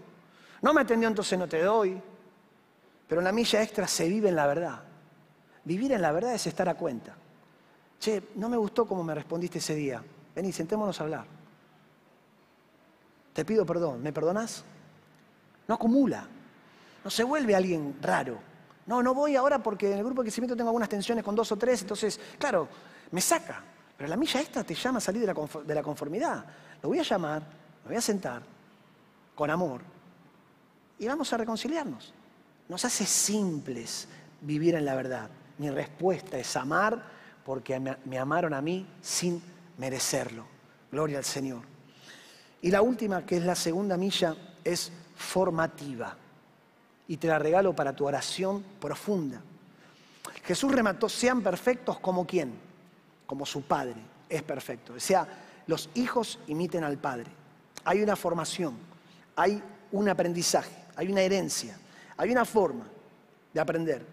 no 0.61 0.73
me 0.73 0.81
atendió, 0.81 1.09
entonces 1.09 1.37
no 1.37 1.47
te 1.47 1.61
doy. 1.61 2.01
Pero 3.07 3.21
en 3.21 3.25
la 3.25 3.31
milla 3.31 3.61
extra 3.61 3.87
se 3.87 4.07
vive 4.07 4.29
en 4.29 4.35
la 4.35 4.47
verdad. 4.47 4.81
Vivir 5.63 5.91
en 5.91 6.01
la 6.01 6.11
verdad 6.11 6.33
es 6.33 6.47
estar 6.47 6.67
a 6.67 6.75
cuenta. 6.75 7.15
Che, 7.99 8.29
no 8.35 8.49
me 8.49 8.57
gustó 8.57 8.85
cómo 8.85 9.03
me 9.03 9.15
respondiste 9.15 9.59
ese 9.59 9.75
día. 9.75 10.03
Vení, 10.35 10.51
sentémonos 10.51 10.99
a 10.99 11.03
hablar. 11.03 11.25
Te 13.33 13.45
pido 13.45 13.65
perdón, 13.65 14.01
¿me 14.01 14.11
perdonas? 14.11 14.63
No 15.67 15.75
acumula. 15.75 16.27
No 17.03 17.09
se 17.09 17.23
vuelve 17.23 17.55
alguien 17.55 17.97
raro. 18.01 18.37
No, 18.85 19.01
no 19.01 19.13
voy 19.13 19.35
ahora 19.35 19.59
porque 19.59 19.91
en 19.91 19.99
el 19.99 20.03
grupo 20.03 20.21
de 20.21 20.27
crecimiento 20.27 20.55
tengo 20.55 20.69
algunas 20.69 20.89
tensiones 20.89 21.23
con 21.23 21.35
dos 21.35 21.51
o 21.51 21.57
tres, 21.57 21.81
entonces, 21.81 22.19
claro, 22.37 22.67
me 23.11 23.21
saca. 23.21 23.63
Pero 23.97 24.09
la 24.09 24.17
milla 24.17 24.41
esta 24.41 24.63
te 24.63 24.75
llama 24.75 24.97
a 24.97 25.01
salir 25.01 25.21
de 25.21 25.75
la 25.75 25.83
conformidad. 25.83 26.45
Lo 26.81 26.89
voy 26.89 26.99
a 26.99 27.03
llamar, 27.03 27.41
lo 27.83 27.89
voy 27.89 27.95
a 27.95 28.01
sentar 28.01 28.41
con 29.35 29.49
amor 29.49 29.81
y 30.99 31.07
vamos 31.07 31.31
a 31.31 31.37
reconciliarnos. 31.37 32.13
Nos 32.69 32.85
hace 32.85 33.05
simples 33.05 34.07
vivir 34.41 34.75
en 34.75 34.85
la 34.85 34.95
verdad. 34.95 35.29
Mi 35.57 35.69
respuesta 35.69 36.37
es 36.37 36.55
amar 36.55 37.03
porque 37.45 37.79
me 37.79 38.17
amaron 38.17 38.53
a 38.53 38.61
mí 38.61 38.87
sin 39.01 39.41
merecerlo. 39.77 40.45
Gloria 40.91 41.17
al 41.17 41.25
Señor. 41.25 41.61
Y 42.61 42.71
la 42.71 42.81
última, 42.81 43.25
que 43.25 43.37
es 43.37 43.43
la 43.43 43.55
segunda 43.55 43.97
milla, 43.97 44.35
es 44.63 44.91
formativa. 45.15 46.15
Y 47.07 47.17
te 47.17 47.27
la 47.27 47.37
regalo 47.37 47.75
para 47.75 47.93
tu 47.93 48.05
oración 48.05 48.63
profunda. 48.79 49.41
Jesús 50.43 50.71
remató, 50.71 51.09
sean 51.09 51.41
perfectos 51.41 51.99
como 51.99 52.25
quién, 52.25 52.53
como 53.25 53.45
su 53.45 53.63
Padre 53.63 54.13
es 54.29 54.43
perfecto. 54.43 54.93
O 54.93 54.99
sea, 54.99 55.27
los 55.67 55.89
hijos 55.93 56.39
imiten 56.47 56.83
al 56.83 56.97
Padre. 56.97 57.31
Hay 57.83 58.01
una 58.01 58.15
formación, 58.15 58.75
hay 59.35 59.61
un 59.91 60.09
aprendizaje, 60.09 60.73
hay 60.95 61.11
una 61.11 61.21
herencia, 61.21 61.77
hay 62.17 62.31
una 62.31 62.45
forma 62.45 62.85
de 63.53 63.59
aprender, 63.59 64.05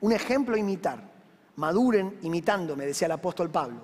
un 0.00 0.12
ejemplo 0.12 0.54
a 0.54 0.58
imitar. 0.58 1.00
Maduren 1.56 2.18
imitándome, 2.22 2.86
decía 2.86 3.06
el 3.06 3.12
apóstol 3.12 3.50
Pablo. 3.50 3.80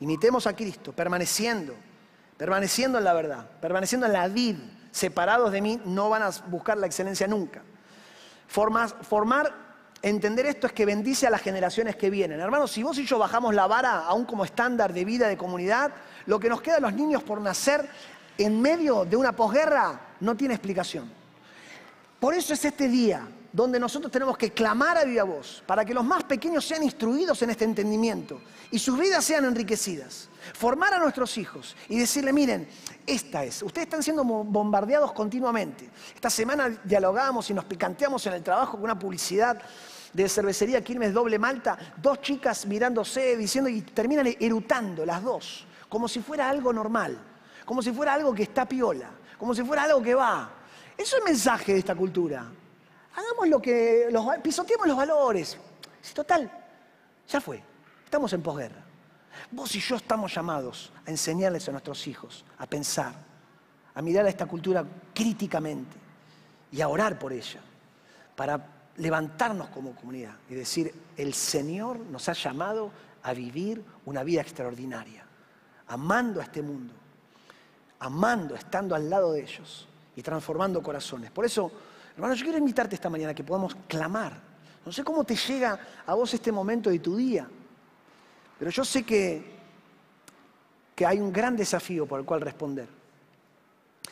Imitemos 0.00 0.46
a 0.46 0.56
Cristo, 0.56 0.92
permaneciendo, 0.92 1.74
permaneciendo 2.36 2.98
en 2.98 3.04
la 3.04 3.12
verdad, 3.12 3.48
permaneciendo 3.60 4.06
en 4.06 4.12
la 4.12 4.26
vid. 4.28 4.56
Separados 4.90 5.52
de 5.52 5.60
mí 5.60 5.80
no 5.84 6.08
van 6.08 6.22
a 6.22 6.30
buscar 6.48 6.76
la 6.76 6.86
excelencia 6.86 7.26
nunca. 7.26 7.62
formar, 8.48 9.52
entender 10.02 10.46
esto 10.46 10.66
es 10.66 10.72
que 10.72 10.84
bendice 10.84 11.26
a 11.26 11.30
las 11.30 11.40
generaciones 11.40 11.96
que 11.96 12.10
vienen. 12.10 12.40
Hermanos, 12.40 12.72
si 12.72 12.82
vos 12.82 12.98
y 12.98 13.06
yo 13.06 13.18
bajamos 13.18 13.54
la 13.54 13.66
vara 13.66 14.00
aún 14.00 14.24
como 14.24 14.44
estándar 14.44 14.92
de 14.92 15.04
vida, 15.04 15.28
de 15.28 15.36
comunidad, 15.36 15.92
lo 16.26 16.38
que 16.38 16.48
nos 16.48 16.60
queda 16.60 16.76
a 16.76 16.80
los 16.80 16.94
niños 16.94 17.22
por 17.22 17.40
nacer 17.40 17.88
en 18.36 18.60
medio 18.60 19.04
de 19.04 19.16
una 19.16 19.32
posguerra 19.32 20.00
no 20.20 20.36
tiene 20.36 20.54
explicación. 20.54 21.23
Por 22.24 22.32
eso 22.32 22.54
es 22.54 22.64
este 22.64 22.88
día 22.88 23.28
donde 23.52 23.78
nosotros 23.78 24.10
tenemos 24.10 24.38
que 24.38 24.50
clamar 24.50 24.96
a 24.96 25.04
viva 25.04 25.24
voz 25.24 25.62
para 25.66 25.84
que 25.84 25.92
los 25.92 26.02
más 26.02 26.24
pequeños 26.24 26.64
sean 26.64 26.82
instruidos 26.82 27.42
en 27.42 27.50
este 27.50 27.66
entendimiento 27.66 28.40
y 28.70 28.78
sus 28.78 28.98
vidas 28.98 29.22
sean 29.26 29.44
enriquecidas. 29.44 30.30
Formar 30.54 30.94
a 30.94 30.98
nuestros 30.98 31.36
hijos 31.36 31.76
y 31.86 31.98
decirle, 31.98 32.32
miren, 32.32 32.66
esta 33.06 33.44
es, 33.44 33.62
ustedes 33.62 33.88
están 33.88 34.02
siendo 34.02 34.24
bombardeados 34.24 35.12
continuamente. 35.12 35.90
Esta 36.14 36.30
semana 36.30 36.70
dialogamos 36.82 37.50
y 37.50 37.52
nos 37.52 37.66
picanteamos 37.66 38.26
en 38.26 38.32
el 38.32 38.42
trabajo 38.42 38.78
con 38.78 38.84
una 38.84 38.98
publicidad 38.98 39.60
de 40.14 40.26
cervecería 40.26 40.82
Quilmes 40.82 41.12
Doble 41.12 41.38
Malta, 41.38 41.76
dos 41.98 42.22
chicas 42.22 42.64
mirándose, 42.64 43.36
diciendo 43.36 43.68
y 43.68 43.82
terminan 43.82 44.34
erutando 44.40 45.04
las 45.04 45.22
dos, 45.22 45.66
como 45.90 46.08
si 46.08 46.20
fuera 46.20 46.48
algo 46.48 46.72
normal, 46.72 47.18
como 47.66 47.82
si 47.82 47.92
fuera 47.92 48.14
algo 48.14 48.34
que 48.34 48.44
está 48.44 48.64
piola, 48.64 49.10
como 49.36 49.54
si 49.54 49.62
fuera 49.62 49.82
algo 49.82 50.02
que 50.02 50.14
va. 50.14 50.53
Eso 50.96 51.16
es 51.16 51.22
el 51.22 51.24
mensaje 51.24 51.72
de 51.72 51.78
esta 51.80 51.94
cultura. 51.94 52.46
Hagamos 53.14 53.48
lo 53.48 53.60
que, 53.60 54.08
los, 54.10 54.24
los 54.86 54.96
valores. 54.96 55.58
Total, 56.14 56.50
ya 57.28 57.40
fue, 57.40 57.62
estamos 58.04 58.32
en 58.32 58.42
posguerra. 58.42 58.84
Vos 59.50 59.74
y 59.74 59.80
yo 59.80 59.96
estamos 59.96 60.34
llamados 60.34 60.92
a 61.06 61.10
enseñarles 61.10 61.68
a 61.68 61.72
nuestros 61.72 62.06
hijos 62.06 62.44
a 62.58 62.66
pensar, 62.66 63.14
a 63.94 64.02
mirar 64.02 64.26
a 64.26 64.28
esta 64.28 64.46
cultura 64.46 64.84
críticamente 65.12 65.96
y 66.70 66.80
a 66.80 66.88
orar 66.88 67.18
por 67.18 67.32
ella, 67.32 67.60
para 68.36 68.66
levantarnos 68.96 69.68
como 69.68 69.94
comunidad 69.94 70.36
y 70.48 70.54
decir, 70.54 70.94
el 71.16 71.34
Señor 71.34 71.98
nos 71.98 72.28
ha 72.28 72.32
llamado 72.32 72.90
a 73.22 73.32
vivir 73.32 73.84
una 74.04 74.22
vida 74.22 74.40
extraordinaria, 74.40 75.24
amando 75.88 76.40
a 76.40 76.44
este 76.44 76.62
mundo, 76.62 76.94
amando, 77.98 78.54
estando 78.54 78.94
al 78.94 79.08
lado 79.08 79.32
de 79.32 79.42
ellos 79.42 79.88
y 80.16 80.22
transformando 80.22 80.82
corazones. 80.82 81.30
Por 81.30 81.44
eso, 81.44 81.70
hermano, 82.14 82.34
yo 82.34 82.44
quiero 82.44 82.58
invitarte 82.58 82.94
esta 82.94 83.10
mañana 83.10 83.32
a 83.32 83.34
que 83.34 83.44
podamos 83.44 83.76
clamar. 83.88 84.38
No 84.84 84.92
sé 84.92 85.02
cómo 85.02 85.24
te 85.24 85.34
llega 85.34 85.78
a 86.06 86.14
vos 86.14 86.32
este 86.34 86.52
momento 86.52 86.90
de 86.90 86.98
tu 86.98 87.16
día, 87.16 87.48
pero 88.58 88.70
yo 88.70 88.84
sé 88.84 89.02
que, 89.02 89.42
que 90.94 91.06
hay 91.06 91.18
un 91.20 91.32
gran 91.32 91.56
desafío 91.56 92.06
por 92.06 92.20
el 92.20 92.26
cual 92.26 92.40
responder. 92.40 92.88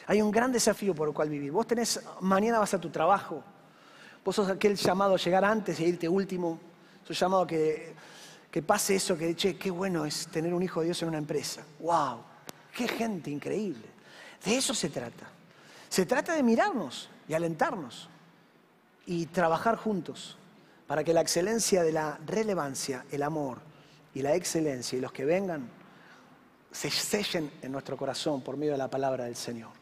Hay 0.07 0.20
un 0.20 0.30
gran 0.30 0.50
desafío 0.50 0.94
por 0.94 1.09
el 1.09 1.14
cual 1.14 1.28
vivir. 1.28 1.53
Vos 1.53 1.66
tenés, 1.66 2.00
mañana 2.20 2.59
vas 2.59 2.74
a 2.74 2.80
tu 2.80 2.90
trabajo. 2.90 3.42
Vos 4.24 4.34
sos 4.34 4.48
aquel 4.48 4.76
llamado 4.76 5.14
a 5.14 5.18
llegar 5.18 5.44
antes 5.44 5.78
e 5.78 5.84
irte 5.84 6.09
último. 6.09 6.59
Sos 7.07 7.18
llamado 7.18 7.42
a 7.42 7.46
que, 7.46 7.94
que 8.50 8.62
pase 8.62 8.96
eso, 8.96 9.16
que, 9.16 9.34
che, 9.36 9.57
qué 9.57 9.70
bueno 9.70 10.05
es 10.05 10.26
tener 10.28 10.53
un 10.55 10.62
hijo 10.62 10.80
de 10.80 10.86
Dios 10.86 11.03
en 11.03 11.09
una 11.09 11.18
empresa. 11.18 11.62
¡Wow! 11.80 12.18
¡Qué 12.74 12.88
gente 12.88 13.30
increíble! 13.30 13.86
De 14.44 14.57
eso 14.57 14.74
se 14.74 14.88
trata. 14.88 15.32
Se 15.93 16.07
trata 16.07 16.32
de 16.34 16.43
mirarnos 16.43 17.11
y 17.28 17.34
alentarnos 17.34 18.09
y 19.05 19.26
trabajar 19.26 19.76
juntos 19.76 20.38
para 20.86 21.05
que 21.05 21.12
la 21.12 21.20
excelencia 21.20 21.82
de 21.82 21.93
la 21.93 22.18
relevancia, 22.24 23.05
el 23.11 23.22
amor 23.22 23.59
y 24.14 24.22
la 24.22 24.34
excelencia 24.34 24.97
y 24.97 25.03
los 25.03 25.12
que 25.12 25.26
vengan 25.26 25.68
se 26.70 26.90
sellen 26.90 27.53
en 27.61 27.72
nuestro 27.72 27.99
corazón 27.99 28.40
por 28.40 28.57
medio 28.57 28.72
de 28.72 28.78
la 28.78 28.88
palabra 28.88 29.24
del 29.24 29.36
Señor. 29.36 29.82